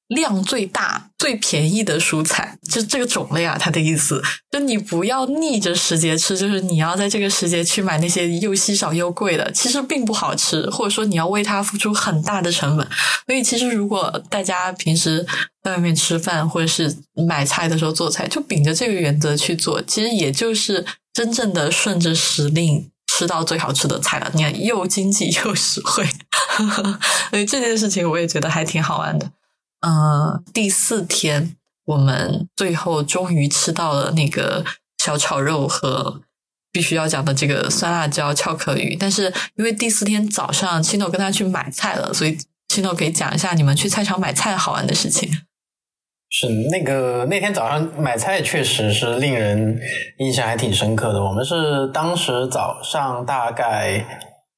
[0.07, 4.23] 量最大、最便宜的蔬菜，就这个种类啊，它的意思，
[4.53, 12.87] 就你不要逆着时节吃，就是你要在这个时节去买那些又稀少又贵的，其实并不好吃，或者说你要为它付出很大的成本。
[13.27, 15.27] 所以，其实如果大家平时
[15.65, 16.97] 在外面吃饭或者是
[17.27, 22.89] 买菜的时候做菜，就秉着这个原则去做，其实也就是真正的顺着时令
[23.21, 24.31] 吃到最好吃的菜了。
[24.33, 26.09] 你看，又经济又实惠，
[27.29, 29.31] 所以这件事情我也觉得还挺好玩的。
[29.83, 34.65] 呃，第四天我们最后终于吃到了那个
[35.05, 36.23] 小炒肉和
[36.73, 42.39] 必须要讲的这个酸辣椒翘壳鱼，但是因为第四天早上青豆跟他去买菜了，所以
[42.69, 45.31] 青豆可以讲一下你们去菜场买菜好玩的事情。
[46.31, 49.79] 是那个那天早上买菜确实是令人
[50.19, 51.23] 印象还挺深刻的。
[51.23, 54.05] 我们是当时早上大概。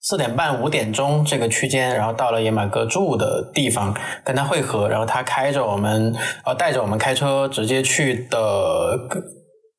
[0.05, 6.13] 四点半五点钟这个区间，然后到了野马哥住的地方跟他会合，然后他开着我们
[6.45, 8.99] 呃带着我们开车直接去的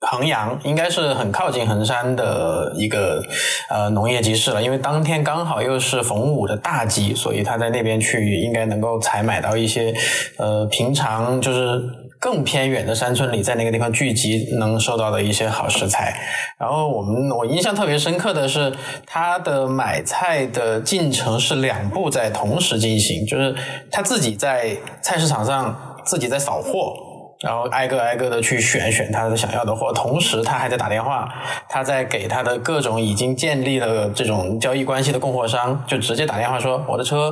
[0.10, 3.24] 衡阳，应该是很靠近衡山的一个
[3.70, 9.94] 呃农业集市了，因为当天刚好又是逢五的大集，所以他在那边去应该能够采买到一些
[10.38, 11.82] 呃平常就是。
[12.24, 16.16] 更偏远的山村里，在那个地方聚集能收到的一些好食材。
[16.58, 18.72] 然后我们我印象特别深刻的是，
[19.06, 23.54] 他的买菜的进程是两步在同时进行，就是
[23.92, 26.96] 他自己在菜市场上自己在扫货，
[27.44, 31.28] 然后挨个挨个的去选选他的想要的货，同时他还在打电话，
[31.70, 37.32] 他在给他的各种已经建立了这种交易关系的供货商，就直接打电话说我的车。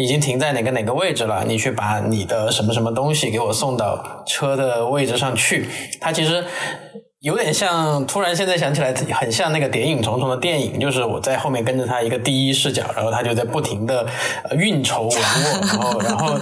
[0.00, 1.42] 已经停在哪个哪个位置了？
[1.44, 5.68] 你去把你的什么什么东西给我送到车的位置上去。
[6.00, 6.44] 他其实
[7.18, 14.06] 有点像，突然现在想起来，很像那个谍影重重的电影，就是我在后面跟着他一个第一视角，然后他就在不停的
[14.56, 15.20] 运筹帷
[15.64, 16.38] 幄，然后然后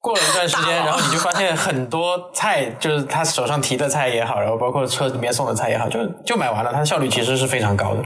[0.00, 8.02] 过了一段时间，然后你就发现很多菜，就是他手上提的菜也好，然后包括车里面送的菜也好，就就买完了，它的效率其实是非常高的。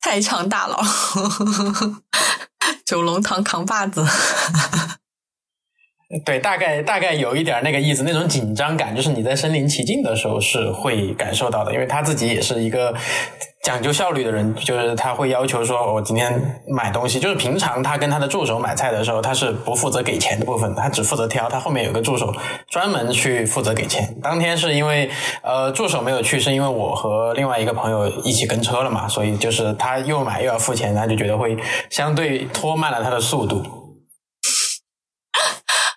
[0.00, 0.82] 菜场大佬。
[2.84, 4.06] 九龙塘扛把子，
[6.24, 12.94] 对，大概大概有一点那个意思，那种紧张感，就是你在身临其境的时候是会感受到的，因为他自己也是一个
[13.62, 22.32] 讲究效率的人，就是他会要求说，我今天买东西，就是平常他跟他的助手买菜的时候，他是不负责给钱的部分，他只负责挑，他后面有个助手
[22.68, 24.14] 专门去负责给钱。
[24.22, 25.10] 当天是因为
[25.42, 31.56] 呃助手没有去，是因为我和另外一个朋友一起跟车了嘛，所以就是他又买又要付钱，他就觉得会
[31.90, 33.64] 相对拖慢了他的速度。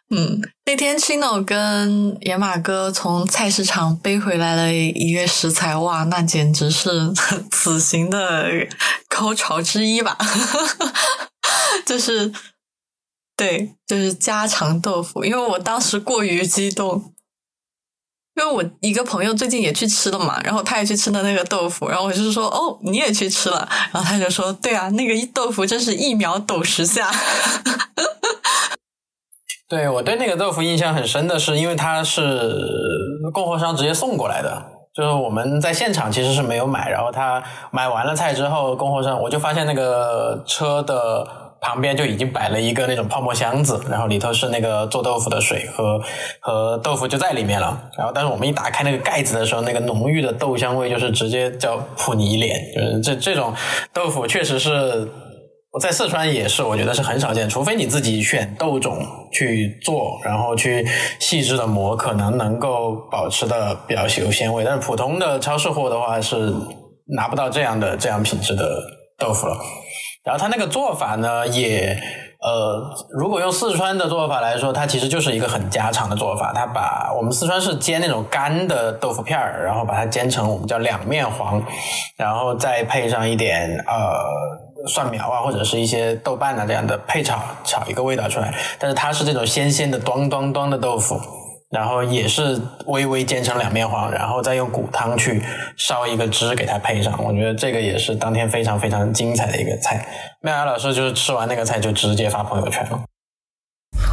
[0.10, 7.12] 嗯，那天 Chino 跟野马哥从菜市场背回来了一月食材，哇，那简直是
[7.52, 8.50] 此行的
[9.10, 10.18] 高潮之一吧！
[11.86, 12.32] 就是，
[13.36, 15.26] 对，就是家常豆腐。
[15.26, 17.14] 因为我当时过于激动，
[18.36, 27.12] 因为我一个朋友最近也去吃了嘛，然后他也去吃了那个豆腐，然后我就说：“哦，你也去吃了？”然后他就说：“对啊，那个豆腐真是一秒抖十下。
[29.70, 32.58] ”对我对那个豆腐印象很深的是，因为它是
[33.34, 34.64] 供货商直接送过来的，
[34.96, 41.28] 就是我们在现场其实是没有买，然后他买完了菜之后，供货商我就发现那个车的
[41.60, 46.00] 旁边就已经摆了一个那种泡沫箱子，然后里头是那个做豆腐的水和
[46.40, 53.54] 和豆腐就在里面了，然后但是我们一打开那个盖子的时候，那个浓郁的豆香味就是直接叫扑你一脸，就是这这种
[53.92, 55.06] 豆腐确实是。
[55.80, 60.88] 在四川也是，我觉得是很少见，除非你自己选豆种去做，然后去
[61.20, 64.64] 细致的磨，可能能够保持的比较有鲜味。
[64.64, 66.54] 但是普通的超市货的话，是
[67.16, 68.82] 拿不到这样的这样品质的
[69.18, 69.58] 豆腐了。
[70.24, 71.98] 然后它那个做法呢，也
[72.48, 76.54] 呃，如果用四川的做法来说，它其实就是一个很家常的做法。
[76.56, 81.62] 它把我们四川是煎那种干的豆腐片儿，然后把它煎成我们叫两面黄，
[82.16, 84.66] 然后再配上一点呃。
[84.88, 88.54] 蒜苗啊，或者是一些豆瓣啊这样的配炒，炒一个味道出来。
[88.80, 91.20] 但是它是这种鲜鲜的端端端的豆腐，
[91.78, 95.40] 然后也是微微煎成两面黄，然后再用骨汤去
[95.78, 97.24] 烧一个汁给它配上。
[97.24, 100.04] 我觉得这个也是当天非常非常精彩的一个菜。
[100.42, 103.00] 妙雅老师就是吃完那个菜就直接发朋友圈了。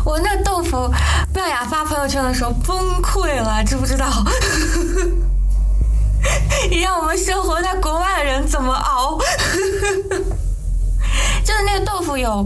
[0.05, 0.93] 我那豆腐，
[1.35, 4.07] 妙雅发朋友圈的时候崩溃了，知不知道？
[6.69, 9.19] 你让我们生活在国外的人怎么熬？
[11.43, 12.45] 就是那个豆腐有，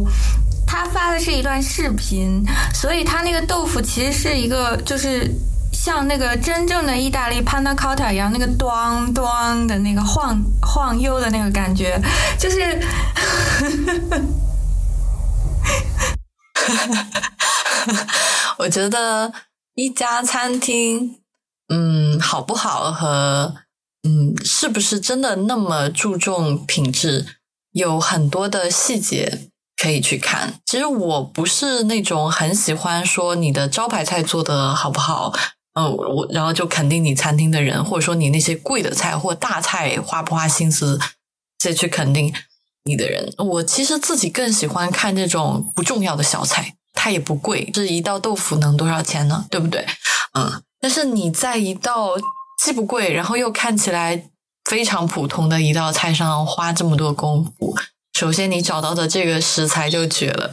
[0.70, 5.26] 他发的是一段视频，所以他那个豆腐其实是一个，就是
[5.72, 11.98] 像那个真正的意大利 panna cotta 一样，那个咚咚的那个晃晃悠的那个感觉，
[12.38, 12.78] 就是。
[18.58, 19.32] 我觉得
[19.74, 21.20] 一家餐厅，
[21.68, 23.54] 嗯，好不好和
[24.02, 27.24] 嗯，是不是真的那么注重品质，
[27.72, 29.47] 有很多的细节
[29.80, 30.60] 可以去看。
[30.66, 35.32] 其实我不是那种很喜欢说你的招牌菜做的好不好，
[35.74, 40.98] 呃，我然后就肯定你餐厅的人，或者说你那些贵的菜或大菜花不花心思
[41.59, 42.34] 再去肯定
[42.84, 43.32] 你的人。
[43.38, 46.74] 我其实自己更喜欢看这种不重要的小菜。
[46.94, 49.46] 它也不贵，这一道豆腐能多少钱呢？
[49.48, 49.86] 对不对？
[50.36, 52.16] 嗯，但是你在一道
[52.60, 54.24] 既不贵，然后又看起来
[54.64, 57.76] 非常普通的一道菜上花这么多功夫，
[58.18, 60.50] 首先你找到的这个食材就绝了。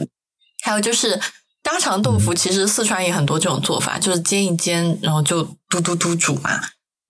[0.62, 1.20] 还有就是
[1.64, 6.60] 家常豆腐，其实四川也很多这种做法，就是煎一煎，然后就嘟嘟嘟煮嘛。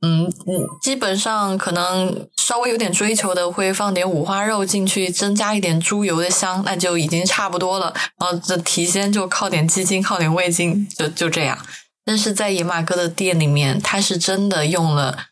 [0.00, 7.92] 嗯嗯，基本上可能稍微有点追求的会放点五花肉进去，增加一点猪油的香，那就已经差不多了。
[8.18, 11.58] 然后这提鲜就靠点鸡精，靠点味精，就就这样。
[12.06, 15.26] 但是在野马哥的店里面，他是真的用了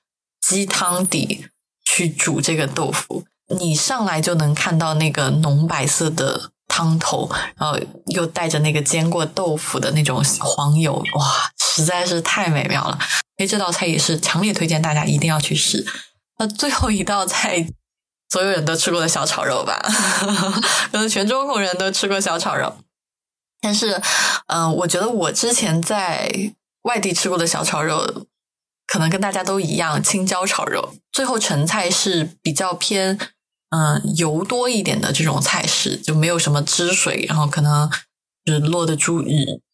[0.47, 1.47] 鸡汤底
[1.87, 12.99] 去煮这个豆腐，你上来就能看到那个浓白色的汤头，然后又带着那个煎过豆腐的那种黄油，哇，实在是太美妙了。
[13.37, 15.85] 所以这道菜也是强烈推荐大家一定要去试。
[16.39, 17.67] 那最后一道菜，
[18.31, 19.81] 所有人都吃过的小炒肉吧？
[20.91, 22.77] 可能全中国人都吃过小炒肉。
[23.61, 24.01] 但是，
[24.49, 26.53] 嗯，我觉得我之前在
[26.83, 28.27] 外地吃过的小炒肉，
[28.87, 30.95] 可能跟大家都一样，青椒炒肉。
[31.11, 33.19] 最后成菜是比较偏
[33.75, 37.91] 嗯油多一点的这种菜式，就没有什么汁水，然后可能
[38.45, 39.25] 就是落的猪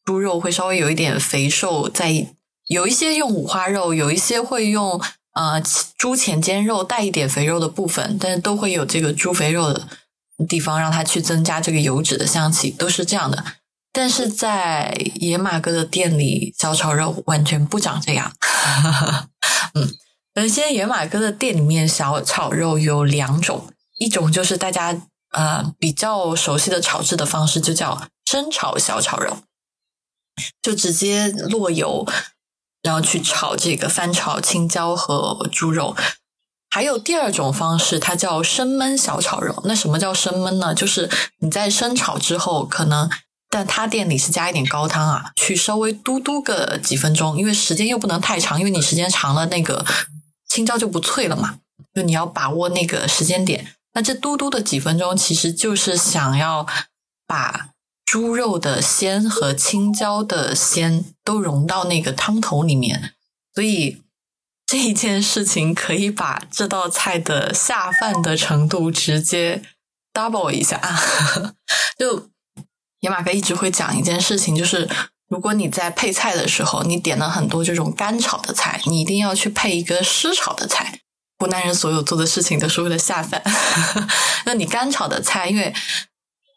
[0.07, 2.35] 猪肉会稍微有一点肥瘦在。
[2.69, 5.03] 有一些用五花肉，有一些会用
[5.35, 5.61] 呃
[5.99, 9.89] 猪前肩肉带一点肥肉的部分，但是都会有这个猪肥肉的
[10.49, 13.45] 地方，让它去增加这个油脂的香气，都是这样的。
[13.93, 18.33] 但是在野马哥的店里，小炒肉完全不长这样。
[19.75, 19.89] 嗯，
[20.37, 23.67] 首先野马哥的店里面小炒肉有两种，
[24.01, 25.01] 一种就是大家
[25.31, 29.37] 呃比较熟悉的炒制的方式，就叫生炒小炒肉，
[30.61, 32.05] 就直接落油。
[32.83, 35.95] 然后去炒这个翻炒青椒和猪肉，
[36.71, 39.63] 还有第二种方式，它叫生焖小炒肉。
[39.67, 40.75] 那什么叫生焖呢？
[40.75, 41.11] 就是
[41.41, 43.11] 你在生炒之后，可能
[43.51, 49.85] 但他店里是加一点高汤啊，去稍微嘟嘟个几分钟，因为时间又不能太长，因为你时间长了，那个
[50.49, 51.59] 青椒就不脆了嘛。
[51.95, 53.75] 就你要把握那个时间点。
[53.95, 56.67] 那这嘟嘟的几分钟，其实就是想要
[57.27, 57.71] 把。
[58.07, 63.15] 猪肉的鲜和青椒的鲜都融到那个汤头里面，
[63.55, 64.03] 所以
[64.67, 69.63] 这一件事情可以把这道菜的下饭的程度直接
[70.13, 70.81] double 一下。
[71.97, 72.29] 就
[72.99, 74.91] 野马哥一直会讲一件事情，就是
[75.29, 81.03] 如果你在配菜的时候，你点了很多这种干炒的菜，你一定要去配一个湿炒的菜。
[81.41, 83.43] 湖南人所有做的事情都是为了下饭。
[84.45, 85.75] 那你干炒的菜，因为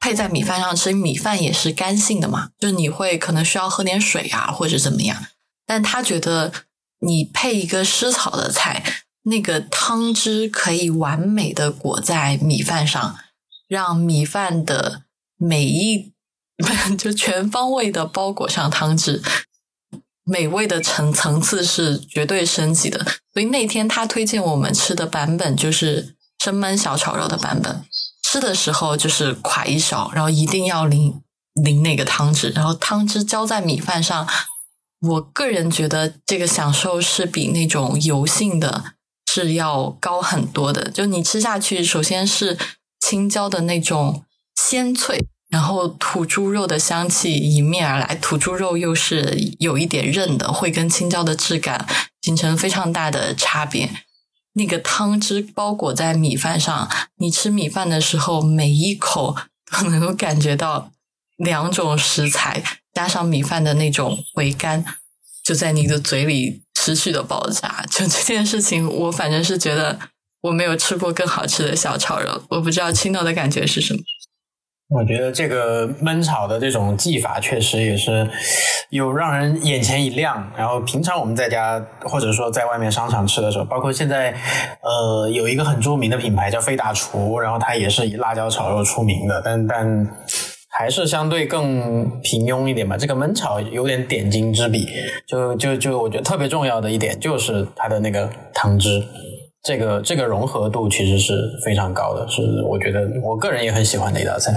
[0.01, 5.25] 配在米饭上吃，米饭也是干性的嘛，就是你会可能需要喝点水啊，或者怎么样。
[5.65, 6.51] 但他觉得
[6.99, 8.83] 你配一个湿炒的菜，
[9.23, 13.15] 那个汤汁可以完美的裹在米饭上，
[13.69, 15.03] 让米饭的
[15.37, 16.11] 每一
[16.99, 19.23] 就全方位的包裹上汤汁，
[20.25, 23.05] 美味的层层次是绝对升级的。
[23.33, 27.83] 所以那天他推荐我们吃的版本就是生焖小炒肉的版本。
[28.23, 31.21] 吃的时候就是㧟一勺，然后一定要淋
[31.53, 34.27] 淋那个汤汁，然后汤汁浇在米饭上。
[35.01, 38.93] 我个人觉得这个享受是比那种油性的
[39.29, 40.89] 是要高很多的。
[40.89, 42.57] 就你吃下去，首先是
[43.01, 44.23] 青椒的那种
[44.55, 48.15] 鲜脆，然后土猪肉的香气迎面而来。
[48.15, 51.87] 土猪肉又是有一点韧的，会跟青椒的质感
[52.23, 53.87] 形成非常大的差别。
[54.53, 59.35] 那个汤汁包裹在米饭上，你吃米饭的时候，每一口
[59.71, 60.91] 都能够感觉到
[61.37, 64.83] 两种食材加上米饭的那种回甘，
[65.43, 67.85] 就在你的嘴里持续的爆炸。
[67.91, 69.99] 就这件事情，我反正是觉得
[70.41, 73.99] 我没有吃过更好吃的小炒肉，我不知道青豆的感觉是什么。
[74.89, 78.29] 我觉得这个焖炒的这种技法确实也是
[78.89, 80.51] 有让人眼前一亮。
[80.55, 84.31] 然后平常我们在家或者说在外面商场吃的时候，包括现在
[84.81, 90.07] 呃有一个很著名的品牌叫费大厨，然后它也是以辣椒炒肉出名的，但但
[90.69, 92.95] 还是相对更平庸一点吧。
[92.95, 94.87] 这个焖炒有点点睛之笔，
[95.27, 99.03] 就就就我觉得特别重要的一点就是它的那个汤汁。
[99.63, 101.33] 这个这个融合度其实是
[101.63, 104.53] 非常高的，是我觉得我个人也很喜欢的一道菜。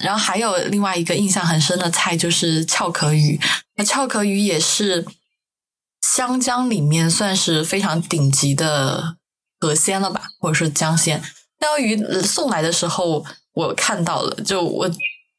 [0.00, 3.38] 然后还有另外一个印象很深的菜就是壳壳鱼，
[3.76, 5.04] 那壳壳鱼也是
[6.00, 9.16] 湘江里面算是非常顶级的
[9.60, 11.22] 河鲜了吧，或者是江鲜。
[11.60, 13.24] 那条鱼送来的时候，
[13.54, 14.90] 我看到了，就我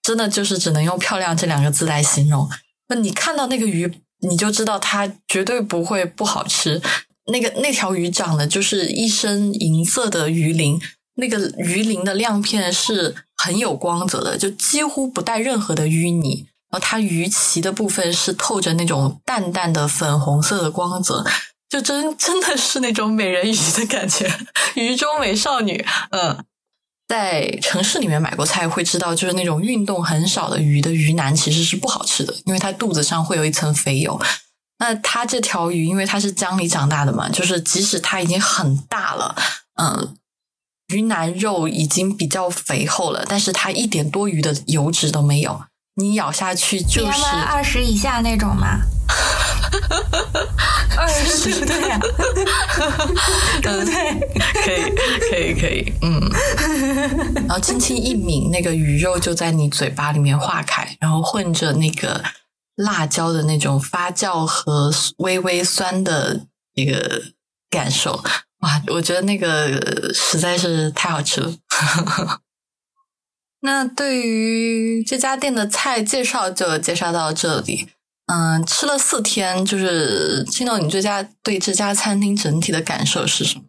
[0.04, 2.48] 真的就是只能用“漂亮”这两个字来形容。
[2.90, 6.82] 那你看到那个鱼，你就知道它绝对不会不好吃。
[7.32, 10.80] 那个那条鱼长得就是一身银色的鱼鳞，
[11.16, 16.48] 那个鱼鳞的亮片是很有光泽的，就几乎不带任何的淤泥。
[16.72, 21.26] 然后它鱼鳍的部分是透着那种淡淡的粉红色的光泽，
[21.70, 24.30] 就真真的是那种美人鱼的感觉，
[24.76, 25.86] 鱼中美少女。
[26.10, 26.44] 嗯，
[27.08, 34.20] 在城市里面买过菜会知道，就是那种运动很少的鱼的鱼腩其实是不好吃的，因为它肚子上会有一层肥油。
[34.78, 39.36] 那它这条鱼，因为它是江里长大的嘛，就是即使它已经很大了，
[39.82, 40.16] 嗯，
[40.88, 45.62] 鱼腩肉已经比较肥厚了，但是它一点多余的油脂都没有，
[45.96, 48.82] 你咬下去就是二十以下那种吗？
[50.98, 52.00] 二十对呀？
[53.62, 53.94] 对不对？
[54.64, 54.92] 可以，
[55.30, 56.30] 可以，可以，嗯。
[57.48, 62.22] 然后轻轻一抿，那个鱼肉就在你嘴巴里面化开，然后混着那个。
[62.76, 67.24] 辣椒的那种发酵和微微酸的一个
[67.70, 68.24] 感受，
[68.60, 68.82] 哇！
[68.88, 71.54] 我觉得那个实在是太好吃了。
[73.62, 77.90] 那对于这家店的菜介绍就介绍到这里。
[78.28, 83.65] 嗯，吃了四天，就是青豆，你这家对这家餐厅整体的感受是什么？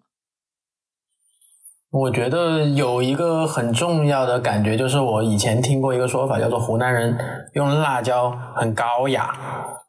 [1.91, 7.17] 我觉得有一个很重要的感觉，就是我以前听过一个说法，叫做湖南人
[7.55, 9.33] 用辣椒很高雅。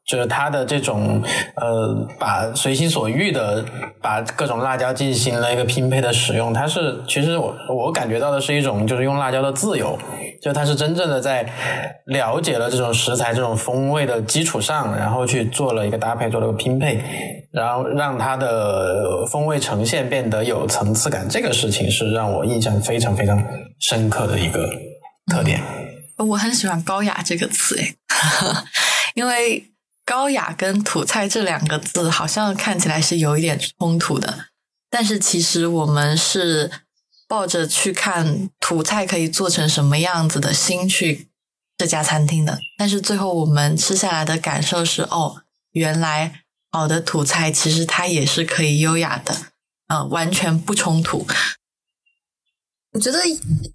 [0.08, 1.22] 就是它的这种
[1.56, 3.64] 呃，把随心所欲的
[4.02, 10.00] 把各种辣椒进行了一个拼配的使用，它是其实我我感觉到的是一种就是用辣椒的自由，
[10.42, 11.46] 就它是真正的在
[12.06, 17.04] 了解了这种食材这种风味的基础上，然后去做了一个搭配，做了个拼配，
[17.52, 21.28] 然后让它的风味呈现变得有层次感。
[21.28, 23.44] 这个事情是让我印象非常非常
[23.82, 24.70] 深刻的一个
[25.30, 25.62] 特点。
[26.18, 27.94] 我很喜欢“高雅”这个词，诶，
[29.14, 29.66] 因为。
[30.08, 34.46] 高雅跟土菜这两个字好像看起来是有一点冲突的，
[34.90, 36.72] 但是其实我们是
[37.28, 41.28] 抱着去看土菜可以做成什么样子的心去
[41.78, 42.58] 这家餐厅的。
[42.78, 49.36] 但是最后我们吃下来的感受是，哦，原来好的土菜其实它也是可以优雅的，
[49.90, 51.28] 嗯，完全不冲突。
[52.94, 53.20] 我觉得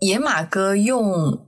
[0.01, 1.47] 野马哥用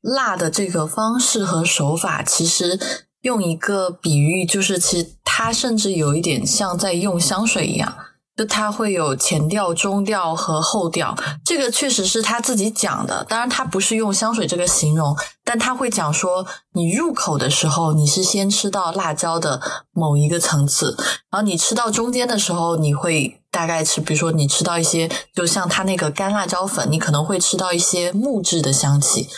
[0.00, 3.06] 辣的这个方式和手法，其实。
[3.24, 7.96] 用一个比喻，就是其实它甚至有一点像在用香水一样，
[8.36, 11.16] 就它会有前调、中调和后调。
[11.42, 19.60] 这个确实是他自己讲的，当然他不是用香水这个形容，但他会讲说，你入口的时候你是先吃到辣椒的
[19.92, 20.94] 某一个层次，
[21.30, 29.28] 然后你吃到中间的时候，你会大概吃，比如说你吃到一些，就像它那个干辣椒粉，你可能会吃到一些木质的香气。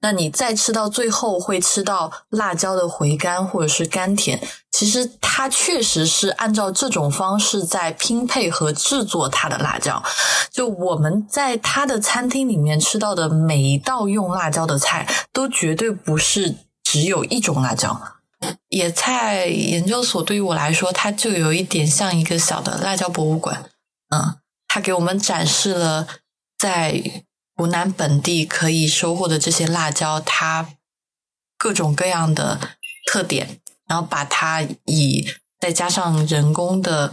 [0.00, 4.40] 那你再吃到最后会吃到辣椒的回甘或者是甘甜，
[4.70, 10.02] 其实它确实是按照这种方式在拼配和制作它的辣椒。
[10.50, 16.54] 就我们在它的餐厅里面吃到的每一道用辣椒的菜，都绝对不是
[16.84, 18.00] 只有一种辣椒。
[18.68, 23.64] 野菜研究所对于我来说，它就有一点像一个小的辣椒博物馆。
[24.14, 24.36] 嗯，
[24.68, 26.06] 它给我们展示了
[26.58, 27.24] 在。
[27.56, 30.68] 湖南本地可以收获的这些辣椒，它
[31.56, 32.60] 各种各样的
[33.10, 35.26] 特点，然后把它以
[35.58, 37.10] 再加上人工的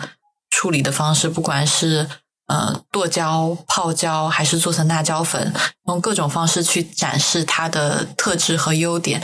[0.49, 2.09] 处理的方式，不管是
[2.47, 5.53] 呃剁椒、泡椒，还是做成辣椒粉，
[5.87, 9.23] 用各种方式去展示它的特质和优点。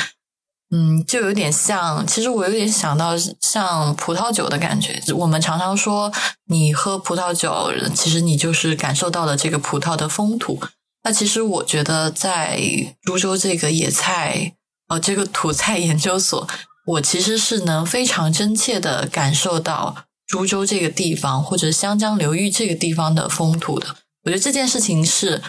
[0.72, 5.02] 嗯，就有点像，其实我有点想到像葡萄酒的感觉。
[5.16, 6.14] 我们常常说，
[6.46, 10.62] 你喝葡萄酒，其实你就是感受到了这个葡萄的风土。
[11.10, 12.62] 那其实我觉得，在
[13.02, 14.54] 株洲这个野菜，
[14.90, 16.48] 呃，这个土菜研究所，
[16.86, 23.96] 我其实是能非常真切的感受到株洲这个地方或者湘江流域这个地方的风土的。
[24.26, 25.42] 我觉得这件事情是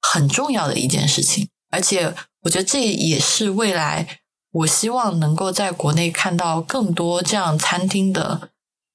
[0.00, 4.20] 很重要的一件事情，而且我觉得这也是未来
[4.52, 8.50] 我希望能够在国内看到更多这样餐厅的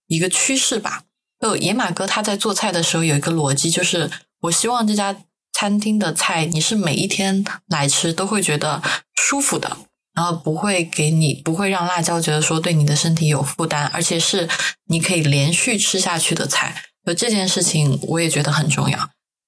[0.08, 1.04] 一个趋势吧。
[1.42, 4.10] 就野马哥他在做菜的时候有一个逻辑，就是
[4.44, 5.18] 我希望这家。
[5.56, 8.82] 餐厅的菜，你是每一天来吃都会觉得
[9.16, 9.78] 舒服的，
[10.14, 14.50] 然后不会给你不会让辣椒觉得说对你的身体有负担，而且是
[14.90, 16.84] 你可以连续吃下去的菜。
[17.06, 19.00] 就这件事情，我也觉得很重要。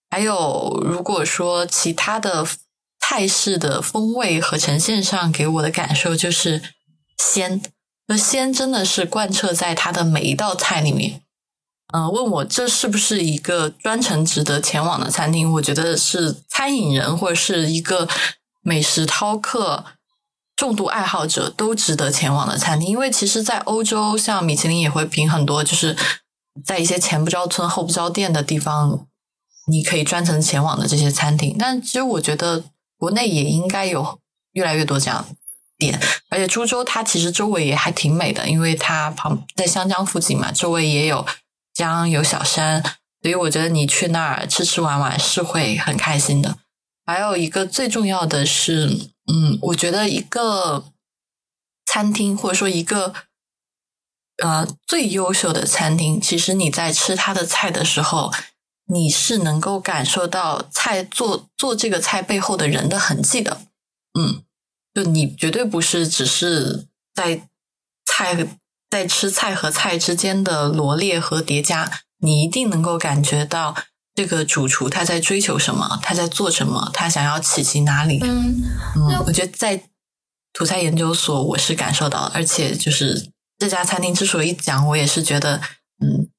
[0.10, 2.48] 还有，如果说其他的
[3.02, 6.62] 菜式的风味和呈现上给我的感受就是
[7.18, 7.62] 鲜，
[8.08, 11.22] 那鲜真的是贯彻在它的每一道菜里面。
[11.94, 15.50] 嗯，问我这是不是一个专程值得前往的餐厅？
[15.54, 18.06] 我觉得是餐饮人或者是一个
[18.62, 19.86] 美食饕客、
[20.58, 22.90] 重度爱好者都值得前往的餐厅。
[22.90, 25.96] 因为其实，在欧洲，像米其林也会评很多，就是
[26.66, 29.08] 在一些前不着村后不着店的地方，
[29.68, 31.56] 你可以专程前往的这些餐厅。
[31.58, 32.66] 但其实我觉得
[32.98, 34.20] 国内也应该有
[34.52, 35.26] 越来越多这样
[35.78, 35.98] 店，
[36.28, 41.26] 而且株洲它其实周围也还挺美的，因为它旁在湘江附近嘛，周围也有。
[41.78, 42.82] 江有小山，
[43.22, 46.58] 所以我觉得你去那儿吃吃玩玩是会很开心的。
[47.06, 48.88] 还有一个最重要的是，
[49.28, 50.86] 嗯，我觉得一个
[51.86, 53.14] 餐厅或者说一个
[54.38, 58.34] 呃最优秀的餐厅，其实你在吃它的菜的时候，
[58.88, 63.62] 你是能够感受到菜做做这个菜背后的人的痕迹的。
[64.20, 64.42] 嗯，
[64.96, 67.48] 就你绝对不是只是在
[68.04, 68.48] 菜。
[68.90, 73.76] 在吃菜和菜之间的罗列和叠加，你一定能够感觉到
[74.16, 78.20] 这个主厨他在追求什么，他在做什么，他想要企及哪里。
[78.24, 78.62] 嗯
[78.96, 79.84] 嗯，我觉得在
[80.54, 85.62] 土菜研究所我是感受到，而且就是这家餐厅之所以讲，我也是觉得，
[86.00, 86.30] 嗯，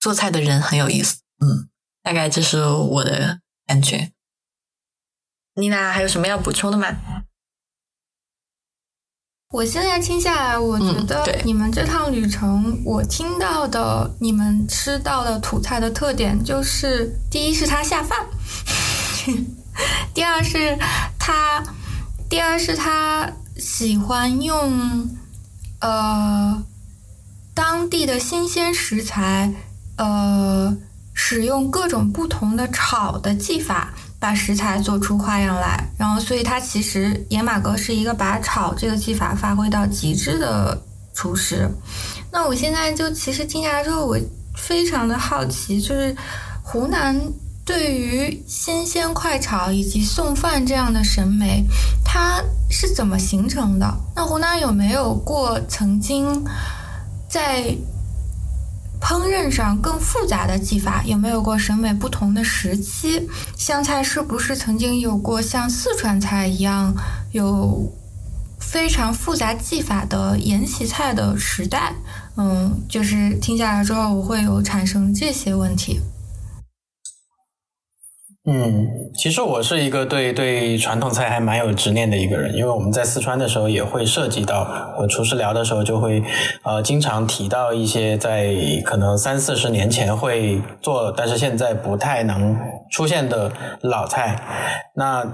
[0.00, 1.18] 做菜的人很有意思。
[1.44, 1.68] 嗯，
[2.02, 4.12] 大概这是我的感觉。
[5.56, 7.15] 妮娜还有什么要补充的吗？
[9.52, 18.26] 我现在听下来，我觉得你们这趟旅程，我听到的你们吃到的土菜的特点就是：第一是它下饭，
[20.12, 20.76] 第二是
[21.16, 21.62] 它，
[22.28, 25.08] 第二是它喜欢用
[25.80, 26.60] 呃
[27.54, 29.54] 当地的新鲜食材，
[29.96, 30.76] 呃，
[31.14, 33.94] 使用各种不同的炒的技法。
[34.18, 40.80] 把食材做出花样来，然后，所以他其实野马哥是一个把炒这个技法发挥到极致的
[41.14, 41.68] 厨师。
[42.32, 44.18] 那我现在就其实听下来之后，我
[44.56, 46.16] 非常的好奇，就是
[46.62, 47.20] 湖南
[47.64, 51.64] 对于新鲜快炒以及送饭这样的审美，
[52.04, 53.86] 它是怎么形成的？
[54.14, 56.44] 那湖南有没有过曾经
[57.28, 57.76] 在？
[59.00, 63.28] 烹饪上更复杂的技法有没有过审美不同的时期？
[63.56, 66.94] 湘菜是不是曾经有过像四川菜一样
[67.32, 67.92] 有
[68.58, 71.94] 非常复杂技法的沿袭菜的时代？
[72.36, 76.00] 嗯，就是听下来之后，我会有产生这些问题。
[78.48, 84.62] 嗯，其实我是一个对对传统菜还蛮有执念的一个人，因为我们在四川的时候也会涉及到，
[84.96, 86.22] 和厨师聊的时候就会
[86.62, 88.54] 呃经常提到一些在
[88.84, 92.56] 可能三四十年前会做，但是现在不太能
[92.88, 93.50] 出现的
[93.80, 94.40] 老菜。
[94.94, 95.26] 那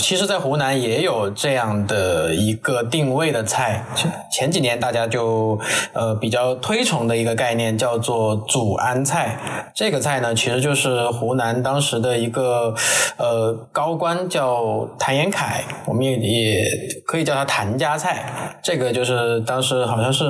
[0.00, 3.84] 其实，在湖南也有这样的一个定位的菜，
[4.32, 5.56] 前几年大家就
[5.92, 9.38] 呃比较推崇的一个概念叫做祖安菜。
[9.72, 12.55] 这个菜呢，其实就是湖南当时的一个。
[12.56, 12.74] 呃
[13.18, 16.64] 呃，高官叫谭延凯，我们也也
[17.06, 18.58] 可以叫他谭家菜。
[18.62, 20.24] 这个就是当时好像是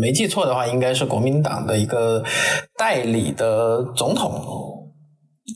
[0.00, 2.22] 没记错的话，应该是国民党的一个
[2.76, 4.40] 代理的总统，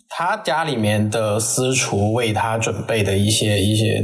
[0.09, 4.03] 他家里面的私厨为他准备的一些一些。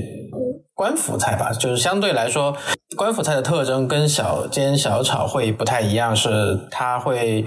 [0.83, 2.53] 官府菜吧，就是相对来说，
[2.97, 7.45] 官府菜的特征跟小煎小炒会不太一样，是它会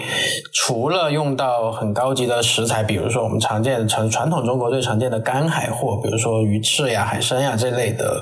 [0.54, 8.22] 除了用到很高级的食材，比如说我们常见传传统中国最常见的干海货，比如说鱼翅呀、海参呀这类的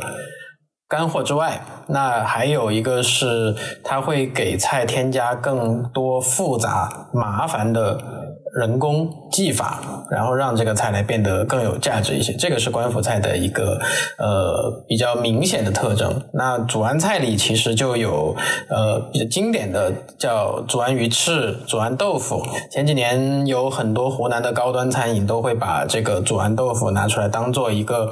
[0.89, 8.22] 干货之外，那还有一个是它会给菜添加更多复杂麻烦的。
[8.53, 13.79] 人工技法，然后让这个菜来变得更有价值一些，这个是官府菜的一个
[14.19, 16.21] 呃比较明显的特征。
[16.33, 18.35] 那祖安菜里其实就有
[18.69, 22.43] 呃比较经典的叫祖安鱼翅、祖安豆腐。
[22.71, 28.05] 前几年有很多湖南的高端餐饮都会把这个祖安豆腐拿出来当做一个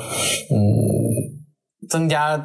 [0.49, 0.57] 嗯
[1.87, 2.43] 增加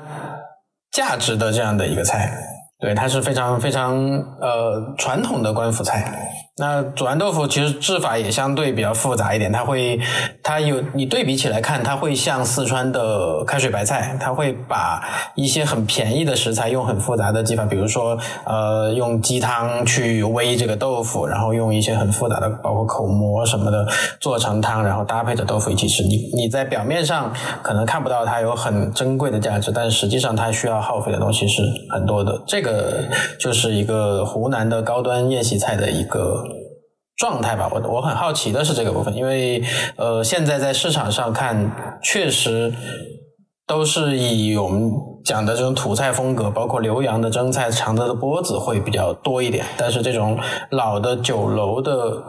[0.92, 2.30] 价值的这样的一个菜。
[2.78, 3.96] 对，它是非常非常
[4.38, 6.12] 呃传统的官府菜。
[6.58, 10.00] 那祖安豆腐其实制法也相对比较复杂一点，它会，
[10.42, 23.86] 它有你对比起来看，它会像四川的开水白菜，它会把一些很便宜的食材用很复杂的技法，比如说呃用鸡汤去煨这个豆腐，然后用一些很复杂的包括口蘑什么的
[24.18, 26.02] 做成汤，然后搭配着豆腐一起吃。
[26.04, 27.30] 你你在表面上
[27.62, 31.60] 可能看不到它有很珍贵的价值，但实际上它需要耗费的东西是
[31.90, 32.42] 很多的。
[32.46, 33.04] 这个
[33.38, 36.45] 就是一个湖南的高端宴席菜的一个。
[37.16, 39.62] 状态吧，我我很好奇的是这个部分，因为
[39.96, 42.72] 呃，现在在市场上看，确实
[43.66, 44.92] 都是以我们
[45.24, 49.64] 讲的这种土菜风格，包括浏阳的蒸菜、常德的钵子会比较多一点。
[49.78, 50.38] 但是这种
[50.70, 52.22] 老的酒楼的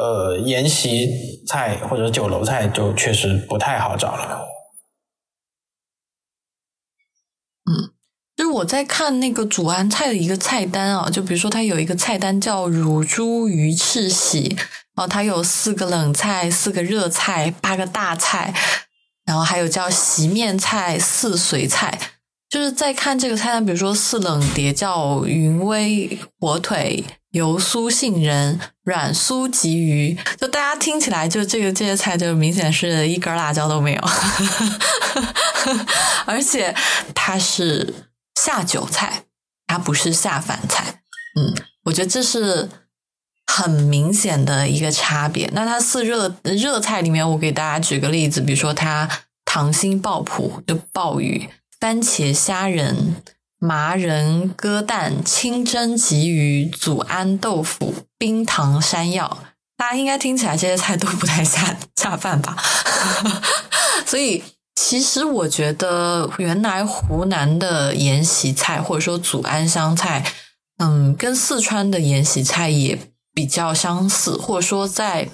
[0.00, 1.08] 呃沿袭
[1.46, 4.44] 菜或者酒楼菜，就确实不太好找了。
[7.66, 7.72] 嗯，
[8.36, 14.56] 就是我在看那个祖安菜的一个菜单啊，就比如说它有一个菜单叫乳猪鱼翅喜，
[14.94, 18.54] 然后它有四个冷菜、四个热菜、八个大菜。
[19.26, 21.98] 然后还有叫席面菜、四随菜，
[22.50, 34.00] 就是在看这个菜单，比如说四冷碟叫云威火腿、油酥杏仁、软酥鲫鱼，就大家听起来就这个这些菜就明显是一根辣椒都没有，
[36.26, 36.74] 而且
[37.14, 37.94] 它是
[38.44, 39.24] 下酒菜，
[39.66, 41.02] 它不是下饭菜。
[41.36, 41.54] 嗯，
[41.84, 42.68] 我觉得这是。
[43.46, 45.48] 很明显的一个差别。
[45.52, 49.08] 那它四热热菜里面，我给大家举个例子，比如说它
[49.44, 51.48] 糖心爆脯就鲍鱼、
[51.78, 53.14] 番茄虾仁、
[53.60, 59.44] 麻仁鸽蛋、清蒸鲫鱼、祖安豆腐、冰糖山药，
[59.76, 62.56] 大家应该听起来这些菜都不太下下饭吧？
[64.04, 64.42] 所以
[64.86, 70.22] 其实我觉得，原来湖南的沿袭菜或者说祖安湘菜，
[70.76, 72.98] 嗯，跟四川的沿袭菜也。
[73.36, 75.28] 比较相似，或者说在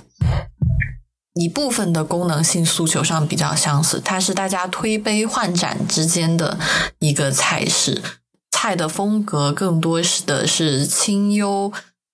[1.34, 4.00] 一部分的功能性诉求上比较相似。
[4.02, 6.58] 它是大家推杯换盏之间的
[7.00, 8.00] 一个菜式，
[8.50, 11.70] 菜的风格更多是的是清幽，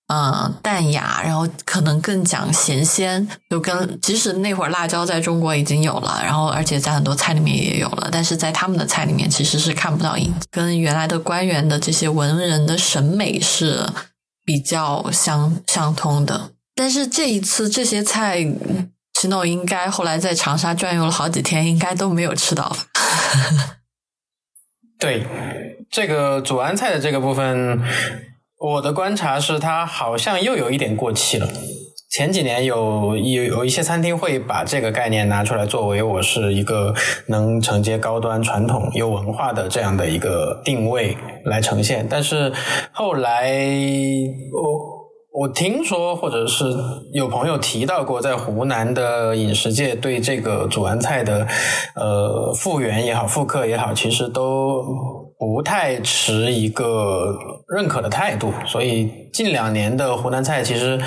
[0.07, 3.27] 嗯，淡雅，然后可能更讲咸鲜。
[3.49, 10.47] 就跟即使那会儿辣椒在中国已经有了，然后而且在很多菜里面也有了，但是在他们的菜里面其实是看不到影子。
[10.49, 13.85] 跟原来的官员的这些文人的审美是。
[14.47, 18.37] 比较相相通的，但是这一次这些菜，
[19.13, 22.73] 齐诺应该后来在长沙转悠了好几天，应该都没有吃到。
[24.97, 25.27] 对，
[25.91, 27.83] 这个祖安菜的这个部分，
[28.59, 31.47] 我的观察是，它好像又有一点过气了。
[32.09, 36.95] 前几年有有有一些餐厅会把这个概念拿出来作为我是一个
[37.27, 41.15] 能承接高端传统有文化的这样的一个定位
[41.45, 42.51] 来呈现，但是
[42.91, 43.51] 后来
[44.51, 46.65] 我我听说或者是
[47.13, 51.45] 有朋友提到过，在湖南的饮食界对这个祖安菜的
[51.95, 55.26] 呃复原也好复刻也好，其实都。
[55.39, 57.37] 不太持一个
[57.67, 60.99] 认可的态度，所以近两年的湖南菜其实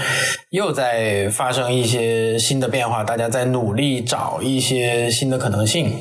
[0.51, 5.93] 又在发生一些新的变化，大家在努力找一些新的可能性，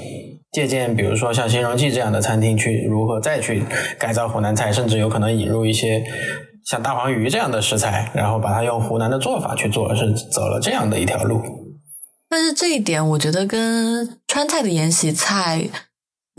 [0.52, 3.64] 借鉴比如说像新荣记这样的餐厅去如何再去
[3.98, 6.04] 改造湖南菜，甚至有可能引入一些
[6.66, 11.42] 像大黄鱼这样的食材，然后把它用湖南的做法去做，是走了这样的一条路。
[12.30, 15.68] 但是这一点，我觉得跟川菜的沿袭菜。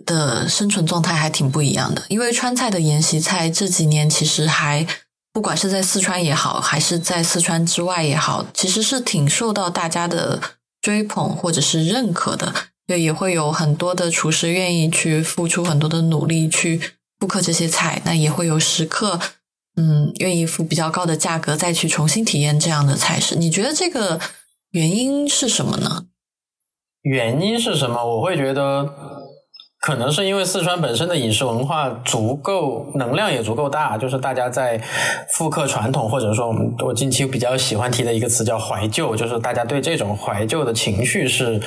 [0.07, 4.87] 的生存状态还挺不一样的，因为川菜的沿袭菜这几年其实还
[5.33, 10.41] 不管是在四川也好，还是在四川之外也好，其实是挺受到大家的
[10.83, 12.53] 追捧或者是认可的，
[12.89, 16.81] 就也会有很多的厨师愿意去付出很多的努力去
[17.21, 19.21] 复刻这些菜，那也会有食客
[19.77, 23.37] 嗯愿意付比较高的价格再去重新体验这样的菜式。
[23.37, 24.21] 你觉得这个
[24.71, 26.07] 原因是什么呢？
[27.03, 28.05] 原因是什么？
[28.05, 29.20] 我会觉得。
[29.91, 34.81] 可能是因为四川本身的饮食文化足够能量也足够大，就是大家在
[35.35, 41.61] 复刻传统，或者说我们我近期比较喜欢提的一个词叫怀旧，就是大家对这种怀旧的情绪是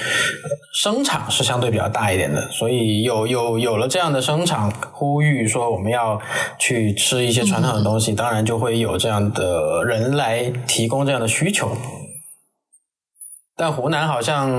[0.74, 6.18] 声场是相对比较大一点的，所以有有有了这样的声场呼吁说我们要
[6.58, 11.76] 去吃一些传统的东西，当然就会有这样的人来提供这样的需求。
[13.56, 14.50] 但湖南好像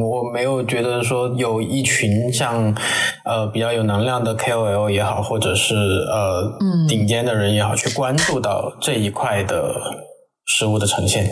[0.00, 2.72] 我没有觉得说有一群像
[3.24, 6.56] 呃比较有能量的 KOL 也好，或者是呃
[6.88, 9.74] 顶尖的人也好，去关注到这一块的
[10.46, 11.28] 食物的呈现。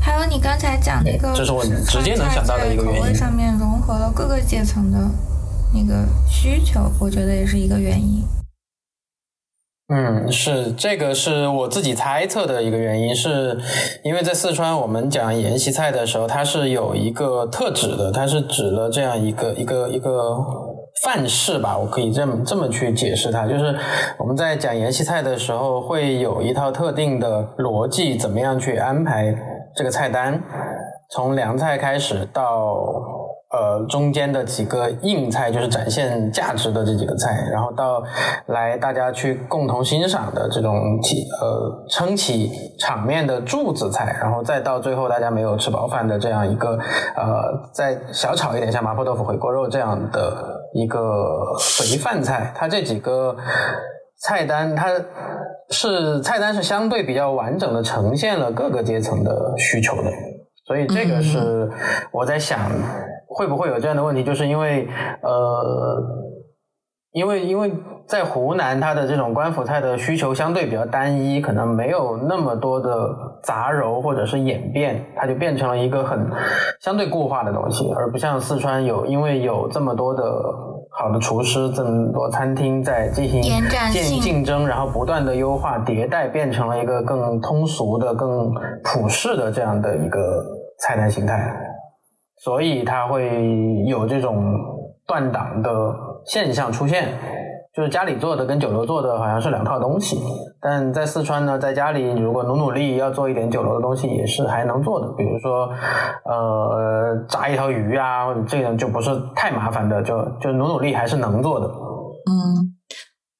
[0.00, 3.14] 还有你刚才讲那个，这是我直接能想到的一个原因。
[3.14, 4.98] 上面融合了各个阶层的
[5.72, 8.24] 那个需求，我觉得也是一个原因。
[9.88, 13.56] 嗯，是这个是我自己猜测的一个原因，是
[14.02, 20.36] 因为在四川我们讲沿袭菜的时候，它是有一个特指的，它是指了这样一个一个一个
[21.04, 23.76] 范式吧，我可以这么这么去解释它，就是
[24.18, 29.32] 我们在讲沿袭菜的时候，会有一套特定的逻辑，怎么样去安排
[29.76, 30.42] 这个菜单，
[31.10, 32.74] 从凉菜开始到。
[33.48, 38.02] 呃，中间的几个硬菜就是展现价值的这几个菜，然后到
[38.46, 42.50] 来大家去共同欣赏的这种起呃撑起
[42.80, 46.76] 场面的柱子菜，然后再到最后大家没有吃饱饭的这样一个
[47.16, 53.36] 呃再小炒一点像麻婆豆腐、回锅肉这样的一个肥饭菜，它这几个
[54.20, 54.88] 菜单它
[55.70, 60.10] 是菜单是相对比较完整的呈现了各个阶层的需求的，
[60.66, 61.70] 所以这个是
[62.10, 62.58] 我在想。
[63.36, 64.24] 会不会有这样的问题？
[64.24, 64.88] 就是因为，
[65.20, 66.02] 呃，
[67.12, 67.70] 因为因为
[68.08, 72.90] 在湖南，它的这种官府菜的需求相对比较单一，可能没有那么多的
[73.42, 76.26] 杂糅或者是演变，它就变成了一个很
[76.80, 80.22] 相对固化的东西，而不像四川有，因为有这么多的
[80.98, 83.42] 好的厨师，这么多餐厅在进行
[83.92, 88.50] 竞竞争，然后不断的优化迭代，变成了一个更通俗的、更
[88.82, 90.42] 普世的这样的一个
[90.80, 91.54] 菜单形态。
[92.44, 94.54] 所以它会有这种
[95.06, 95.70] 断档的
[96.26, 97.14] 现象出现，
[97.74, 100.18] 就是家里做的跟酒楼做的好像是两套东西。
[100.60, 105.06] 但在四川呢，在家里如果努努力要做一点酒楼的东西，也是还能做的。
[105.16, 105.70] 比如说，
[106.24, 111.66] 呃，炸一条鱼啊，这个就不是太麻烦的，就就努努力还是能做的。
[111.66, 112.76] 嗯，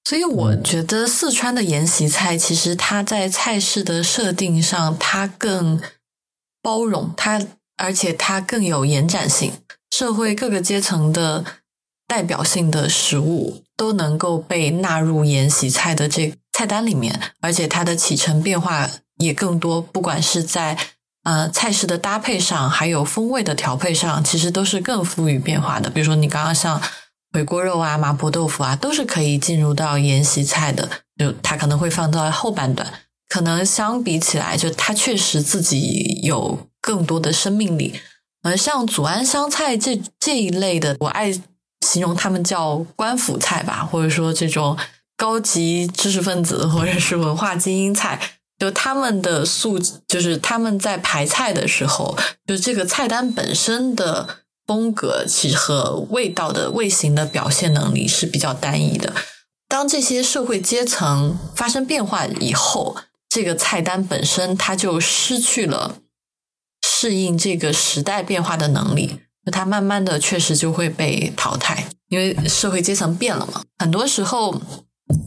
[0.05, 5.81] 所以我觉得四川的沿袭菜其实它在菜式的设定上，它更
[6.63, 7.41] 包容它。
[7.77, 9.53] 而且它更有延展性，
[9.91, 11.45] 社会各个阶层的
[12.07, 18.89] 代表性的食物都能够被纳入沿袭菜的这菜单里面，而且它的起承变化
[19.19, 20.79] 也更多，不管是在
[21.25, 25.91] 呃菜式的搭配上，还有风味的调配上，其实都是更富于变化的。
[25.91, 26.81] 比如说你刚刚像
[27.33, 30.89] 回锅肉啊、麻婆豆腐啊，都是可以进入到沿袭菜的，
[31.19, 32.91] 就它可能会放到后半段，
[33.29, 36.59] 可能相比起来，就他确实自己有。
[36.79, 37.99] 更多的生命力，
[38.45, 41.33] 而像祖安香菜这这一类的，我爱
[41.85, 44.79] 形容他们叫官府菜吧，或者说这种
[45.17, 48.21] 高级知识分子或者是文化精英菜，
[48.57, 52.17] 就他们的素，就是他们在排菜的时候，
[52.47, 59.13] 就这个菜单本身的风格其实和味道的味型的表现能力是比较单一的。
[59.67, 62.97] 当这些社会阶层发生变化以后，
[63.37, 65.97] 这个菜单本身它就失去了。
[66.81, 73.63] 适应这个时代变化的能力，那它慢慢的确实就会被淘汰，因为社会阶层变了嘛。
[73.79, 74.59] 很多时候，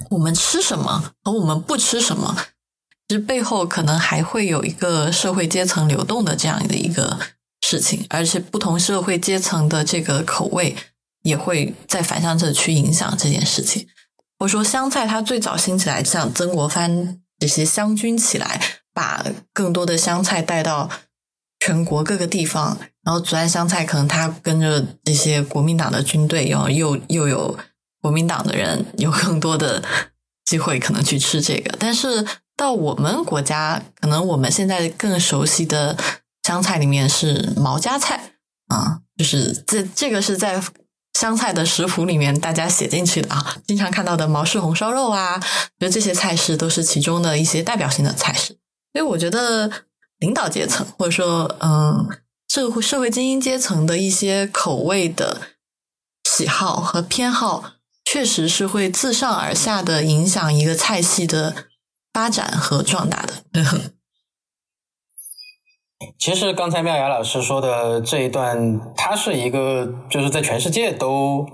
[0.09, 2.35] 我们吃什么和我们不吃什么，
[3.07, 7.19] 其实背后可能还会有一个社会阶层流动的这样的一个
[7.61, 10.75] 事情，而且不同社会阶层的这个口味
[11.21, 13.87] 也会在反向着去影响这件事情。
[14.39, 18.61] 我说湘菜它最早兴起来，像曾国藩这些湘军起来，
[18.93, 20.89] 把更多的湘菜带到。
[21.61, 27.59] 全国各个地方，然后祖安湘菜可能他跟着这些国民党的军队，然后又又有
[28.01, 29.83] 国民党的人有更多的
[30.45, 31.75] 机会可能去吃这个。
[31.77, 32.25] 但是
[32.55, 35.97] 到我们国家，可能我们现在更熟悉的
[36.43, 38.35] 湘菜里面是毛家菜
[38.67, 40.63] 啊，就是这这个是在
[41.13, 45.39] 湘菜的食谱里面大家写进去的啊，经常看到的毛氏红烧肉啊，
[45.79, 48.57] 就这些菜式都是其中的一些代表性的菜式。
[48.93, 49.71] 所以我觉得。
[50.19, 52.05] 领导阶层，或者说，嗯，
[52.49, 55.39] 社会社会精英阶层的一些口味的
[56.29, 61.55] 喜好和偏好，确实是会自上而下的影响一个菜系的
[62.11, 63.63] 发展和壮大的。
[66.17, 71.45] 其实刚才妙雅老师说的这一段，它是一个就是在全世界都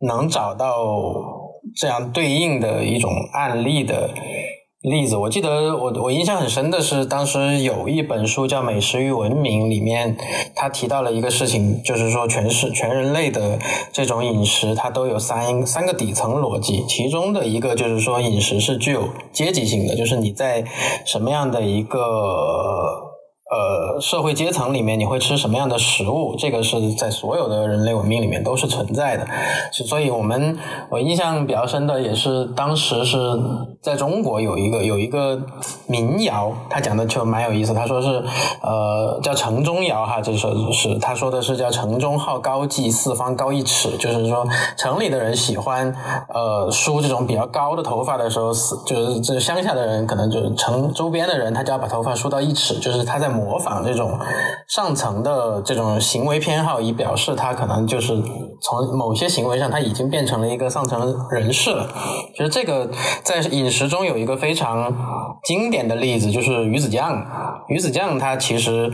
[0.00, 0.76] 能找到
[1.76, 4.10] 这样对应的一种案例的。
[4.80, 10.14] 例子，我记得我我印象很深的是，当时有一本书叫《美食与文明》，里面
[10.54, 13.58] 他提到了一个事情，就是说全是全人类的
[13.92, 20.62] 这种饮食，它都有三三个底层逻辑，其中的一个就是说饮食是具有阶级性的，就是你在
[21.06, 23.03] 什么样的一个。
[23.54, 26.34] 呃，社会阶层里面你会吃什么样的食物？
[26.36, 29.24] 这个是在所有的人类文明里面都是存在的。
[29.70, 30.58] 所以，我们
[30.88, 33.16] 我印象比较深的也是当时是
[33.80, 35.40] 在中国有一个有一个
[35.86, 37.72] 民谣，他讲的就蛮有意思。
[37.72, 38.24] 他说是
[38.60, 44.44] 呃叫城中谣哈，就说是他说的是叫城中好高髻，四方高一尺，就是说
[44.76, 45.94] 城里的人喜欢
[46.28, 48.52] 呃梳这种比较高的头发的时候，
[48.84, 53.43] 就是这乡下的人可能就是城周边的人，他就要把头发梳到一尺，就是他在模。
[53.44, 54.18] 模仿这种
[54.68, 58.14] 上层的这种行为偏好，以表示他可能就是
[58.62, 61.86] 从某些行为上他已经变成了一个上层人士了。
[62.34, 62.90] 其实这个
[63.22, 64.90] 在饮食中有一个非常
[65.44, 67.22] 经典的例子，就是鱼子酱。
[67.68, 68.90] 鱼子酱它其实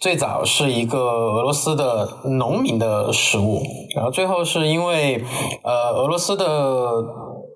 [0.00, 2.08] 最早是一个俄罗斯的
[2.38, 3.62] 农民的食物，
[3.96, 5.24] 然后最后是因为
[5.62, 6.44] 呃俄罗斯的。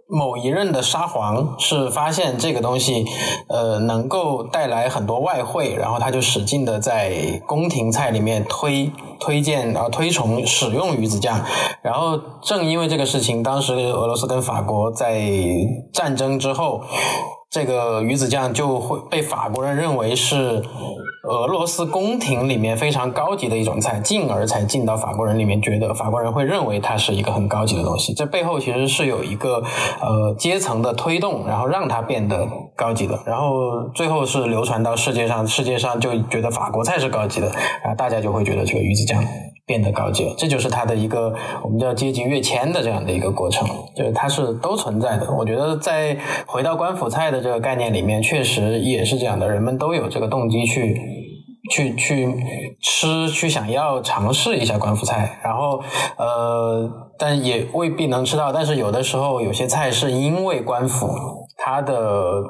[0.09, 3.05] 某一任的沙皇是发现这个东西，
[3.49, 8.91] 呃，能够带来很多外汇，然后他就使劲的在宫廷菜里面推
[9.21, 11.45] 推荐啊推崇使用鱼子酱，
[11.83, 15.21] 然后正因为这个事情，当时俄罗斯跟法国在
[15.93, 16.81] 战争之后。
[17.51, 20.62] 这个鱼子酱就会被法国人认为是
[21.25, 28.12] 俄罗斯宫廷里面非常高级的一种菜，进而才进到法国人里面，觉得法国人会认为它是一个很高级的东西。
[28.12, 29.62] 这背后其实是有一个
[30.01, 32.47] 呃阶层的推动，然后让它变得
[32.77, 37.47] 高级的，然后最后是流传到世界上，世界上就觉得法国菜是高级的，
[37.83, 39.23] 然后大家就会觉得这个鱼子酱。
[39.69, 41.31] 变得高级了，这就是它的一个
[41.62, 45.31] 我们叫阶级跃迁的这样的一个过程，就是它是都存在的。
[45.31, 46.16] 我觉得在
[46.47, 50.99] 回到官府菜的这个概念里面，确实也是这样的，人们都有这个动机去
[51.70, 52.27] 去去
[52.81, 55.82] 吃，去想要尝试一下官府菜，然后
[56.16, 58.51] 呃，但也未必能吃到。
[58.51, 61.11] 但是有的时候有些菜是因为官府
[61.59, 62.43] 它的。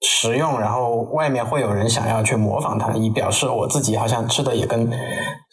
[0.00, 4.88] 实用，然后外面会有人想要去模仿它，以表示我自己好像吃的也跟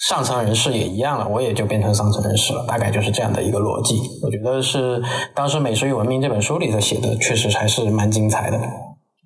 [0.07, 3.99] 上层人士也一样了，我也就变成上层人士了，大概就是这样的一个逻辑。
[4.21, 5.01] 我觉得是
[5.33, 8.59] 当时《美食与文明》这本书里头写的，确实还是蛮精彩的，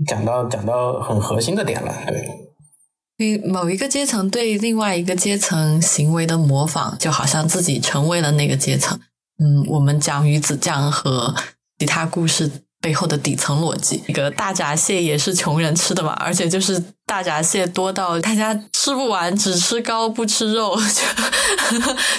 [0.08, 1.94] 讲到讲到很核心的点了。
[3.18, 8.98] 对，某一个阶层对另外一个阶层行为的模仿，就好像自己成为了那个阶层。
[9.38, 11.36] 嗯，我们讲鱼子酱和
[11.78, 12.50] 其他故事。
[12.82, 20.80] 背后的底层逻辑，一个大闸蟹也是穷人吃的嘛，而且就是大闸蟹多到大家吃不完，只吃膏不吃肉，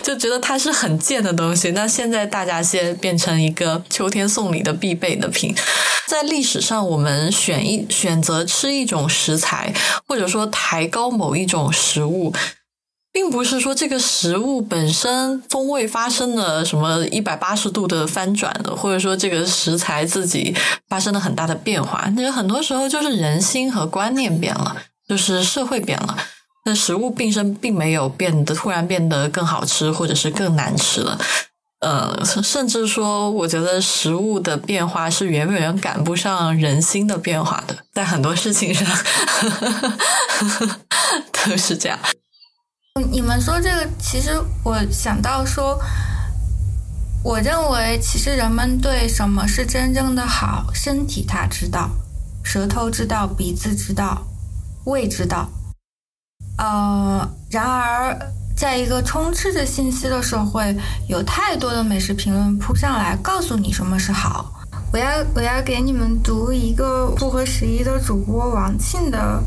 [0.03, 1.70] 就 就觉得它是很贱的东西。
[1.70, 5.55] 那现在大闸蟹变成一个秋天送礼的必备的品，
[6.07, 9.73] 在历史上，我们选一选择吃一种食材，
[10.07, 12.35] 或者说抬高某一种食物。
[13.12, 20.55] 并不是说这个食物本身风味发生了什么一百八十度的翻转的，或者说这个食材自己
[20.89, 22.09] 发生了很大的变化。
[22.16, 24.77] 那很多时候就是人心和观念变了，
[25.09, 26.16] 就是社会变了。
[26.66, 31.19] 那食物本身并没有变得突然变得更好吃，或者是更难吃了。
[31.81, 38.87] 呃，甚至说，我觉得食物的变化是远远赶不上人心的变化的，在很多事情上
[41.32, 41.99] 都是这样。
[43.11, 44.31] 你们说这个，其实
[44.63, 45.81] 我想到说，
[47.23, 51.91] 我认为其实人们对什么是真正的好，身体他知道，
[52.43, 54.23] 舌头知道，鼻子知道，
[54.85, 55.49] 胃知道。
[56.59, 58.19] 呃，然而，
[58.57, 60.77] 在一个充斥着信息的社会，
[61.09, 64.53] 有太多的美食评论扑上来，告诉你什么是好。
[64.93, 69.43] 我要我要给你们读一个不合时宜的主播王庆的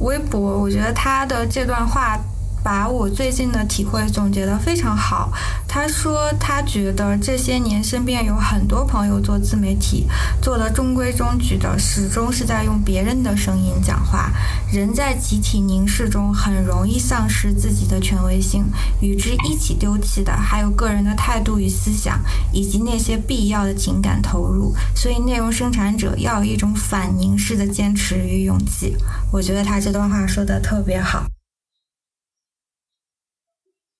[0.00, 2.18] 微博，我觉得他的这段话。
[2.66, 5.32] 把我最近的体会总结得非常好。
[5.68, 10.08] 他说，他觉得这些年身边有很多朋友做自媒体，
[10.42, 14.32] 做的中规中矩的，始终是在用别人的声音讲话。
[14.72, 18.64] 人在集体凝视中，很容易丧失自己的权威性。
[19.00, 22.18] 与之一起丢弃的，还有个人的态度与思想，
[22.52, 24.74] 以及那些必要的情感投入。
[24.92, 28.96] 所以，内容生产者要有一种反凝视的坚持与勇气。
[29.30, 31.28] 我觉得他这段话说的特别好。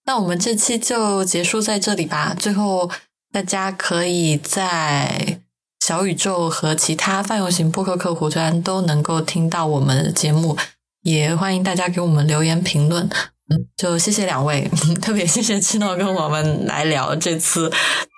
[0.07, 2.35] 那我们这期就结束在这里吧。
[2.39, 2.89] 最后，
[3.33, 5.41] 大家可以在
[5.85, 10.57] 小宇宙和其他泛用型播客客户端都能够听到我们的节目，
[11.03, 13.05] 也欢迎大家给我们留言评论。
[13.49, 14.71] 嗯，就谢谢两位，
[15.03, 17.71] 特别谢谢七诺跟我们来聊这次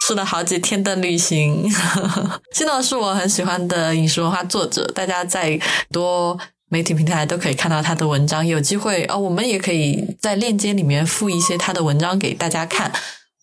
[0.07, 1.67] 吃了好几天的旅行。
[2.55, 5.59] 七诺是我很喜欢的饮食文化作者，大家在
[5.91, 6.39] 多。
[6.69, 12.93] 媒体平台都可以看到他的文章，有机会哦，我们也可以在链接里面附一些他的文章给大家看。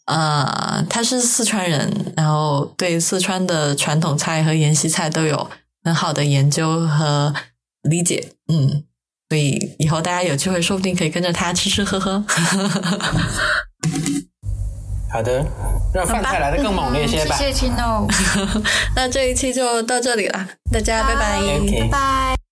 [0.06, 5.49] 呃，他是四川人，然后对四川的传统菜和沿袭菜都有
[5.84, 7.34] 很好的研究和
[7.81, 8.30] 理解。
[8.53, 8.84] 嗯，
[9.30, 12.23] 所以以后大家有机会，说不定可以跟着他吃吃喝喝。
[15.11, 15.43] 好的，
[15.91, 17.35] 让饭菜来的更猛烈些吧。
[17.35, 18.06] 谢谢 Chino。
[18.95, 21.41] 那这一期就到这里了，大家拜拜，
[21.80, 22.44] 拜拜。